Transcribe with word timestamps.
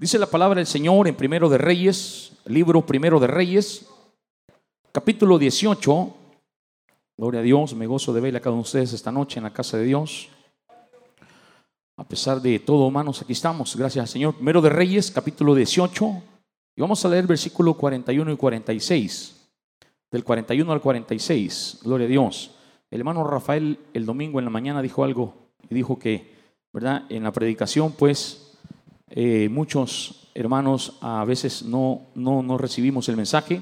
Dice 0.00 0.18
la 0.18 0.30
palabra 0.30 0.56
del 0.56 0.66
Señor 0.66 1.08
en 1.08 1.14
Primero 1.14 1.50
de 1.50 1.58
Reyes, 1.58 2.32
libro 2.46 2.86
Primero 2.86 3.20
de 3.20 3.26
Reyes, 3.26 3.86
capítulo 4.92 5.38
18. 5.38 6.16
Gloria 7.18 7.40
a 7.40 7.42
Dios, 7.42 7.74
me 7.74 7.86
gozo 7.86 8.14
de 8.14 8.22
ver 8.22 8.34
a 8.34 8.40
cada 8.40 8.52
uno 8.52 8.62
de 8.62 8.66
ustedes 8.66 8.94
esta 8.94 9.12
noche 9.12 9.38
en 9.38 9.44
la 9.44 9.52
casa 9.52 9.76
de 9.76 9.84
Dios. 9.84 10.30
A 11.98 12.04
pesar 12.04 12.40
de 12.40 12.58
todo, 12.60 12.86
hermanos, 12.86 13.20
aquí 13.20 13.34
estamos, 13.34 13.76
gracias 13.76 14.02
al 14.02 14.08
Señor. 14.08 14.36
Primero 14.36 14.62
de 14.62 14.70
Reyes, 14.70 15.10
capítulo 15.10 15.54
18. 15.54 16.22
Y 16.76 16.80
vamos 16.80 17.04
a 17.04 17.08
leer 17.10 17.26
versículo 17.26 17.74
41 17.74 18.32
y 18.32 18.36
46. 18.38 19.50
Del 20.10 20.24
41 20.24 20.72
al 20.72 20.80
46. 20.80 21.80
Gloria 21.82 22.06
a 22.06 22.08
Dios. 22.08 22.52
El 22.90 23.00
hermano 23.00 23.22
Rafael 23.22 23.78
el 23.92 24.06
domingo 24.06 24.38
en 24.38 24.46
la 24.46 24.50
mañana 24.50 24.80
dijo 24.80 25.04
algo 25.04 25.34
y 25.68 25.74
dijo 25.74 25.98
que, 25.98 26.34
¿verdad? 26.72 27.04
En 27.10 27.22
la 27.22 27.32
predicación, 27.32 27.92
pues, 27.92 28.49
eh, 29.10 29.48
muchos 29.50 30.30
hermanos 30.34 30.96
a 31.00 31.24
veces 31.24 31.64
no, 31.64 32.02
no, 32.14 32.42
no 32.42 32.56
recibimos 32.56 33.08
el 33.08 33.16
mensaje 33.16 33.60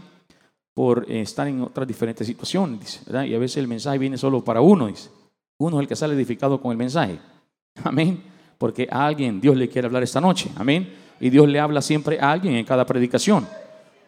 por 0.75 1.11
estar 1.11 1.49
en 1.49 1.63
otras 1.63 1.89
diferentes 1.89 2.27
situaciones. 2.27 3.03
Y 3.09 3.35
a 3.35 3.39
veces 3.39 3.57
el 3.57 3.67
mensaje 3.67 3.99
viene 3.99 4.17
solo 4.17 4.45
para 4.45 4.61
uno, 4.61 4.87
dice. 4.87 5.11
Uno 5.59 5.79
es 5.79 5.83
el 5.83 5.89
que 5.89 5.97
sale 5.97 6.15
edificado 6.15 6.61
con 6.61 6.71
el 6.71 6.77
mensaje. 6.77 7.19
Amén. 7.85 8.23
Porque 8.59 8.87
a 8.91 9.07
alguien 9.07 9.41
Dios 9.41 9.57
le 9.57 9.69
quiere 9.69 9.87
hablar 9.87 10.03
esta 10.03 10.21
noche. 10.21 10.51
Amén. 10.57 10.95
Y 11.19 11.31
Dios 11.31 11.49
le 11.49 11.59
habla 11.59 11.83
siempre 11.83 12.21
a 12.21 12.31
alguien 12.31 12.55
en 12.55 12.65
cada 12.65 12.87
predicación. 12.87 13.47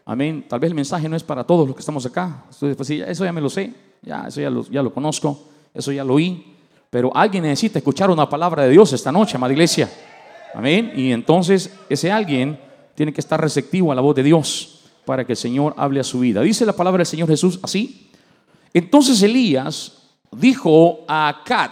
Amén. 0.05 0.45
Tal 0.49 0.61
vez 0.61 0.71
el 0.71 0.75
mensaje 0.77 1.09
no 1.09 1.17
es 1.17 1.25
para 1.25 1.43
todos 1.43 1.67
los 1.67 1.75
que 1.75 1.81
estamos 1.81 2.07
acá. 2.07 2.45
Entonces, 2.45 2.77
pues, 2.77 2.91
eso 2.91 3.25
ya 3.25 3.33
me 3.33 3.41
lo 3.41 3.51
sé. 3.51 3.73
Ya, 4.03 4.27
eso 4.29 4.41
ya 4.41 4.51
lo, 4.51 4.63
ya 4.67 4.83
lo 4.83 4.93
conozco. 4.93 5.49
Eso 5.75 5.91
ya 5.91 6.05
lo 6.05 6.15
oí. 6.15 6.57
Pero 6.89 7.11
alguien 7.17 7.45
necesita 7.45 7.79
escuchar 7.79 8.11
una 8.11 8.29
palabra 8.29 8.65
de 8.65 8.71
Dios 8.71 8.93
esta 8.93 9.11
noche, 9.11 9.37
amada 9.37 9.53
iglesia. 9.53 9.91
Amén. 10.55 10.93
Y 10.97 11.13
entonces 11.13 11.75
ese 11.89 12.11
alguien 12.11 12.59
tiene 12.95 13.13
que 13.13 13.21
estar 13.21 13.41
receptivo 13.41 13.93
a 13.93 13.95
la 13.95 14.01
voz 14.01 14.15
de 14.15 14.23
Dios 14.23 14.81
para 15.05 15.25
que 15.25 15.33
el 15.33 15.37
Señor 15.37 15.75
hable 15.77 16.01
a 16.01 16.05
su 16.05 16.21
vida. 16.21 16.43
Dice 16.43 16.67
la 16.67 16.77
palabra 16.77 16.99
del 16.99 17.07
Señor 17.07 17.29
Jesús 17.29 17.59
así. 17.63 18.11
Entonces 18.73 19.23
Elías 19.23 20.11
dijo 20.31 21.05
a 21.09 21.29
Acad, 21.29 21.71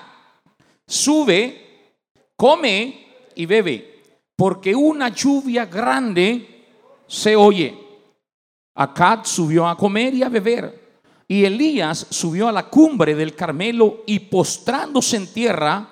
sube, 0.86 1.94
come 2.36 3.06
y 3.34 3.46
bebe, 3.46 4.02
porque 4.34 4.74
una 4.74 5.10
lluvia 5.10 5.66
grande 5.66 6.64
se 7.06 7.36
oye. 7.36 7.76
Acad 8.74 9.20
subió 9.24 9.66
a 9.66 9.76
comer 9.76 10.14
y 10.14 10.22
a 10.22 10.28
beber. 10.28 10.88
Y 11.26 11.44
Elías 11.44 12.06
subió 12.10 12.48
a 12.48 12.52
la 12.52 12.68
cumbre 12.68 13.14
del 13.14 13.34
Carmelo 13.34 14.02
y 14.06 14.18
postrándose 14.18 15.16
en 15.16 15.26
tierra, 15.26 15.88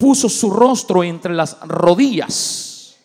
puso 0.00 0.30
su 0.30 0.50
rostro 0.50 1.04
entre 1.04 1.34
las 1.34 1.60
rodillas 1.60 2.96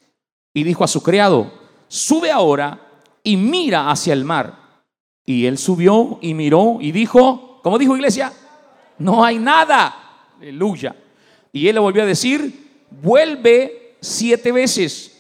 y 0.54 0.64
dijo 0.64 0.86
a 0.86 0.88
su 0.88 1.04
criado, 1.04 1.52
sube 1.90 2.32
ahora 2.32 2.80
y 3.22 3.36
mira 3.36 3.92
hacia 3.92 4.14
el 4.14 4.24
mar. 4.24 4.82
Y 5.26 5.46
él 5.46 5.58
subió 5.58 6.20
y 6.22 6.34
miró 6.34 6.78
y 6.80 6.94
dijo, 6.94 7.60
como 7.62 7.78
dijo 7.78 7.98
iglesia, 7.98 8.32
no 9.00 9.26
hay 9.26 9.38
nada. 9.38 9.94
Aleluya. 10.40 10.96
Y 11.52 11.68
él 11.68 11.76
le 11.76 11.82
volvió 11.82 12.04
a 12.04 12.06
decir, 12.06 12.86
vuelve 12.90 13.98
siete 14.00 14.54
veces. 14.54 15.12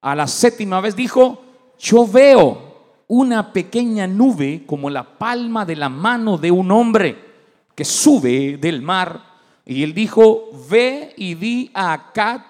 A 0.00 0.16
la 0.16 0.26
séptima 0.26 0.80
vez 0.80 0.96
dijo, 0.96 1.40
yo 1.78 2.04
veo 2.04 3.04
una 3.06 3.52
pequeña 3.52 4.08
nube 4.08 4.64
como 4.66 4.90
la 4.90 5.04
palma 5.04 5.64
de 5.64 5.76
la 5.76 5.88
mano 5.88 6.36
de 6.36 6.50
un 6.50 6.72
hombre 6.72 7.16
que 7.76 7.84
sube 7.84 8.56
del 8.56 8.82
mar. 8.82 9.31
Y 9.64 9.82
él 9.82 9.94
dijo, 9.94 10.50
ve 10.68 11.14
y 11.16 11.34
di 11.34 11.70
a 11.74 11.92
Acad, 11.92 12.40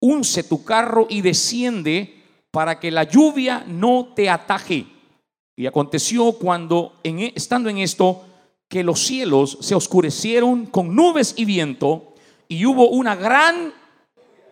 unce 0.00 0.42
tu 0.42 0.64
carro 0.64 1.06
y 1.08 1.22
desciende 1.22 2.22
para 2.50 2.78
que 2.78 2.90
la 2.90 3.04
lluvia 3.04 3.64
no 3.66 4.12
te 4.14 4.28
ataje. 4.28 4.86
Y 5.56 5.66
aconteció 5.66 6.32
cuando, 6.32 6.94
en, 7.02 7.20
estando 7.20 7.68
en 7.68 7.78
esto, 7.78 8.24
que 8.68 8.84
los 8.84 9.00
cielos 9.00 9.58
se 9.60 9.74
oscurecieron 9.74 10.66
con 10.66 10.94
nubes 10.94 11.34
y 11.36 11.44
viento, 11.44 12.14
y 12.48 12.64
hubo 12.66 12.88
una 12.90 13.16
gran 13.16 13.72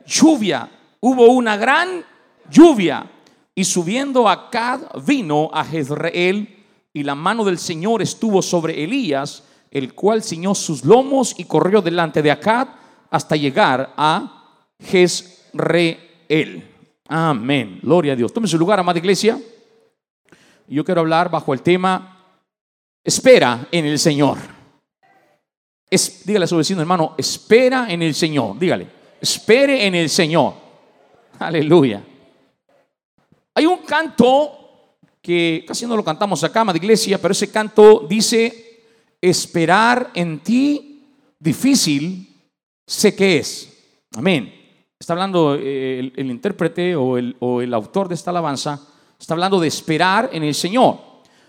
lluvia, 0.06 0.70
hubo 1.00 1.26
una 1.28 1.56
gran 1.56 2.04
lluvia. 2.50 3.10
Y 3.54 3.64
subiendo 3.64 4.28
Acad 4.28 4.80
vino 5.06 5.50
a 5.52 5.64
Jezreel, 5.64 6.64
y 6.92 7.02
la 7.02 7.14
mano 7.14 7.44
del 7.44 7.58
Señor 7.58 8.00
estuvo 8.00 8.40
sobre 8.40 8.82
Elías, 8.82 9.44
el 9.70 9.94
cual 9.94 10.22
ciñó 10.22 10.54
sus 10.54 10.84
lomos 10.84 11.34
y 11.38 11.44
corrió 11.44 11.82
delante 11.82 12.22
de 12.22 12.30
Acad 12.30 12.68
hasta 13.10 13.36
llegar 13.36 13.92
a 13.96 14.62
Jezreel. 14.80 16.70
Amén. 17.08 17.80
Gloria 17.82 18.12
a 18.14 18.16
Dios. 18.16 18.32
Tome 18.32 18.48
su 18.48 18.58
lugar, 18.58 18.80
amada 18.80 18.98
iglesia. 18.98 19.40
Yo 20.68 20.84
quiero 20.84 21.00
hablar 21.02 21.30
bajo 21.30 21.54
el 21.54 21.62
tema 21.62 22.16
Espera 23.06 23.68
en 23.70 23.86
el 23.86 24.00
Señor. 24.00 24.36
Es, 25.88 26.26
dígale 26.26 26.44
a 26.44 26.48
su 26.48 26.56
vecino, 26.56 26.80
hermano, 26.80 27.14
espera 27.16 27.86
en 27.88 28.02
el 28.02 28.16
Señor. 28.16 28.58
Dígale, 28.58 28.88
espere 29.20 29.86
en 29.86 29.94
el 29.94 30.10
Señor. 30.10 30.54
Aleluya. 31.38 32.02
Hay 33.54 33.64
un 33.64 33.78
canto 33.78 34.98
que 35.22 35.64
casi 35.68 35.86
no 35.86 35.96
lo 35.96 36.04
cantamos 36.04 36.42
acá, 36.42 36.62
amada 36.62 36.78
iglesia, 36.78 37.22
pero 37.22 37.30
ese 37.30 37.48
canto 37.48 38.04
dice, 38.08 38.65
esperar 39.30 40.10
en 40.14 40.40
ti 40.40 41.04
difícil 41.38 42.34
sé 42.86 43.14
que 43.14 43.38
es. 43.38 43.72
Amén. 44.16 44.52
Está 44.98 45.12
hablando 45.12 45.56
eh, 45.60 46.12
el, 46.16 46.30
intérprete 46.30 46.96
o 46.96 47.18
el, 47.18 47.74
autor 47.74 48.08
de 48.08 48.14
esta 48.14 48.30
alabanza, 48.30 48.80
está 49.18 49.34
hablando 49.34 49.60
de 49.60 49.68
esperar 49.68 50.30
en 50.32 50.42
el 50.42 50.54
Señor. 50.54 50.98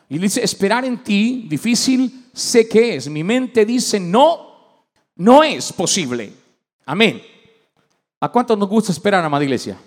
Y 0.09 0.17
dice, 0.17 0.43
esperar 0.43 0.85
en 0.85 1.03
ti, 1.03 1.47
difícil 1.49 2.29
sé 2.33 2.67
que 2.67 2.95
es. 2.95 3.09
Mi 3.09 3.23
mente 3.23 3.65
dice, 3.65 3.99
no, 3.99 4.83
no 5.15 5.43
es 5.43 5.71
posible. 5.73 6.31
Amén. 6.85 7.21
¿A 8.19 8.29
cuánto 8.29 8.55
nos 8.55 8.69
gusta 8.69 8.91
esperar, 8.91 9.23
amada 9.23 9.43
iglesia? 9.43 9.77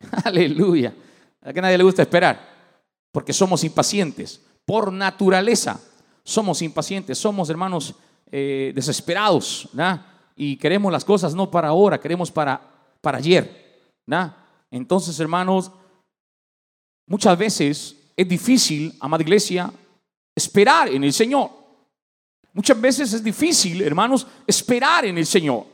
Aleluya. 0.24 0.94
¿A 1.42 1.52
que 1.52 1.60
nadie 1.60 1.78
le 1.78 1.84
gusta 1.84 2.02
esperar? 2.02 2.56
Porque 3.12 3.32
somos 3.32 3.64
impacientes. 3.64 4.40
Por 4.64 4.92
naturaleza 4.92 5.80
somos 6.28 6.60
impacientes. 6.60 7.18
Somos 7.18 7.48
hermanos 7.48 7.94
eh, 8.30 8.72
desesperados. 8.74 9.66
Y 10.36 10.56
queremos 10.58 10.92
las 10.92 11.04
cosas 11.04 11.34
no 11.34 11.50
para 11.50 11.68
ahora, 11.68 11.98
queremos 11.98 12.30
para, 12.30 12.60
para 13.00 13.16
ayer. 13.16 13.90
Entonces, 14.70 15.18
hermanos, 15.18 15.72
muchas 17.06 17.36
veces 17.38 17.96
es 18.14 18.28
difícil, 18.28 18.94
amada 19.00 19.22
iglesia, 19.22 19.72
esperar 20.36 20.90
en 20.90 21.02
el 21.02 21.14
Señor. 21.14 21.50
Muchas 22.52 22.78
veces 22.78 23.12
es 23.14 23.24
difícil, 23.24 23.80
hermanos, 23.80 24.26
esperar 24.46 25.06
en 25.06 25.16
el 25.16 25.24
Señor. 25.24 25.64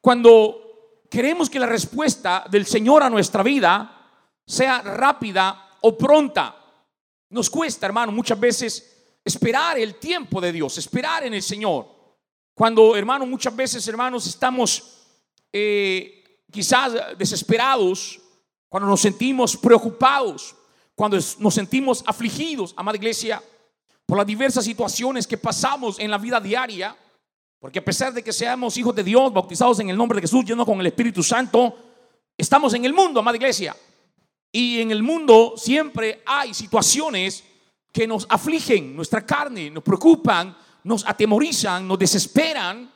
Cuando 0.00 1.02
queremos 1.10 1.50
que 1.50 1.58
la 1.58 1.66
respuesta 1.66 2.44
del 2.48 2.64
Señor 2.64 3.02
a 3.02 3.10
nuestra 3.10 3.42
vida 3.42 4.08
sea 4.46 4.82
rápida 4.82 5.78
o 5.80 5.98
pronta, 5.98 6.63
nos 7.34 7.50
cuesta, 7.50 7.86
hermano, 7.86 8.12
muchas 8.12 8.38
veces 8.38 8.96
esperar 9.24 9.76
el 9.76 9.96
tiempo 9.96 10.40
de 10.40 10.52
Dios, 10.52 10.78
esperar 10.78 11.24
en 11.24 11.34
el 11.34 11.42
Señor. 11.42 11.88
Cuando, 12.54 12.94
hermano, 12.94 13.26
muchas 13.26 13.54
veces, 13.56 13.86
hermanos, 13.88 14.24
estamos 14.28 15.02
eh, 15.52 16.38
quizás 16.48 16.92
desesperados 17.18 18.20
cuando 18.68 18.88
nos 18.88 19.00
sentimos 19.00 19.56
preocupados, 19.56 20.54
cuando 20.94 21.18
nos 21.38 21.54
sentimos 21.54 22.04
afligidos, 22.06 22.72
amada 22.76 22.96
iglesia, 22.96 23.42
por 24.06 24.16
las 24.16 24.26
diversas 24.26 24.64
situaciones 24.64 25.26
que 25.26 25.36
pasamos 25.36 25.98
en 25.98 26.12
la 26.12 26.18
vida 26.18 26.38
diaria, 26.38 26.96
porque 27.58 27.80
a 27.80 27.84
pesar 27.84 28.12
de 28.12 28.22
que 28.22 28.32
seamos 28.32 28.76
hijos 28.76 28.94
de 28.94 29.02
Dios, 29.02 29.32
bautizados 29.32 29.80
en 29.80 29.90
el 29.90 29.96
nombre 29.96 30.16
de 30.16 30.22
Jesús, 30.22 30.44
llenos 30.44 30.66
con 30.66 30.78
el 30.78 30.86
Espíritu 30.86 31.20
Santo, 31.20 31.76
estamos 32.38 32.74
en 32.74 32.84
el 32.84 32.92
mundo, 32.92 33.18
amada 33.18 33.36
iglesia. 33.36 33.74
Y 34.56 34.80
en 34.80 34.92
el 34.92 35.02
mundo 35.02 35.54
siempre 35.56 36.22
hay 36.24 36.54
situaciones 36.54 37.42
que 37.90 38.06
nos 38.06 38.24
afligen 38.28 38.94
nuestra 38.94 39.26
carne, 39.26 39.68
nos 39.68 39.82
preocupan, 39.82 40.56
nos 40.84 41.04
atemorizan, 41.04 41.88
nos 41.88 41.98
desesperan, 41.98 42.88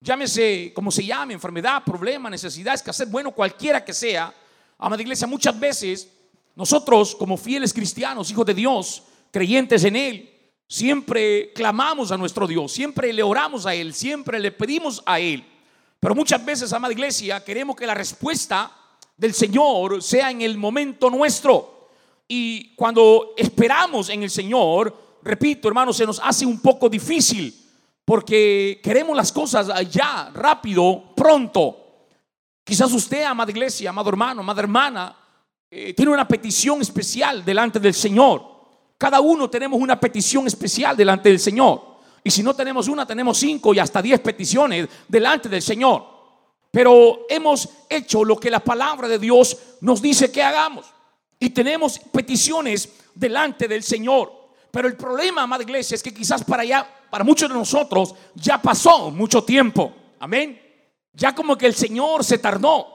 llámese 0.00 0.72
como 0.74 0.90
se 0.90 1.04
llame, 1.04 1.34
enfermedad, 1.34 1.84
problema, 1.84 2.30
necesidad, 2.30 2.72
escasez, 2.72 3.10
bueno, 3.10 3.32
cualquiera 3.32 3.84
que 3.84 3.92
sea. 3.92 4.34
Amada 4.78 5.02
iglesia, 5.02 5.26
muchas 5.26 5.60
veces 5.60 6.08
nosotros 6.56 7.14
como 7.14 7.36
fieles 7.36 7.74
cristianos, 7.74 8.30
hijos 8.30 8.46
de 8.46 8.54
Dios, 8.54 9.02
creyentes 9.30 9.84
en 9.84 9.96
Él, 9.96 10.30
siempre 10.66 11.52
clamamos 11.52 12.10
a 12.10 12.16
nuestro 12.16 12.46
Dios, 12.46 12.72
siempre 12.72 13.12
le 13.12 13.22
oramos 13.22 13.66
a 13.66 13.74
Él, 13.74 13.92
siempre 13.92 14.40
le 14.40 14.50
pedimos 14.50 15.02
a 15.04 15.20
Él. 15.20 15.44
Pero 16.00 16.14
muchas 16.14 16.42
veces, 16.42 16.72
amada 16.72 16.94
iglesia, 16.94 17.44
queremos 17.44 17.76
que 17.76 17.86
la 17.86 17.92
respuesta 17.92 18.78
del 19.16 19.34
Señor 19.34 20.02
sea 20.02 20.30
en 20.30 20.42
el 20.42 20.58
momento 20.58 21.10
nuestro. 21.10 21.88
Y 22.28 22.74
cuando 22.74 23.34
esperamos 23.36 24.08
en 24.08 24.22
el 24.22 24.30
Señor, 24.30 25.18
repito, 25.22 25.68
hermanos, 25.68 25.96
se 25.96 26.06
nos 26.06 26.20
hace 26.20 26.46
un 26.46 26.60
poco 26.60 26.88
difícil 26.88 27.54
porque 28.04 28.80
queremos 28.82 29.16
las 29.16 29.32
cosas 29.32 29.68
ya, 29.90 30.30
rápido, 30.34 31.14
pronto. 31.14 31.78
Quizás 32.64 32.92
usted, 32.92 33.24
amada 33.24 33.50
iglesia, 33.50 33.90
amado 33.90 34.08
hermano, 34.08 34.40
amada 34.40 34.60
hermana, 34.60 35.16
eh, 35.70 35.94
tiene 35.94 36.12
una 36.12 36.26
petición 36.26 36.80
especial 36.82 37.44
delante 37.44 37.80
del 37.80 37.94
Señor. 37.94 38.42
Cada 38.98 39.20
uno 39.20 39.48
tenemos 39.48 39.80
una 39.80 39.98
petición 39.98 40.46
especial 40.46 40.96
delante 40.96 41.28
del 41.28 41.40
Señor. 41.40 41.92
Y 42.24 42.30
si 42.30 42.42
no 42.42 42.54
tenemos 42.54 42.88
una, 42.88 43.04
tenemos 43.04 43.38
cinco 43.38 43.74
y 43.74 43.78
hasta 43.78 44.00
diez 44.00 44.20
peticiones 44.20 44.88
delante 45.08 45.48
del 45.48 45.62
Señor. 45.62 46.11
Pero 46.72 47.26
hemos 47.28 47.68
hecho 47.88 48.24
lo 48.24 48.40
que 48.40 48.50
la 48.50 48.60
palabra 48.60 49.06
de 49.06 49.18
Dios 49.18 49.56
nos 49.82 50.00
dice 50.00 50.32
que 50.32 50.42
hagamos. 50.42 50.86
Y 51.38 51.50
tenemos 51.50 51.98
peticiones 51.98 52.88
delante 53.14 53.68
del 53.68 53.82
Señor. 53.82 54.32
Pero 54.70 54.88
el 54.88 54.96
problema, 54.96 55.42
amada 55.42 55.62
iglesia, 55.62 55.94
es 55.94 56.02
que 56.02 56.14
quizás 56.14 56.42
para 56.42 56.62
allá, 56.62 56.88
para 57.10 57.24
muchos 57.24 57.48
de 57.50 57.54
nosotros, 57.54 58.14
ya 58.34 58.60
pasó 58.60 59.10
mucho 59.10 59.44
tiempo. 59.44 59.92
Amén. 60.18 60.58
Ya 61.12 61.34
como 61.34 61.58
que 61.58 61.66
el 61.66 61.74
Señor 61.74 62.24
se 62.24 62.38
tardó. 62.38 62.86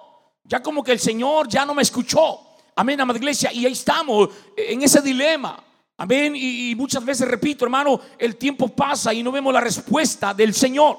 Ya 0.44 0.64
como 0.64 0.84
que 0.84 0.94
el 0.94 1.00
Señor 1.00 1.48
ya 1.48 1.64
no 1.64 1.76
me 1.76 1.84
escuchó. 1.84 2.40
Amén, 2.76 3.00
amada 3.00 3.20
iglesia. 3.20 3.54
Y 3.54 3.64
ahí 3.64 3.74
estamos 3.74 4.30
en 4.56 4.82
ese 4.82 5.02
dilema. 5.02 5.64
Amén. 5.98 6.34
Y, 6.36 6.74
muchas 6.76 7.06
veces 7.06 7.28
repito, 7.28 7.66
hermano, 7.66 8.00
el 8.18 8.38
tiempo 8.38 8.70
pasa 8.70 9.14
y 9.14 9.22
no 9.22 9.32
vemos 9.32 9.54
la 9.54 9.62
respuesta 9.62 10.34
del 10.34 10.56
Señor. 10.56 10.98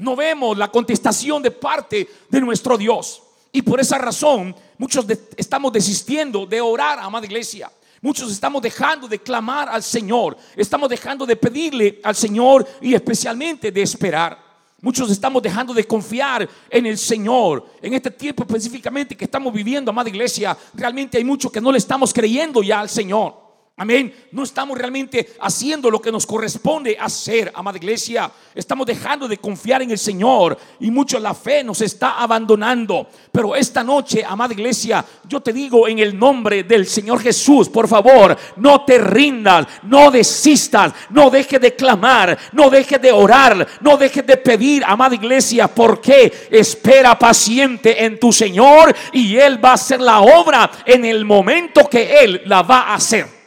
No 0.00 0.16
vemos 0.16 0.56
la 0.56 0.68
contestación 0.68 1.42
de 1.42 1.50
parte 1.50 2.08
de 2.28 2.40
nuestro 2.40 2.78
Dios. 2.78 3.22
Y 3.52 3.60
por 3.60 3.80
esa 3.80 3.98
razón, 3.98 4.54
muchos 4.78 5.04
estamos 5.36 5.72
desistiendo 5.72 6.46
de 6.46 6.60
orar, 6.60 6.98
amada 6.98 7.26
iglesia. 7.26 7.70
Muchos 8.00 8.32
estamos 8.32 8.62
dejando 8.62 9.06
de 9.06 9.18
clamar 9.18 9.68
al 9.68 9.82
Señor. 9.82 10.38
Estamos 10.56 10.88
dejando 10.88 11.26
de 11.26 11.36
pedirle 11.36 12.00
al 12.02 12.16
Señor 12.16 12.66
y 12.80 12.94
especialmente 12.94 13.70
de 13.70 13.82
esperar. 13.82 14.38
Muchos 14.80 15.10
estamos 15.10 15.42
dejando 15.42 15.74
de 15.74 15.86
confiar 15.86 16.48
en 16.70 16.86
el 16.86 16.96
Señor. 16.96 17.66
En 17.82 17.92
este 17.92 18.10
tiempo 18.10 18.44
específicamente 18.44 19.14
que 19.14 19.26
estamos 19.26 19.52
viviendo, 19.52 19.90
amada 19.90 20.08
iglesia, 20.08 20.56
realmente 20.72 21.18
hay 21.18 21.24
muchos 21.24 21.52
que 21.52 21.60
no 21.60 21.70
le 21.70 21.76
estamos 21.76 22.14
creyendo 22.14 22.62
ya 22.62 22.80
al 22.80 22.88
Señor. 22.88 23.49
Amén. 23.80 24.12
No 24.32 24.42
estamos 24.42 24.76
realmente 24.76 25.36
haciendo 25.40 25.90
lo 25.90 26.02
que 26.02 26.12
nos 26.12 26.26
corresponde 26.26 26.98
hacer, 27.00 27.50
amada 27.54 27.78
iglesia. 27.78 28.30
Estamos 28.54 28.86
dejando 28.86 29.26
de 29.26 29.38
confiar 29.38 29.80
en 29.80 29.90
el 29.90 29.98
Señor 29.98 30.58
y 30.80 30.90
mucho 30.90 31.18
la 31.18 31.32
fe 31.32 31.64
nos 31.64 31.80
está 31.80 32.20
abandonando. 32.20 33.06
Pero 33.32 33.56
esta 33.56 33.82
noche, 33.82 34.22
amada 34.22 34.52
iglesia, 34.52 35.02
yo 35.26 35.40
te 35.40 35.54
digo 35.54 35.88
en 35.88 35.98
el 35.98 36.18
nombre 36.18 36.64
del 36.64 36.86
Señor 36.86 37.22
Jesús, 37.22 37.70
por 37.70 37.88
favor, 37.88 38.36
no 38.56 38.84
te 38.84 38.98
rindas, 38.98 39.66
no 39.84 40.10
desistas, 40.10 40.92
no 41.08 41.30
dejes 41.30 41.58
de 41.58 41.74
clamar, 41.74 42.38
no 42.52 42.68
dejes 42.68 43.00
de 43.00 43.12
orar, 43.12 43.66
no 43.80 43.96
dejes 43.96 44.26
de 44.26 44.36
pedir, 44.36 44.84
amada 44.84 45.14
iglesia, 45.14 45.68
porque 45.68 46.48
espera 46.50 47.18
paciente 47.18 48.04
en 48.04 48.20
tu 48.20 48.30
Señor 48.30 48.94
y 49.14 49.38
Él 49.38 49.64
va 49.64 49.70
a 49.70 49.74
hacer 49.76 50.02
la 50.02 50.20
obra 50.20 50.70
en 50.84 51.06
el 51.06 51.24
momento 51.24 51.88
que 51.88 52.20
Él 52.20 52.42
la 52.44 52.60
va 52.60 52.80
a 52.80 52.94
hacer. 52.96 53.39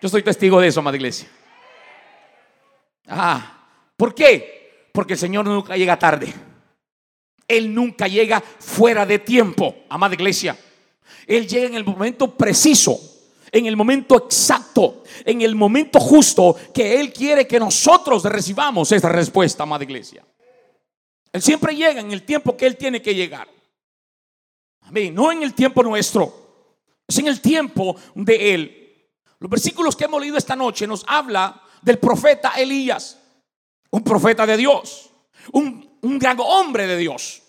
Yo 0.00 0.08
soy 0.08 0.22
testigo 0.22 0.60
de 0.60 0.68
eso, 0.68 0.80
amada 0.80 0.96
iglesia. 0.96 1.28
Ah, 3.08 3.66
¿por 3.96 4.14
qué? 4.14 4.88
Porque 4.92 5.14
el 5.14 5.18
Señor 5.18 5.44
nunca 5.44 5.76
llega 5.76 5.98
tarde. 5.98 6.32
Él 7.46 7.74
nunca 7.74 8.06
llega 8.06 8.40
fuera 8.40 9.06
de 9.06 9.18
tiempo, 9.18 9.74
amada 9.88 10.14
iglesia. 10.14 10.56
Él 11.26 11.48
llega 11.48 11.66
en 11.66 11.74
el 11.74 11.84
momento 11.84 12.36
preciso, 12.36 12.98
en 13.50 13.66
el 13.66 13.76
momento 13.76 14.16
exacto, 14.16 15.02
en 15.24 15.42
el 15.42 15.54
momento 15.54 15.98
justo 15.98 16.56
que 16.72 17.00
Él 17.00 17.12
quiere 17.12 17.46
que 17.46 17.58
nosotros 17.58 18.24
recibamos 18.24 18.92
esa 18.92 19.08
respuesta, 19.08 19.62
amada 19.62 19.84
iglesia. 19.84 20.24
Él 21.32 21.42
siempre 21.42 21.74
llega 21.74 22.00
en 22.00 22.12
el 22.12 22.22
tiempo 22.22 22.56
que 22.56 22.66
Él 22.66 22.76
tiene 22.76 23.02
que 23.02 23.14
llegar. 23.14 23.48
Amén. 24.82 25.14
No 25.14 25.32
en 25.32 25.42
el 25.42 25.54
tiempo 25.54 25.82
nuestro, 25.82 26.66
es 27.06 27.18
en 27.18 27.26
el 27.26 27.40
tiempo 27.40 27.96
de 28.14 28.54
Él. 28.54 28.77
Los 29.40 29.50
versículos 29.50 29.94
que 29.94 30.04
hemos 30.04 30.20
leído 30.20 30.36
esta 30.36 30.56
noche 30.56 30.86
nos 30.86 31.04
habla 31.06 31.62
del 31.82 31.98
profeta 31.98 32.52
Elías, 32.56 33.18
un 33.90 34.02
profeta 34.02 34.44
de 34.44 34.56
Dios, 34.56 35.10
un, 35.52 35.98
un 36.02 36.18
gran 36.18 36.38
hombre 36.40 36.86
de 36.86 36.96
Dios, 36.96 37.42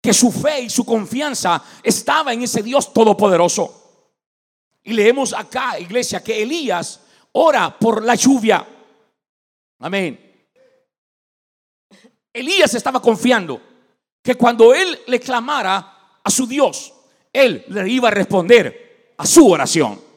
que 0.00 0.12
su 0.12 0.30
fe 0.30 0.62
y 0.62 0.70
su 0.70 0.84
confianza 0.84 1.62
estaba 1.82 2.32
en 2.32 2.42
ese 2.42 2.62
Dios 2.62 2.92
todopoderoso. 2.92 3.76
Y 4.82 4.92
leemos 4.92 5.32
acá, 5.34 5.78
iglesia, 5.78 6.22
que 6.22 6.42
Elías 6.42 7.00
ora 7.32 7.78
por 7.78 8.02
la 8.04 8.14
lluvia. 8.14 8.66
Amén. 9.78 10.46
Elías 12.32 12.74
estaba 12.74 13.00
confiando 13.00 13.60
que 14.22 14.34
cuando 14.36 14.74
él 14.74 15.00
le 15.06 15.20
clamara 15.20 16.20
a 16.22 16.30
su 16.30 16.46
Dios, 16.46 16.92
él 17.32 17.64
le 17.68 17.88
iba 17.88 18.08
a 18.08 18.12
responder 18.12 19.14
a 19.16 19.26
su 19.26 19.50
oración. 19.50 20.09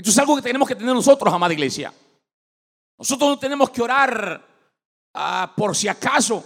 Esto 0.00 0.12
es 0.12 0.18
algo 0.18 0.34
que 0.36 0.40
tenemos 0.40 0.66
que 0.66 0.74
tener 0.74 0.94
nosotros, 0.94 1.32
amada 1.32 1.52
iglesia. 1.52 1.92
Nosotros 2.98 3.28
no 3.28 3.38
tenemos 3.38 3.68
que 3.68 3.82
orar 3.82 4.42
ah, 5.12 5.52
por 5.54 5.76
si 5.76 5.88
acaso, 5.88 6.42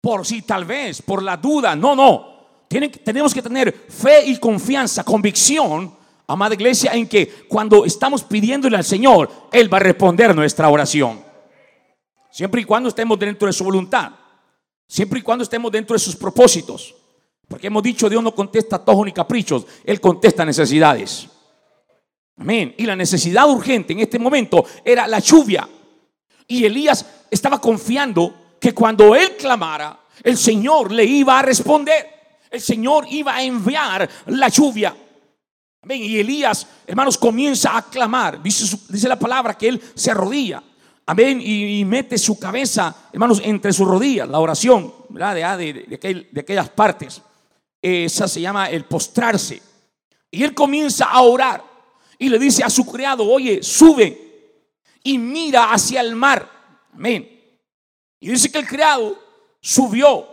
por 0.00 0.26
si 0.26 0.42
tal 0.42 0.64
vez, 0.64 1.00
por 1.00 1.22
la 1.22 1.36
duda. 1.36 1.76
No, 1.76 1.94
no. 1.94 2.66
tenemos 2.68 3.32
que 3.32 3.42
tener 3.42 3.72
fe 3.88 4.26
y 4.26 4.38
confianza, 4.38 5.04
convicción, 5.04 5.94
amada 6.26 6.54
iglesia, 6.54 6.90
en 6.94 7.06
que 7.06 7.46
cuando 7.48 7.84
estamos 7.84 8.24
pidiéndole 8.24 8.76
al 8.76 8.84
Señor, 8.84 9.30
Él 9.52 9.72
va 9.72 9.76
a 9.76 9.82
responder 9.82 10.34
nuestra 10.34 10.68
oración. 10.68 11.22
Siempre 12.32 12.62
y 12.62 12.64
cuando 12.64 12.88
estemos 12.88 13.16
dentro 13.20 13.46
de 13.46 13.52
su 13.52 13.62
voluntad. 13.62 14.10
Siempre 14.88 15.20
y 15.20 15.22
cuando 15.22 15.44
estemos 15.44 15.70
dentro 15.70 15.94
de 15.94 16.00
sus 16.00 16.16
propósitos. 16.16 16.92
Porque 17.46 17.68
hemos 17.68 17.84
dicho, 17.84 18.10
Dios 18.10 18.20
no 18.20 18.34
contesta 18.34 18.84
tojos 18.84 19.06
ni 19.06 19.12
caprichos, 19.12 19.64
Él 19.84 20.00
contesta 20.00 20.44
necesidades. 20.44 21.29
Amén. 22.40 22.74
Y 22.78 22.86
la 22.86 22.96
necesidad 22.96 23.48
urgente 23.48 23.92
en 23.92 24.00
este 24.00 24.18
momento 24.18 24.64
era 24.82 25.06
la 25.06 25.18
lluvia. 25.18 25.68
Y 26.48 26.64
Elías 26.64 27.04
estaba 27.30 27.60
confiando 27.60 28.56
que 28.58 28.72
cuando 28.72 29.14
él 29.14 29.36
clamara, 29.36 30.00
el 30.22 30.38
Señor 30.38 30.90
le 30.90 31.04
iba 31.04 31.38
a 31.38 31.42
responder. 31.42 32.08
El 32.50 32.60
Señor 32.60 33.06
iba 33.10 33.34
a 33.34 33.42
enviar 33.42 34.08
la 34.26 34.48
lluvia. 34.48 34.96
Amén. 35.82 36.02
Y 36.02 36.18
Elías, 36.18 36.66
hermanos, 36.86 37.18
comienza 37.18 37.76
a 37.76 37.82
clamar. 37.82 38.42
Dice, 38.42 39.06
la 39.06 39.18
palabra 39.18 39.56
que 39.56 39.68
él 39.68 39.82
se 39.94 40.10
arrodilla. 40.10 40.62
Amén. 41.04 41.40
Y, 41.42 41.84
mete 41.84 42.16
su 42.16 42.38
cabeza, 42.38 42.94
hermanos, 43.12 43.42
entre 43.44 43.72
sus 43.72 43.86
rodillas. 43.86 44.28
La 44.28 44.38
oración. 44.38 44.94
De, 45.10 45.86
de, 45.88 46.28
de 46.32 46.40
aquellas 46.40 46.70
partes. 46.70 47.20
Esa 47.82 48.26
se 48.26 48.40
llama 48.40 48.70
el 48.70 48.86
postrarse. 48.86 49.60
Y 50.30 50.42
él 50.42 50.54
comienza 50.54 51.04
a 51.04 51.20
orar 51.20 51.69
y 52.20 52.28
le 52.28 52.38
dice 52.38 52.62
a 52.62 52.68
su 52.68 52.84
criado, 52.84 53.26
oye, 53.26 53.62
sube 53.62 54.60
y 55.02 55.16
mira 55.16 55.72
hacia 55.72 56.02
el 56.02 56.14
mar. 56.14 56.48
Amén. 56.92 57.26
Y 58.20 58.28
dice 58.28 58.52
que 58.52 58.58
el 58.58 58.68
criado 58.68 59.18
subió 59.58 60.28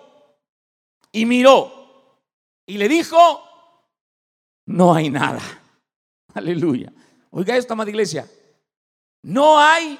y 1.13 1.25
miró 1.25 1.71
y 2.65 2.77
le 2.77 2.89
dijo, 2.89 3.41
no 4.65 4.93
hay 4.93 5.09
nada. 5.09 5.41
Aleluya. 6.33 6.91
Oiga 7.31 7.55
esto, 7.55 7.71
amada 7.71 7.89
iglesia. 7.89 8.29
No 9.23 9.57
hay 9.57 9.97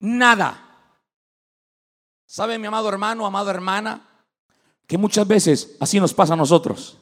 nada. 0.00 0.64
¿Sabe 2.24 2.58
mi 2.58 2.66
amado 2.66 2.88
hermano, 2.88 3.26
amada 3.26 3.50
hermana? 3.50 4.24
Que 4.86 4.96
muchas 4.96 5.28
veces 5.28 5.76
así 5.78 6.00
nos 6.00 6.14
pasa 6.14 6.32
a 6.32 6.38
nosotros. 6.38 6.96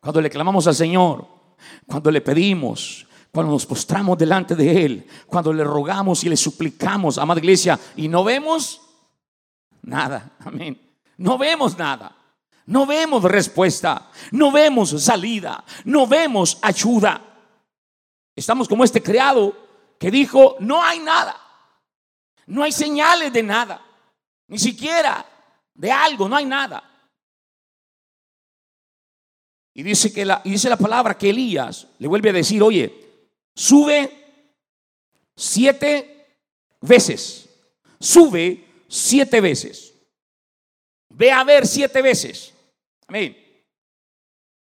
Cuando 0.00 0.20
le 0.20 0.30
clamamos 0.30 0.66
al 0.66 0.74
Señor, 0.74 1.39
cuando 1.86 2.10
le 2.10 2.20
pedimos, 2.20 3.06
cuando 3.32 3.52
nos 3.52 3.66
postramos 3.66 4.18
delante 4.18 4.54
de 4.54 4.84
Él, 4.84 5.06
cuando 5.26 5.52
le 5.52 5.64
rogamos 5.64 6.24
y 6.24 6.28
le 6.28 6.36
suplicamos, 6.36 7.18
amada 7.18 7.40
iglesia, 7.40 7.78
y 7.96 8.08
no 8.08 8.24
vemos 8.24 8.80
nada, 9.82 10.32
amén. 10.40 10.80
No 11.16 11.36
vemos 11.36 11.76
nada, 11.76 12.16
no 12.66 12.86
vemos 12.86 13.22
respuesta, 13.24 14.10
no 14.32 14.50
vemos 14.50 14.90
salida, 15.02 15.62
no 15.84 16.06
vemos 16.06 16.58
ayuda. 16.62 17.20
Estamos 18.34 18.68
como 18.68 18.84
este 18.84 19.02
criado 19.02 19.54
que 19.98 20.10
dijo, 20.10 20.56
no 20.60 20.82
hay 20.82 20.98
nada, 21.00 21.36
no 22.46 22.62
hay 22.62 22.72
señales 22.72 23.32
de 23.32 23.42
nada, 23.42 23.82
ni 24.48 24.58
siquiera 24.58 25.26
de 25.74 25.92
algo, 25.92 26.28
no 26.28 26.36
hay 26.36 26.46
nada. 26.46 26.89
Y 29.74 29.82
dice, 29.82 30.12
que 30.12 30.24
la, 30.24 30.42
dice 30.44 30.68
la 30.68 30.76
palabra 30.76 31.16
que 31.16 31.30
Elías 31.30 31.86
le 31.98 32.08
vuelve 32.08 32.30
a 32.30 32.34
decir, 32.34 32.62
oye, 32.62 32.92
sube 33.54 34.10
siete 35.36 36.38
veces, 36.80 37.48
sube 37.98 38.64
siete 38.88 39.40
veces, 39.40 39.94
ve 41.10 41.30
a 41.30 41.44
ver 41.44 41.66
siete 41.66 42.02
veces. 42.02 42.52
Amén. 43.06 43.36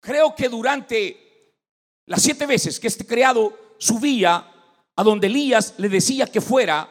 Creo 0.00 0.34
que 0.34 0.48
durante 0.48 1.24
las 2.06 2.22
siete 2.22 2.46
veces 2.46 2.78
que 2.78 2.88
este 2.88 3.06
criado 3.06 3.76
subía 3.78 4.50
a 4.96 5.02
donde 5.02 5.26
Elías 5.26 5.74
le 5.78 5.88
decía 5.88 6.26
que 6.26 6.40
fuera 6.40 6.88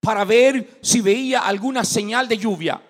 para 0.00 0.24
ver 0.24 0.78
si 0.82 1.00
veía 1.00 1.40
alguna 1.40 1.84
señal 1.84 2.28
de 2.28 2.36
lluvia, 2.36 2.80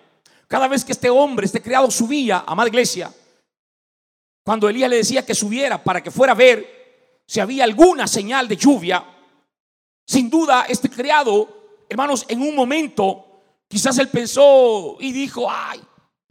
Cada 0.47 0.67
vez 0.67 0.85
que 0.85 0.91
este 0.91 1.09
hombre, 1.09 1.45
este 1.45 1.61
criado 1.61 1.89
subía, 1.89 2.43
amada 2.45 2.69
iglesia, 2.69 3.11
cuando 4.45 4.69
Elías 4.69 4.91
le 4.91 4.97
decía 4.97 5.25
que 5.25 5.33
subiera 5.33 5.83
para 5.83 6.03
que 6.03 6.11
fuera 6.11 6.33
a 6.33 6.35
ver 6.35 7.23
si 7.25 7.39
había 7.39 7.63
alguna 7.63 8.07
señal 8.07 8.47
de 8.47 8.55
lluvia, 8.55 9.03
sin 10.05 10.29
duda 10.29 10.67
este 10.69 10.87
criado, 10.87 11.83
hermanos, 11.89 12.25
en 12.27 12.43
un 12.43 12.55
momento, 12.55 13.41
quizás 13.67 13.97
él 13.97 14.07
pensó 14.09 14.97
y 14.99 15.11
dijo, 15.11 15.49
ay, 15.49 15.81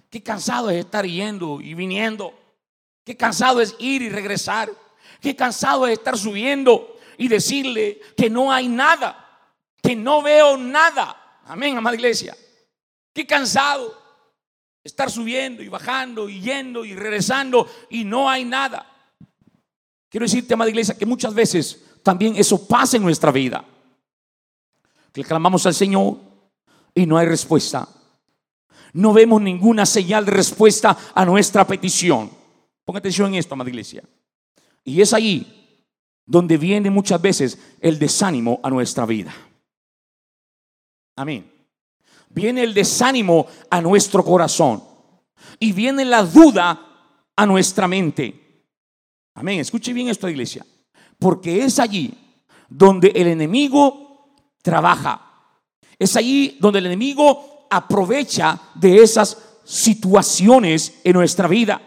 qué 0.09 0.23
cansado 0.23 0.71
es 0.71 0.79
estar 0.79 1.05
yendo 1.05 1.61
y 1.61 1.75
viniendo, 1.75 2.33
qué 3.03 3.17
cansado 3.17 3.61
es 3.61 3.75
ir 3.81 4.01
y 4.01 4.11
regresar, 4.11 4.71
qué 5.21 5.35
cansado 5.35 5.85
es 5.89 5.95
estar 5.95 6.17
subiendo 6.17 6.97
y 7.19 7.27
decirle 7.27 8.01
que 8.17 8.31
no 8.31 8.53
hay 8.53 8.69
nada, 8.69 9.51
que 9.83 9.97
no 9.97 10.23
veo 10.23 10.57
nada. 10.57 11.41
Amén, 11.47 11.77
amada 11.77 11.97
iglesia. 11.97 12.37
Qué 13.13 13.27
cansado 13.27 14.04
estar 14.85 15.11
subiendo 15.11 15.63
y 15.63 15.69
bajando 15.69 16.29
y 16.29 16.41
yendo 16.41 16.85
y 16.85 16.95
regresando 16.95 17.67
y 17.89 18.05
no 18.05 18.29
hay 18.29 18.45
nada. 18.45 18.87
Quiero 20.11 20.27
decirte, 20.27 20.55
amada 20.55 20.71
iglesia, 20.71 20.97
que 20.97 21.07
muchas 21.07 21.35
veces 21.35 21.83
también 22.03 22.37
eso 22.37 22.69
pasa 22.69 22.99
en 22.99 23.03
nuestra 23.03 23.33
vida. 23.33 23.65
Que 25.13 25.25
clamamos 25.25 25.65
al 25.67 25.75
Señor 25.75 26.19
y 26.95 27.07
no 27.07 27.17
hay 27.17 27.27
respuesta. 27.27 27.89
No 28.93 29.13
vemos 29.13 29.41
ninguna 29.41 29.87
señal 29.87 30.25
de 30.27 30.33
respuesta 30.33 30.97
a 31.15 31.25
nuestra 31.25 31.67
petición. 31.67 32.31
Ponga 32.85 32.99
atención 32.99 33.29
en 33.29 33.37
esto, 33.37 33.55
amada 33.55 33.71
iglesia. 33.71 34.05
Y 34.85 35.01
es 35.01 35.13
ahí 35.15 35.81
donde 36.27 36.59
viene 36.59 36.91
muchas 36.91 37.21
veces 37.21 37.59
el 37.81 37.99
desánimo 37.99 38.61
a 38.63 38.71
nuestra 38.71 39.07
vida. 39.07 39.35
Amén 41.17 41.54
viene 42.35 42.63
el 42.63 42.75
desánimo 42.75 43.47
a 43.71 43.81
nuestro 43.81 44.25
corazón 44.25 44.83
y 45.59 45.73
viene 45.73 46.05
la 46.05 46.23
duda 46.25 46.81
a 47.37 47.47
nuestra 47.47 47.89
mente. 47.89 48.67
Amén. 49.35 49.61
Escuche 49.61 49.93
bien 49.93 50.09
esto, 50.09 50.29
iglesia. 50.29 50.65
Porque 51.19 51.65
es 51.65 51.79
allí 51.79 52.13
donde 52.69 53.13
el 53.15 53.29
enemigo 53.29 54.35
trabaja. 54.63 55.21
Es 55.99 56.17
allí 56.17 56.57
donde 56.61 56.81
el 56.81 56.87
enemigo 56.87 57.67
aprovecha 57.71 58.61
de 58.75 59.03
esas 59.03 59.39
situaciones 59.65 61.01
en 61.05 61.13
nuestra 61.15 61.49
vida. 61.49 61.81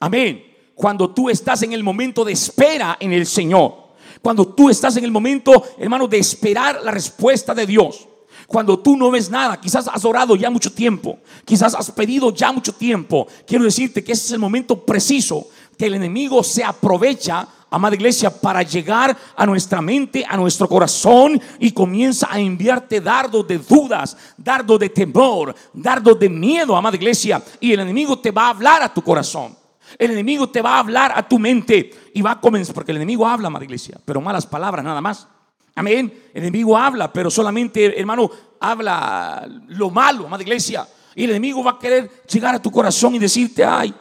Amén. 0.00 0.42
Cuando 0.74 1.12
tú 1.12 1.30
estás 1.30 1.62
en 1.62 1.72
el 1.72 1.82
momento 1.82 2.24
de 2.24 2.32
espera 2.32 2.96
en 3.00 3.12
el 3.12 3.26
Señor. 3.26 3.86
Cuando 4.20 4.48
tú 4.48 4.68
estás 4.68 4.96
en 4.96 5.04
el 5.04 5.10
momento, 5.10 5.62
hermano, 5.78 6.08
de 6.08 6.18
esperar 6.18 6.82
la 6.82 6.90
respuesta 6.90 7.54
de 7.54 7.66
Dios. 7.66 8.08
Cuando 8.46 8.78
tú 8.78 8.96
no 8.96 9.10
ves 9.10 9.28
nada, 9.28 9.60
quizás 9.60 9.88
has 9.88 10.04
orado 10.04 10.36
ya 10.36 10.50
mucho 10.50 10.72
tiempo, 10.72 11.18
quizás 11.44 11.74
has 11.74 11.90
pedido 11.90 12.32
ya 12.32 12.52
mucho 12.52 12.72
tiempo. 12.72 13.26
Quiero 13.46 13.64
decirte 13.64 14.04
que 14.04 14.12
ese 14.12 14.26
es 14.26 14.32
el 14.32 14.38
momento 14.38 14.84
preciso 14.84 15.48
que 15.76 15.86
el 15.86 15.94
enemigo 15.94 16.42
se 16.42 16.64
aprovecha, 16.64 17.46
amada 17.70 17.96
iglesia, 17.96 18.30
para 18.30 18.62
llegar 18.62 19.16
a 19.36 19.46
nuestra 19.46 19.82
mente, 19.82 20.24
a 20.26 20.36
nuestro 20.36 20.68
corazón 20.68 21.40
y 21.58 21.72
comienza 21.72 22.28
a 22.30 22.38
enviarte 22.38 23.00
dardos 23.00 23.46
de 23.46 23.58
dudas, 23.58 24.16
dardos 24.36 24.78
de 24.78 24.90
temor, 24.90 25.54
dardos 25.72 26.18
de 26.18 26.28
miedo, 26.28 26.76
amada 26.76 26.96
iglesia. 26.96 27.42
Y 27.60 27.72
el 27.72 27.80
enemigo 27.80 28.18
te 28.18 28.30
va 28.30 28.46
a 28.46 28.50
hablar 28.50 28.82
a 28.82 28.94
tu 28.94 29.02
corazón. 29.02 29.56
El 29.98 30.10
enemigo 30.12 30.48
te 30.48 30.62
va 30.62 30.76
a 30.76 30.78
hablar 30.80 31.12
a 31.14 31.26
tu 31.26 31.38
mente 31.38 31.90
y 32.14 32.22
va 32.22 32.32
a 32.32 32.40
comenzar, 32.40 32.74
porque 32.74 32.92
el 32.92 32.96
enemigo 32.96 33.26
habla, 33.26 33.48
amada 33.48 33.64
iglesia, 33.64 33.98
pero 34.04 34.20
malas 34.20 34.46
palabras 34.46 34.84
nada 34.84 35.00
más. 35.00 35.28
Amén. 35.76 36.30
El 36.32 36.42
enemigo 36.42 36.76
habla, 36.76 37.12
pero 37.12 37.30
solamente, 37.30 37.98
hermano, 38.00 38.30
habla 38.58 39.46
lo 39.68 39.90
malo, 39.90 40.26
amada 40.26 40.42
iglesia. 40.42 40.88
Y 41.14 41.24
el 41.24 41.30
enemigo 41.30 41.62
va 41.62 41.72
a 41.72 41.78
querer 41.78 42.24
llegar 42.24 42.54
a 42.54 42.62
tu 42.62 42.70
corazón 42.70 43.14
y 43.14 43.18
decirte, 43.18 43.64
ay, 43.64 43.94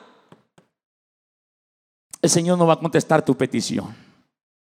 el 2.22 2.30
Señor 2.30 2.58
no 2.58 2.66
va 2.66 2.74
a 2.74 2.80
contestar 2.80 3.24
tu 3.24 3.36
petición. 3.36 3.96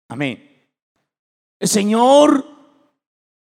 Amén. 0.08 0.44
El 1.60 1.68
Señor 1.68 2.44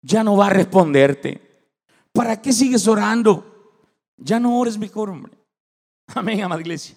ya 0.03 0.23
no 0.23 0.37
va 0.37 0.47
a 0.47 0.51
responderte. 0.51 1.71
¿Para 2.13 2.41
qué 2.41 2.53
sigues 2.53 2.87
orando? 2.87 3.83
Ya 4.19 4.39
no 4.39 4.59
ores 4.59 4.79
mejor, 4.79 5.11
hombre. 5.11 5.33
Amén, 6.15 6.43
amada 6.43 6.61
iglesia. 6.61 6.97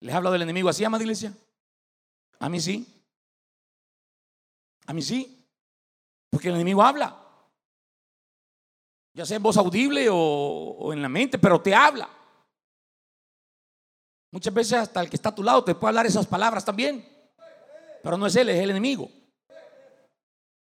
¿Les 0.00 0.14
habla 0.14 0.30
del 0.30 0.42
enemigo 0.42 0.68
así, 0.68 0.84
amada 0.84 1.02
iglesia? 1.02 1.32
A 2.40 2.48
mí 2.48 2.60
sí. 2.60 2.93
A 4.86 4.92
mí 4.92 5.02
sí, 5.02 5.46
porque 6.30 6.48
el 6.48 6.54
enemigo 6.54 6.82
habla. 6.82 7.20
Ya 9.14 9.24
sea 9.24 9.36
en 9.36 9.42
voz 9.42 9.56
audible 9.56 10.08
o, 10.10 10.92
en 10.92 11.00
la 11.00 11.08
mente, 11.08 11.38
pero 11.38 11.60
te 11.60 11.74
habla. 11.74 12.08
Muchas 14.32 14.52
veces 14.52 14.72
hasta 14.74 15.00
el 15.00 15.08
que 15.08 15.16
está 15.16 15.28
a 15.28 15.34
tu 15.34 15.44
lado 15.44 15.62
te 15.62 15.74
puede 15.76 15.90
hablar 15.90 16.06
esas 16.06 16.26
palabras 16.26 16.64
también. 16.64 17.08
Pero 18.02 18.18
no 18.18 18.26
es 18.26 18.34
él, 18.34 18.48
es 18.48 18.60
el 18.60 18.70
enemigo. 18.70 19.08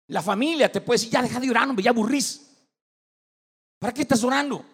La 0.07 0.23
familia 0.23 0.73
te 0.73 0.81
puede 0.81 0.99
decir, 0.99 1.13
ya 1.13 1.21
deja 1.21 1.39
de 1.39 1.51
orar, 1.51 1.69
hombre, 1.69 1.85
ya 1.85 1.91
aburrís. 1.91 2.67
¿Para 3.79 3.93
qué 3.93 4.03
estás 4.03 4.25
orando? 4.25 4.65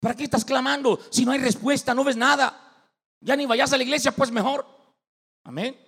¿Para 0.00 0.14
qué 0.16 0.24
estás 0.24 0.44
clamando? 0.44 0.98
Si 1.10 1.24
no 1.24 1.32
hay 1.32 1.38
respuesta, 1.38 1.92
no 1.92 2.02
ves 2.02 2.16
nada. 2.16 2.58
Ya 3.20 3.36
ni 3.36 3.44
vayas 3.44 3.72
a 3.72 3.76
la 3.76 3.82
iglesia, 3.82 4.12
pues 4.12 4.30
mejor. 4.30 4.66
Amén. 5.44 5.78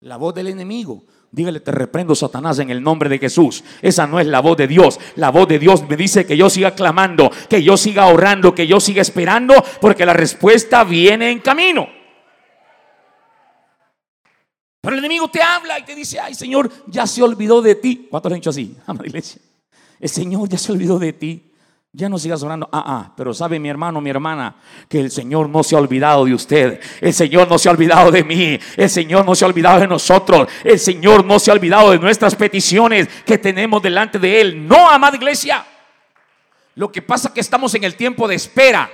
La 0.00 0.16
voz 0.16 0.34
del 0.34 0.48
enemigo 0.48 1.04
Dígale, 1.30 1.60
te 1.60 1.70
reprendo, 1.70 2.14
Satanás, 2.14 2.58
en 2.58 2.70
el 2.70 2.82
nombre 2.82 3.08
de 3.10 3.18
Jesús. 3.18 3.62
Esa 3.82 4.06
no 4.06 4.18
es 4.18 4.26
la 4.26 4.40
voz 4.40 4.56
de 4.56 4.66
Dios. 4.66 4.98
La 5.16 5.30
voz 5.30 5.46
de 5.46 5.58
Dios 5.58 5.86
me 5.86 5.96
dice 5.96 6.24
que 6.24 6.36
yo 6.36 6.48
siga 6.48 6.74
clamando, 6.74 7.30
que 7.48 7.62
yo 7.62 7.76
siga 7.76 8.06
orando, 8.06 8.54
que 8.54 8.66
yo 8.66 8.80
siga 8.80 9.02
esperando, 9.02 9.54
porque 9.80 10.06
la 10.06 10.14
respuesta 10.14 10.84
viene 10.84 11.30
en 11.30 11.40
camino. 11.40 11.88
Pero 14.80 14.94
el 14.94 15.00
enemigo 15.00 15.28
te 15.28 15.42
habla 15.42 15.78
y 15.78 15.84
te 15.84 15.94
dice, 15.94 16.18
ay 16.18 16.34
Señor, 16.34 16.70
ya 16.86 17.06
se 17.06 17.22
olvidó 17.22 17.60
de 17.60 17.74
ti. 17.74 18.06
¿Cuántos 18.10 18.32
han 18.32 18.38
dicho 18.38 18.50
así? 18.50 18.74
Amada 18.86 19.06
iglesia. 19.06 19.42
El 20.00 20.08
Señor 20.08 20.48
ya 20.48 20.56
se 20.56 20.72
olvidó 20.72 20.98
de 20.98 21.12
ti. 21.12 21.47
Ya 21.92 22.08
no 22.08 22.18
sigas 22.18 22.42
orando. 22.42 22.68
Ah, 22.70 22.84
ah, 22.86 23.14
pero 23.16 23.32
sabe 23.32 23.58
mi 23.58 23.68
hermano, 23.68 24.00
mi 24.00 24.10
hermana, 24.10 24.56
que 24.88 25.00
el 25.00 25.10
Señor 25.10 25.48
no 25.48 25.62
se 25.62 25.74
ha 25.74 25.78
olvidado 25.78 26.26
de 26.26 26.34
usted. 26.34 26.80
El 27.00 27.14
Señor 27.14 27.48
no 27.48 27.58
se 27.58 27.68
ha 27.68 27.72
olvidado 27.72 28.10
de 28.10 28.22
mí. 28.24 28.58
El 28.76 28.90
Señor 28.90 29.24
no 29.24 29.34
se 29.34 29.44
ha 29.44 29.48
olvidado 29.48 29.80
de 29.80 29.86
nosotros. 29.86 30.48
El 30.62 30.78
Señor 30.78 31.24
no 31.24 31.38
se 31.38 31.50
ha 31.50 31.54
olvidado 31.54 31.90
de 31.90 31.98
nuestras 31.98 32.34
peticiones 32.34 33.08
que 33.24 33.38
tenemos 33.38 33.82
delante 33.82 34.18
de 34.18 34.40
Él. 34.40 34.68
No, 34.68 34.88
amada 34.88 35.16
iglesia. 35.16 35.66
Lo 36.74 36.92
que 36.92 37.02
pasa 37.02 37.28
es 37.28 37.34
que 37.34 37.40
estamos 37.40 37.74
en 37.74 37.84
el 37.84 37.96
tiempo 37.96 38.28
de 38.28 38.34
espera. 38.34 38.90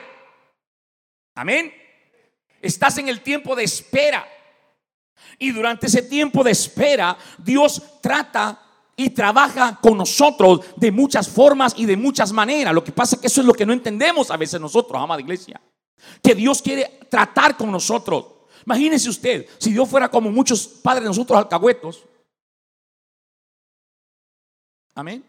Amén. 1.35 1.75
Estás 2.63 2.97
en 2.99 3.09
el 3.09 3.21
tiempo 3.21 3.57
de 3.57 3.65
espera. 3.65 4.27
Y 5.39 5.51
durante 5.51 5.89
ese 5.89 6.03
tiempo 6.03 6.45
de 6.45 6.53
espera, 6.53 7.17
Dios 7.39 8.01
trata 8.01 8.63
y 8.97 9.11
trabaja 9.11 9.79
con 9.81 9.97
nosotros 9.97 10.61
de 10.77 10.93
muchas 10.93 11.29
formas 11.29 11.75
y 11.77 11.87
de 11.87 11.97
muchas 11.97 12.33
maneras. 12.33 12.75
Lo 12.75 12.85
que 12.85 12.93
pasa 12.93 13.17
es 13.17 13.21
que 13.21 13.27
eso 13.27 13.41
es 13.41 13.47
lo 13.47 13.53
que 13.53 13.67
no 13.67 13.73
entendemos 13.73 14.31
a 14.31 14.37
veces 14.37 14.61
nosotros, 14.61 15.01
amada 15.01 15.21
iglesia. 15.21 15.61
Que 16.23 16.35
Dios 16.35 16.63
quiere 16.63 17.01
tratar 17.09 17.57
con 17.57 17.71
nosotros. 17.71 18.27
Imagínese 18.67 19.09
usted, 19.09 19.47
si 19.59 19.73
Dios 19.73 19.89
fuera 19.89 20.11
como 20.11 20.31
muchos 20.31 20.67
padres 20.67 21.03
de 21.03 21.09
nosotros 21.09 21.39
alcahuetos. 21.39 22.05
Amén. 24.95 25.25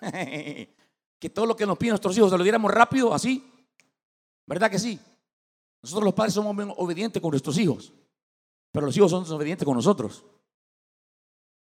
que 1.18 1.30
todo 1.30 1.46
lo 1.46 1.56
que 1.56 1.66
nos 1.66 1.78
piden 1.78 1.92
nuestros 1.92 2.16
hijos 2.16 2.30
se 2.30 2.38
lo 2.38 2.42
diéramos 2.42 2.70
rápido, 2.72 3.12
así. 3.14 3.44
¿Verdad 4.46 4.70
que 4.70 4.78
sí? 4.78 4.98
Nosotros 5.82 6.04
los 6.04 6.14
padres 6.14 6.34
somos 6.34 6.74
obedientes 6.78 7.20
con 7.20 7.30
nuestros 7.30 7.58
hijos, 7.58 7.92
pero 8.72 8.86
los 8.86 8.96
hijos 8.96 9.10
son 9.10 9.30
obedientes 9.30 9.64
con 9.64 9.76
nosotros. 9.76 10.24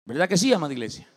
¿Verdad 0.06 0.30
que 0.30 0.38
sí, 0.38 0.54
amada 0.54 0.74
iglesia? 0.74 1.08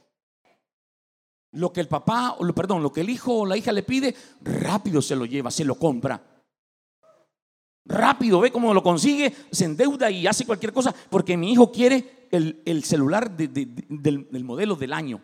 Lo 1.52 1.72
que 1.72 1.80
el 1.80 1.88
papá, 1.88 2.36
perdón, 2.54 2.82
lo 2.82 2.92
que 2.92 3.00
el 3.00 3.10
hijo 3.10 3.40
o 3.40 3.46
la 3.46 3.56
hija 3.56 3.72
le 3.72 3.82
pide, 3.82 4.14
rápido 4.42 5.00
se 5.00 5.16
lo 5.16 5.24
lleva, 5.24 5.50
se 5.50 5.64
lo 5.64 5.76
compra. 5.76 6.22
Rápido, 7.84 8.40
ve 8.40 8.50
cómo 8.50 8.74
lo 8.74 8.82
consigue, 8.82 9.34
se 9.50 9.64
endeuda 9.64 10.10
y 10.10 10.26
hace 10.26 10.44
cualquier 10.44 10.72
cosa, 10.72 10.94
porque 11.08 11.36
mi 11.36 11.52
hijo 11.52 11.70
quiere 11.70 12.28
el, 12.30 12.84
celular 12.84 13.30
del, 13.36 14.28
del 14.30 14.44
modelo 14.44 14.74
del 14.74 14.92
año. 14.92 15.22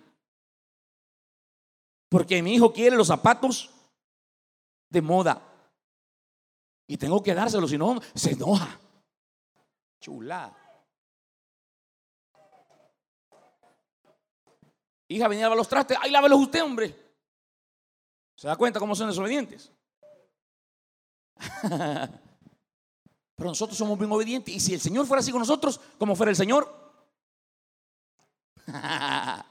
Porque 2.08 2.42
mi 2.42 2.54
hijo 2.54 2.72
quiere 2.72 2.96
los 2.96 3.08
zapatos 3.08 3.70
de 4.90 5.00
moda. 5.00 5.42
Y 6.86 6.98
tengo 6.98 7.22
que 7.22 7.34
dárselo, 7.34 7.66
si 7.66 7.78
no, 7.78 8.00
se 8.14 8.32
enoja. 8.32 8.78
Chulada. 9.98 10.61
Hija, 15.12 15.28
venía 15.28 15.44
a 15.44 15.46
lavar 15.46 15.58
los 15.58 15.68
trastes. 15.68 15.98
Ay, 16.00 16.10
lávelos 16.10 16.40
usted, 16.40 16.62
hombre. 16.62 16.96
¿Se 18.34 18.48
da 18.48 18.56
cuenta 18.56 18.80
cómo 18.80 18.94
son 18.94 19.08
desobedientes? 19.08 19.70
Pero 23.36 23.50
nosotros 23.50 23.76
somos 23.76 23.98
bien 23.98 24.10
obedientes. 24.10 24.54
Y 24.54 24.60
si 24.60 24.72
el 24.72 24.80
Señor 24.80 25.06
fuera 25.06 25.20
así 25.20 25.30
con 25.30 25.40
nosotros, 25.40 25.78
¿cómo 25.98 26.16
fuera 26.16 26.30
el 26.30 26.36
Señor? 26.36 26.66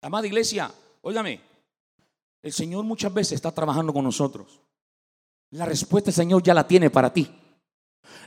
Amada 0.00 0.26
iglesia, 0.26 0.72
Óigame, 1.02 1.40
el 2.42 2.52
Señor 2.52 2.84
muchas 2.84 3.12
veces 3.12 3.32
está 3.32 3.52
trabajando 3.52 3.92
con 3.92 4.04
nosotros. 4.04 4.60
La 5.50 5.66
respuesta 5.66 6.08
el 6.10 6.14
Señor 6.14 6.42
ya 6.42 6.54
la 6.54 6.66
tiene 6.66 6.88
para 6.88 7.12
ti. 7.12 7.30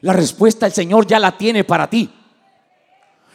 La 0.01 0.13
respuesta 0.13 0.67
el 0.67 0.74
Señor 0.74 1.07
ya 1.07 1.19
la 1.19 1.36
tiene 1.36 1.63
para 1.63 1.89
ti. 1.89 2.13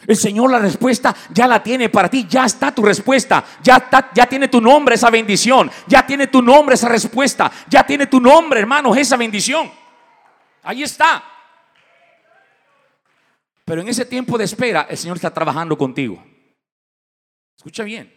El 0.05 0.17
Señor 0.17 0.51
la 0.51 0.59
respuesta 0.59 1.15
ya 1.31 1.47
la 1.47 1.63
tiene 1.63 1.89
para 1.89 2.09
ti, 2.09 2.25
ya 2.27 2.45
está 2.45 2.73
tu 2.73 2.81
respuesta, 2.81 3.43
ya, 3.61 3.77
está, 3.77 4.11
ya 4.13 4.25
tiene 4.27 4.47
tu 4.47 4.59
nombre 4.59 4.95
esa 4.95 5.09
bendición, 5.09 5.71
ya 5.87 6.05
tiene 6.05 6.27
tu 6.27 6.41
nombre 6.41 6.75
esa 6.75 6.89
respuesta, 6.89 7.51
ya 7.69 7.85
tiene 7.85 8.07
tu 8.07 8.19
nombre, 8.19 8.59
hermanos, 8.59 8.97
esa 8.97 9.15
bendición. 9.15 9.71
Ahí 10.63 10.83
está. 10.83 11.23
Pero 13.65 13.81
en 13.81 13.87
ese 13.87 14.05
tiempo 14.05 14.37
de 14.37 14.43
espera, 14.43 14.87
el 14.89 14.97
Señor 14.97 15.17
está 15.17 15.33
trabajando 15.33 15.77
contigo. 15.77 16.23
Escucha 17.55 17.83
bien. 17.83 18.13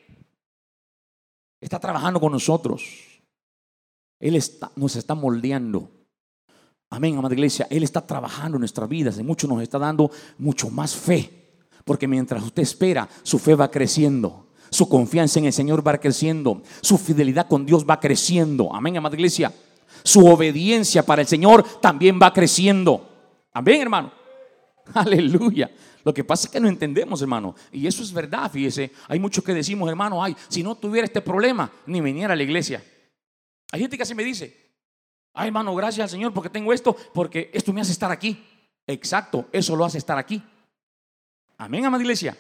Está 1.61 1.79
trabajando 1.79 2.21
con 2.21 2.33
nosotros. 2.33 2.83
Él 4.19 4.35
está, 4.35 4.71
nos 4.77 4.97
está 4.97 5.15
moldeando. 5.15 5.91
Amén, 6.91 7.17
amada 7.17 7.35
iglesia. 7.35 7.67
Él 7.71 7.83
está 7.83 8.05
trabajando 8.05 8.57
en 8.57 8.61
nuestras 8.61 8.89
vidas. 8.89 9.19
Y 9.19 9.23
mucho 9.23 9.47
nos 9.47 9.63
está 9.63 9.79
dando 9.79 10.11
mucho 10.39 10.69
más 10.71 10.97
fe. 10.97 11.46
Porque 11.85 12.09
mientras 12.09 12.43
usted 12.43 12.63
espera, 12.63 13.09
su 13.23 13.39
fe 13.39 13.55
va 13.55 13.71
creciendo. 13.71 14.47
Su 14.71 14.89
confianza 14.89 15.39
en 15.39 15.47
el 15.47 15.53
Señor 15.53 15.87
va 15.87 15.99
creciendo. 15.99 16.63
Su 16.81 16.99
fidelidad 16.99 17.49
con 17.49 17.65
Dios 17.67 17.85
va 17.89 18.01
creciendo. 18.01 18.75
Amén, 18.75 18.97
amada 18.97 19.15
iglesia. 19.15 19.53
Su 20.03 20.27
obediencia 20.27 21.05
para 21.05 21.23
el 21.23 21.29
Señor 21.29 21.65
también 21.81 22.19
va 22.21 22.33
creciendo. 22.33 23.09
Amén, 23.53 23.83
hermano. 23.83 24.13
Aleluya. 24.95 25.71
Lo 26.05 26.15
que 26.15 26.23
pasa 26.23 26.47
es 26.47 26.53
que 26.53 26.61
no 26.61 26.69
entendemos, 26.69 27.21
hermano. 27.21 27.55
Y 27.73 27.87
eso 27.87 28.03
es 28.03 28.13
verdad, 28.13 28.51
fíjese. 28.51 28.93
Hay 29.09 29.19
muchos 29.19 29.43
que 29.43 29.53
decimos, 29.53 29.89
hermano, 29.89 30.23
ay, 30.23 30.37
si 30.49 30.63
no 30.63 30.77
tuviera 30.77 31.05
este 31.05 31.21
problema, 31.21 31.71
ni 31.87 32.01
viniera 32.01 32.35
a 32.35 32.37
la 32.37 32.43
iglesia. 32.45 32.83
Hay 33.73 33.81
gente 33.81 33.97
que 33.97 34.05
así 34.05 34.15
me 34.15 34.23
dice, 34.23 34.57
ay, 35.35 35.49
hermano, 35.49 35.75
gracias 35.75 36.05
al 36.05 36.11
Señor 36.11 36.33
porque 36.33 36.51
tengo 36.51 36.73
esto, 36.73 36.97
porque 37.13 37.51
esto 37.53 37.73
me 37.73 37.81
hace 37.81 37.91
estar 37.91 38.13
aquí. 38.13 38.45
Exacto, 38.87 39.49
eso 39.51 39.75
lo 39.75 39.85
hace 39.85 39.99
estar 39.99 40.17
aquí. 40.17 40.41
Amén, 41.59 41.85
amada 41.85 42.03
iglesia. 42.03 42.37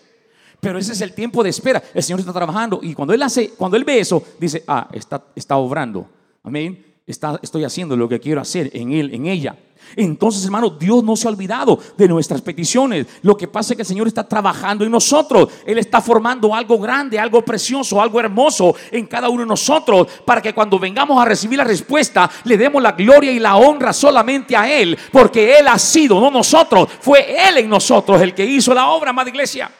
Pero 0.60 0.78
ese 0.78 0.92
es 0.92 1.00
el 1.00 1.12
tiempo 1.12 1.42
de 1.42 1.50
espera. 1.50 1.82
El 1.94 2.02
Señor 2.02 2.20
está 2.20 2.32
trabajando 2.32 2.80
y 2.82 2.94
cuando 2.94 3.14
Él 3.14 3.22
hace, 3.22 3.50
cuando 3.50 3.76
Él 3.76 3.84
ve 3.84 4.00
eso, 4.00 4.22
dice, 4.38 4.64
ah, 4.66 4.88
está, 4.92 5.24
está 5.34 5.56
obrando. 5.56 6.08
Amén. 6.42 6.95
Está, 7.06 7.38
estoy 7.40 7.62
haciendo 7.64 7.96
lo 7.96 8.08
que 8.08 8.18
quiero 8.18 8.40
hacer 8.40 8.70
en 8.72 8.92
Él, 8.92 9.14
en 9.14 9.26
ella. 9.26 9.56
Entonces, 9.94 10.44
hermano, 10.44 10.70
Dios 10.70 11.04
no 11.04 11.14
se 11.14 11.28
ha 11.28 11.30
olvidado 11.30 11.78
de 11.96 12.08
nuestras 12.08 12.40
peticiones. 12.42 13.06
Lo 13.22 13.36
que 13.36 13.46
pasa 13.46 13.72
es 13.72 13.76
que 13.76 13.82
el 13.82 13.86
Señor 13.86 14.08
está 14.08 14.26
trabajando 14.26 14.84
en 14.84 14.90
nosotros. 14.90 15.50
Él 15.64 15.78
está 15.78 16.00
formando 16.00 16.52
algo 16.52 16.78
grande, 16.78 17.18
algo 17.18 17.44
precioso, 17.44 18.02
algo 18.02 18.18
hermoso 18.18 18.74
en 18.90 19.06
cada 19.06 19.28
uno 19.28 19.42
de 19.42 19.46
nosotros 19.46 20.08
para 20.24 20.42
que 20.42 20.52
cuando 20.52 20.78
vengamos 20.78 21.20
a 21.20 21.24
recibir 21.24 21.58
la 21.58 21.64
respuesta, 21.64 22.28
le 22.44 22.56
demos 22.56 22.82
la 22.82 22.92
gloria 22.92 23.30
y 23.30 23.38
la 23.38 23.56
honra 23.56 23.92
solamente 23.92 24.56
a 24.56 24.68
Él, 24.68 24.98
porque 25.12 25.58
Él 25.58 25.68
ha 25.68 25.78
sido, 25.78 26.20
no 26.20 26.30
nosotros, 26.30 26.88
fue 27.00 27.48
Él 27.48 27.58
en 27.58 27.68
nosotros 27.68 28.20
el 28.20 28.34
que 28.34 28.44
hizo 28.44 28.74
la 28.74 28.88
obra, 28.88 29.10
amada 29.10 29.30
iglesia. 29.30 29.70